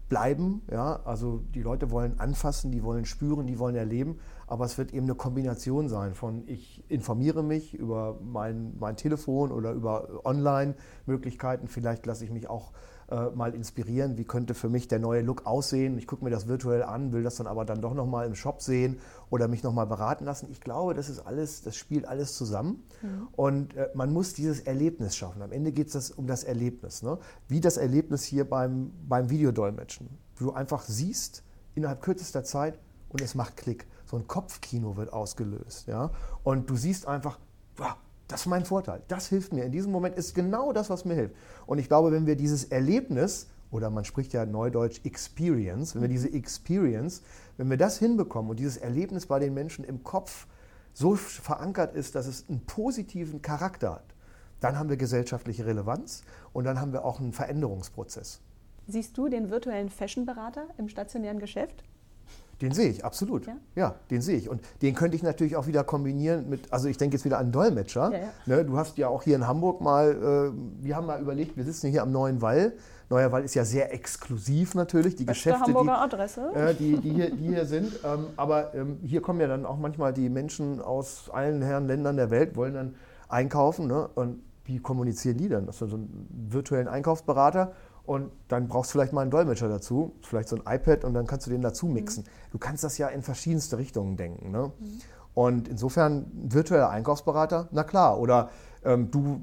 bleiben. 0.09 0.63
Ja? 0.71 1.01
Also 1.05 1.43
die 1.55 1.63
Leute 1.63 1.91
wollen 1.91 2.21
anfassen, 2.21 2.71
die 2.71 2.85
wollen 2.85 3.07
spüren, 3.07 3.47
die 3.47 3.59
wollen 3.59 3.75
erleben. 3.75 4.19
Aber 4.47 4.65
es 4.67 4.79
wird 4.79 4.93
eben 4.93 5.07
eine 5.07 5.15
Kombination 5.15 5.89
sein 5.89 6.15
von 6.15 6.47
ich 6.47 6.85
informiere 6.89 7.43
mich 7.43 7.75
über 7.75 8.19
mein, 8.23 8.77
mein 8.79 8.97
Telefon 8.97 9.51
oder 9.51 9.73
über 9.73 10.25
Online-Möglichkeiten. 10.25 11.69
Vielleicht 11.69 12.07
lasse 12.07 12.25
ich 12.25 12.31
mich 12.31 12.49
auch 12.49 12.73
äh, 13.11 13.31
mal 13.31 13.55
inspirieren, 13.55 14.17
wie 14.17 14.25
könnte 14.25 14.55
für 14.55 14.69
mich 14.69 14.89
der 14.89 14.99
neue 14.99 15.23
Look 15.23 15.47
aussehen. 15.47 15.99
Ich 15.99 16.07
gucke 16.07 16.25
mir 16.25 16.31
das 16.31 16.47
virtuell 16.49 16.83
an, 16.83 17.13
will 17.13 17.23
das 17.23 17.37
dann 17.37 17.47
aber 17.47 17.65
dann 17.65 17.81
doch 17.81 17.95
nochmal 17.95 18.27
im 18.27 18.35
Shop 18.35 18.63
sehen 18.63 18.99
oder 19.31 19.49
mich 19.49 19.63
nochmal 19.63 19.87
beraten 19.87 20.25
lassen. 20.25 20.49
Ich 20.51 20.61
glaube, 20.61 20.95
das 20.95 21.09
ist 21.09 21.21
alles, 21.21 21.63
das 21.63 21.77
spielt 21.77 22.07
alles 22.07 22.35
zusammen. 22.37 22.85
Mhm. 23.03 23.29
Und 23.33 23.77
äh, 23.77 23.89
man 23.95 24.13
muss 24.13 24.35
dieses 24.35 24.61
Erlebnis 24.61 25.17
schaffen. 25.17 25.43
Am 25.43 25.53
Ende 25.53 25.73
geht 25.73 25.95
es 25.95 26.11
um 26.11 26.27
das 26.27 26.45
Erlebnis. 26.45 27.03
Ne? 27.03 27.19
Wie 27.49 27.61
das 27.61 27.77
Erlebnis 27.77 28.23
hier 28.23 28.49
beim, 28.49 28.93
beim 29.09 29.31
Videodolmetschen. 29.31 30.09
Du 30.39 30.53
einfach 30.53 30.85
siehst 30.85 31.43
innerhalb 31.75 32.03
kürzester 32.03 32.45
Zeit 32.45 32.79
und 33.09 33.21
es 33.21 33.35
macht 33.35 33.57
Klick. 33.57 33.87
So 34.07 34.17
ein 34.17 34.27
Kopfkino 34.27 34.97
wird 34.97 35.13
ausgelöst. 35.13 35.87
Ja? 35.87 36.11
Und 36.43 36.71
du 36.71 36.77
siehst 36.77 37.07
einfach, 37.07 37.39
wow, 37.77 37.97
das 38.31 38.41
ist 38.43 38.47
mein 38.47 38.65
Vorteil. 38.65 39.03
Das 39.09 39.27
hilft 39.29 39.53
mir. 39.53 39.65
In 39.65 39.73
diesem 39.73 39.93
Moment 39.93 40.17
ist 40.17 40.35
genau 40.35 40.73
das, 40.73 40.91
was 40.91 41.05
mir 41.05 41.15
hilft. 41.15 41.35
Und 41.67 41.79
ich 41.79 41.89
glaube, 41.89 42.13
wenn 42.13 42.27
wir 42.27 42.37
dieses 42.37 42.65
Erlebnis, 42.65 43.49
oder 43.71 43.91
man 43.91 44.05
spricht 44.05 44.33
ja 44.33 44.47
neudeutsch 44.47 45.01
Experience, 45.05 45.95
wenn 45.95 46.03
wir 46.03 46.09
diese 46.09 46.33
Experience, 46.33 47.23
wenn 47.57 47.71
wir 47.71 47.77
das 47.77 47.99
hinbekommen 47.99 48.51
und 48.51 48.59
dieses 48.59 48.77
Erlebnis 48.77 49.27
bei 49.27 49.39
den 49.39 49.55
Menschen 49.55 49.85
im 49.85 50.03
Kopf 50.03 50.47
so 50.93 51.15
verankert 51.15 51.95
ist, 51.95 52.15
dass 52.15 52.27
es 52.27 52.49
einen 52.49 52.61
positiven 52.67 53.43
Charakter 53.43 53.93
hat, 53.93 54.15
dann 54.61 54.79
haben 54.79 54.89
wir 54.89 54.97
gesellschaftliche 54.97 55.67
Relevanz 55.67 56.23
und 56.53 56.65
dann 56.65 56.81
haben 56.81 56.93
wir 56.93 57.05
auch 57.05 57.21
einen 57.21 57.33
Veränderungsprozess. 57.33 58.41
Siehst 58.87 59.17
du 59.17 59.29
den 59.29 59.51
virtuellen 59.51 59.89
Fashion-Berater 59.89 60.67
im 60.77 60.89
stationären 60.89 61.39
Geschäft? 61.39 61.85
Den 62.61 62.73
sehe 62.73 62.91
ich, 62.91 63.05
absolut. 63.05 63.47
Ja? 63.47 63.57
ja? 63.75 63.95
den 64.11 64.21
sehe 64.21 64.37
ich. 64.37 64.49
Und 64.49 64.61
den 64.83 64.95
könnte 64.95 65.17
ich 65.17 65.23
natürlich 65.23 65.57
auch 65.57 65.67
wieder 65.67 65.83
kombinieren 65.85 66.49
mit, 66.49 66.73
also 66.73 66.89
ich 66.89 66.99
denke 66.99 67.17
jetzt 67.17 67.25
wieder 67.25 67.39
an 67.39 67.53
Dolmetscher. 67.53 68.11
Ja, 68.13 68.19
ja. 68.19 68.29
Ne, 68.47 68.65
du 68.65 68.77
hast 68.77 68.99
ja 68.99 69.09
auch 69.09 69.23
hier 69.23 69.37
in 69.37 69.47
Hamburg 69.47 69.81
mal, 69.81 70.53
äh, 70.55 70.85
wir 70.85 70.97
haben 70.97 71.07
mal 71.07 71.21
überlegt, 71.21 71.57
wir 71.57 71.65
sitzen 71.65 71.91
hier 71.91 72.03
am 72.03 72.13
Neuen 72.13 72.43
Wall. 72.43 72.75
Neuer 73.09 73.33
Wall 73.33 73.43
ist 73.43 73.55
ja 73.55 73.65
sehr 73.65 73.93
exklusiv 73.93 74.75
natürlich, 74.75 75.17
die 75.17 75.25
Beste 75.25 75.51
Geschäfte, 75.51 75.67
Hamburger 75.67 75.95
die, 75.95 76.15
Adresse. 76.15 76.53
Äh, 76.55 76.75
die, 76.75 76.97
die, 76.99 77.11
hier, 77.11 77.31
die 77.31 77.49
hier 77.49 77.67
sind. 77.67 77.99
Ähm, 78.05 78.27
aber 78.37 78.75
ähm, 78.75 78.99
hier 79.03 79.21
kommen 79.21 79.41
ja 79.41 79.49
dann 79.49 79.67
auch 79.67 79.79
manchmal 79.79 80.13
die 80.13 80.29
Menschen 80.29 80.81
aus 80.81 81.29
allen 81.33 81.61
Herren 81.63 81.87
Ländern 81.87 82.17
der 82.17 82.31
Welt, 82.31 82.55
wollen 82.57 82.75
dann 82.75 82.95
einkaufen. 83.29 83.89
Ne? 83.89 84.09
Und 84.15 84.43
wie 84.65 84.79
kommunizieren 84.79 85.39
die 85.39 85.49
dann? 85.49 85.67
Das 85.67 85.83
ist 85.83 85.91
so 85.91 85.97
einen 85.97 86.29
virtuellen 86.51 86.87
Einkaufsberater 86.87 87.73
und 88.05 88.31
dann 88.49 88.69
brauchst 88.69 88.91
du 88.91 88.93
vielleicht 88.93 89.13
mal 89.13 89.23
einen 89.23 89.31
Dolmetscher 89.31 89.69
dazu, 89.69 90.13
vielleicht 90.23 90.49
so 90.49 90.57
ein 90.57 90.63
iPad 90.67 91.05
und 91.05 91.15
dann 91.15 91.27
kannst 91.27 91.47
du 91.47 91.51
den 91.51 91.63
dazu 91.63 91.87
mhm. 91.87 91.95
mixen. 91.95 92.25
Mhm. 92.25 92.51
Du 92.53 92.59
kannst 92.59 92.85
das 92.85 92.99
ja 92.99 93.09
in 93.09 93.23
verschiedenste 93.23 93.79
Richtungen 93.79 94.17
denken. 94.17 94.51
Ne? 94.51 94.73
Mhm. 94.79 95.01
Und 95.35 95.69
insofern 95.69 96.27
virtueller 96.35 96.91
Einkaufsberater, 96.91 97.69
na 97.71 97.85
klar. 97.85 98.19
Oder 98.19 98.51
ähm, 98.85 99.11
du, 99.11 99.41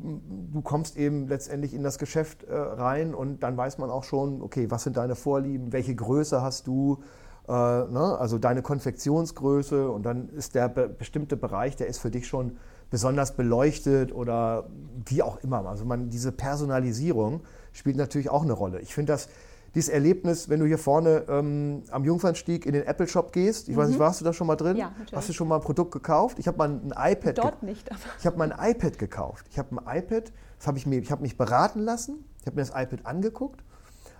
du 0.51 0.61
kommst 0.61 0.97
eben 0.97 1.27
letztendlich 1.27 1.73
in 1.73 1.83
das 1.83 1.97
Geschäft 1.97 2.43
äh, 2.43 2.55
rein 2.55 3.13
und 3.13 3.43
dann 3.43 3.55
weiß 3.55 3.77
man 3.77 3.89
auch 3.89 4.03
schon, 4.03 4.41
okay, 4.41 4.69
was 4.69 4.83
sind 4.83 4.97
deine 4.97 5.15
Vorlieben, 5.15 5.71
welche 5.71 5.95
Größe 5.95 6.41
hast 6.41 6.67
du, 6.67 7.03
äh, 7.47 7.51
ne? 7.51 8.17
also 8.19 8.37
deine 8.37 8.61
Konfektionsgröße 8.61 9.89
und 9.89 10.03
dann 10.03 10.29
ist 10.29 10.55
der 10.55 10.69
be 10.69 10.89
bestimmte 10.89 11.37
Bereich, 11.37 11.75
der 11.75 11.87
ist 11.87 11.99
für 11.99 12.11
dich 12.11 12.27
schon 12.27 12.57
besonders 12.89 13.35
beleuchtet 13.35 14.13
oder 14.13 14.69
wie 15.05 15.21
auch 15.21 15.37
immer. 15.43 15.65
Also 15.67 15.85
man, 15.85 16.09
diese 16.09 16.31
Personalisierung 16.31 17.41
spielt 17.77 17.95
natürlich 17.95 18.29
auch 18.29 18.43
eine 18.43 18.53
Rolle. 18.53 18.79
Ich 18.81 18.93
finde 18.93 19.13
das 19.13 19.29
dieses 19.75 19.89
Erlebnis, 19.89 20.49
wenn 20.49 20.59
du 20.59 20.65
hier 20.65 20.77
vorne 20.77 21.25
ähm, 21.29 21.83
am 21.91 22.03
Jungfernstieg 22.03 22.65
in 22.65 22.73
den 22.73 22.83
Apple 22.87 23.07
Shop 23.07 23.31
gehst. 23.31 23.69
Ich 23.69 23.75
mhm. 23.75 23.79
weiß 23.79 23.87
nicht, 23.89 23.97
mhm. 23.97 24.03
warst 24.03 24.21
du 24.21 24.25
da 24.25 24.33
schon 24.33 24.47
mal 24.47 24.55
drin? 24.55 24.77
Ja, 24.77 24.89
natürlich. 24.89 25.13
Hast 25.13 25.29
du 25.29 25.33
schon 25.33 25.47
mal 25.47 25.57
ein 25.57 25.61
Produkt 25.61 25.91
gekauft? 25.91 26.39
Ich 26.39 26.47
habe 26.47 26.57
mal 26.57 26.69
ein 26.69 26.93
iPad. 26.95 27.37
Dort 27.37 27.63
nicht. 27.63 27.91
Aber. 27.91 27.99
Ich 28.19 28.25
habe 28.25 28.37
mal 28.37 28.51
ein 28.51 28.71
iPad 28.71 28.97
gekauft. 28.97 29.45
Ich 29.51 29.59
habe 29.59 29.75
ein 29.75 29.99
iPad, 29.99 30.31
das 30.57 30.67
habe 30.67 30.77
ich 30.77 30.87
mir, 30.87 30.99
ich 30.99 31.11
habe 31.11 31.21
mich 31.21 31.37
beraten 31.37 31.81
lassen. 31.81 32.25
Ich 32.41 32.47
habe 32.47 32.55
mir 32.55 32.65
das 32.65 32.69
iPad 32.69 33.05
angeguckt, 33.05 33.63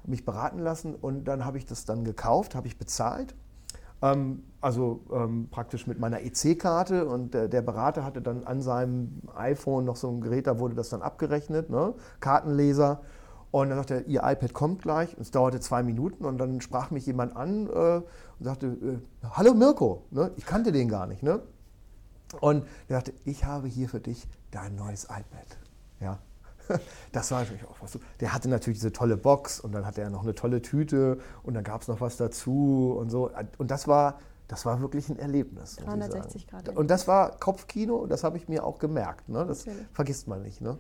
habe 0.02 0.12
mich 0.12 0.26
beraten 0.26 0.60
lassen 0.60 0.94
und 0.94 1.26
dann 1.26 1.46
habe 1.46 1.58
ich 1.58 1.66
das 1.66 1.86
dann 1.86 2.04
gekauft, 2.04 2.56
habe 2.56 2.68
ich 2.68 2.78
bezahlt. 2.78 3.34
Ähm, 4.02 4.44
also 4.62 5.02
ähm, 5.12 5.48
praktisch 5.50 5.88
mit 5.88 5.98
meiner 5.98 6.22
EC-Karte 6.22 7.08
und 7.08 7.34
der, 7.34 7.48
der, 7.48 7.62
Berater 7.62 8.04
hatte 8.04 8.22
dann 8.22 8.44
an 8.44 8.62
seinem 8.62 9.22
iPhone 9.36 9.86
noch 9.86 9.96
so 9.96 10.10
ein 10.10 10.22
Gerät, 10.22 10.46
da 10.46 10.60
wurde 10.60 10.76
das 10.76 10.90
dann 10.90 11.02
abgerechnet, 11.02 11.70
ne? 11.70 11.94
Kartenleser. 12.20 13.02
Und 13.52 13.70
dann 13.70 13.78
sagte 13.78 13.96
er, 13.96 14.08
Ihr 14.08 14.22
iPad 14.24 14.54
kommt 14.54 14.82
gleich. 14.82 15.16
Und 15.16 15.22
es 15.22 15.32
dauerte 15.32 15.60
zwei 15.60 15.84
Minuten 15.84 16.26
und 16.26 16.38
dann 16.38 16.62
sprach 16.62 16.92
mich 16.92 17.06
jemand 17.06 17.36
an 17.36 17.68
äh, 17.68 18.02
und 18.02 18.06
sagte, 18.42 18.68
äh, 18.68 19.28
Hallo 19.32 19.54
Mirko, 19.54 20.04
ne? 20.12 20.32
ich 20.36 20.46
kannte 20.46 20.72
den 20.72 20.90
gar 20.90 21.08
nicht. 21.08 21.24
Ne? 21.24 21.42
Und 22.42 22.66
er 22.88 22.98
sagte, 22.98 23.14
ich 23.26 23.46
habe 23.46 23.68
hier 23.68 23.88
für 23.90 24.00
dich 24.00 24.28
dein 24.52 24.76
neues 24.76 25.06
iPad. 25.06 25.58
Ja. 26.00 26.20
Das 27.14 27.32
war 27.32 27.40
natürlich 27.40 27.66
auch 27.66 27.78
was. 27.80 27.98
Der 28.20 28.34
hatte 28.34 28.50
natürlich 28.50 28.80
diese 28.80 28.92
tolle 28.92 29.16
Box 29.16 29.62
und 29.62 29.72
dann 29.72 29.86
hatte 29.86 30.02
er 30.02 30.10
noch 30.10 30.24
eine 30.24 30.36
tolle 30.36 30.62
Tüte 30.62 31.18
und 31.44 31.54
dann 31.54 31.64
gab 31.64 31.82
es 31.82 31.88
noch 31.88 32.02
was 32.02 32.18
dazu 32.18 32.94
und 33.00 33.10
so. 33.10 33.32
Und 33.58 33.72
das 33.72 33.88
war, 33.88 34.20
das 34.50 34.66
war 34.66 34.82
wirklich 34.82 35.08
ein 35.10 35.18
Erlebnis. 35.18 35.78
360 35.78 36.48
Grad. 36.48 36.70
Und 36.70 36.92
das 36.92 37.08
war 37.08 37.40
Kopfkino, 37.40 38.06
das 38.06 38.26
habe 38.26 38.38
ich 38.38 38.50
mir 38.50 38.66
auch 38.66 38.80
gemerkt. 38.80 39.30
Ne? 39.30 39.46
Das 39.46 39.66
Natürlich. 39.66 39.88
vergisst 39.94 40.28
man 40.28 40.42
nicht. 40.42 40.60
Ne? 40.60 40.78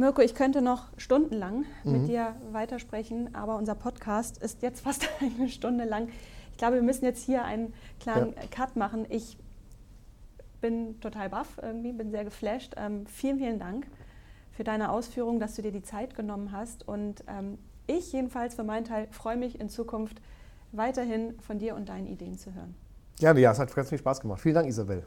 Mirko, 0.00 0.22
ich 0.22 0.34
könnte 0.34 0.62
noch 0.62 0.86
stundenlang 0.96 1.66
mhm. 1.84 1.92
mit 1.92 2.08
dir 2.08 2.34
weitersprechen, 2.52 3.34
aber 3.34 3.56
unser 3.56 3.74
Podcast 3.74 4.42
ist 4.42 4.62
jetzt 4.62 4.80
fast 4.84 5.06
eine 5.20 5.48
Stunde 5.50 5.84
lang. 5.84 6.08
Ich 6.52 6.56
glaube, 6.56 6.76
wir 6.76 6.82
müssen 6.82 7.04
jetzt 7.04 7.22
hier 7.22 7.44
einen 7.44 7.74
kleinen 8.00 8.32
ja. 8.32 8.42
Cut 8.50 8.76
machen. 8.76 9.06
Ich 9.10 9.36
bin 10.62 10.98
total 11.00 11.28
baff 11.28 11.60
irgendwie, 11.60 11.92
bin 11.92 12.10
sehr 12.10 12.24
geflasht. 12.24 12.74
Ähm, 12.78 13.06
vielen, 13.06 13.38
vielen 13.38 13.58
Dank 13.58 13.86
für 14.52 14.64
deine 14.64 14.90
Ausführungen, 14.90 15.38
dass 15.38 15.54
du 15.56 15.62
dir 15.62 15.72
die 15.72 15.82
Zeit 15.82 16.14
genommen 16.14 16.50
hast. 16.50 16.88
Und 16.88 17.22
ähm, 17.26 17.58
ich 17.86 18.12
jedenfalls 18.12 18.54
für 18.54 18.64
meinen 18.64 18.84
Teil 18.84 19.06
freue 19.10 19.36
mich 19.36 19.60
in 19.60 19.68
Zukunft 19.68 20.22
weiterhin 20.72 21.38
von 21.40 21.58
dir 21.58 21.74
und 21.74 21.90
deinen 21.90 22.06
Ideen 22.06 22.38
zu 22.38 22.54
hören. 22.54 22.74
Gerne, 23.18 23.40
ja, 23.40 23.52
es 23.52 23.58
hat 23.58 23.74
ganz 23.74 23.90
viel 23.90 23.98
Spaß 23.98 24.20
gemacht. 24.20 24.40
Vielen 24.40 24.54
Dank, 24.54 24.66
Isabel. 24.66 25.04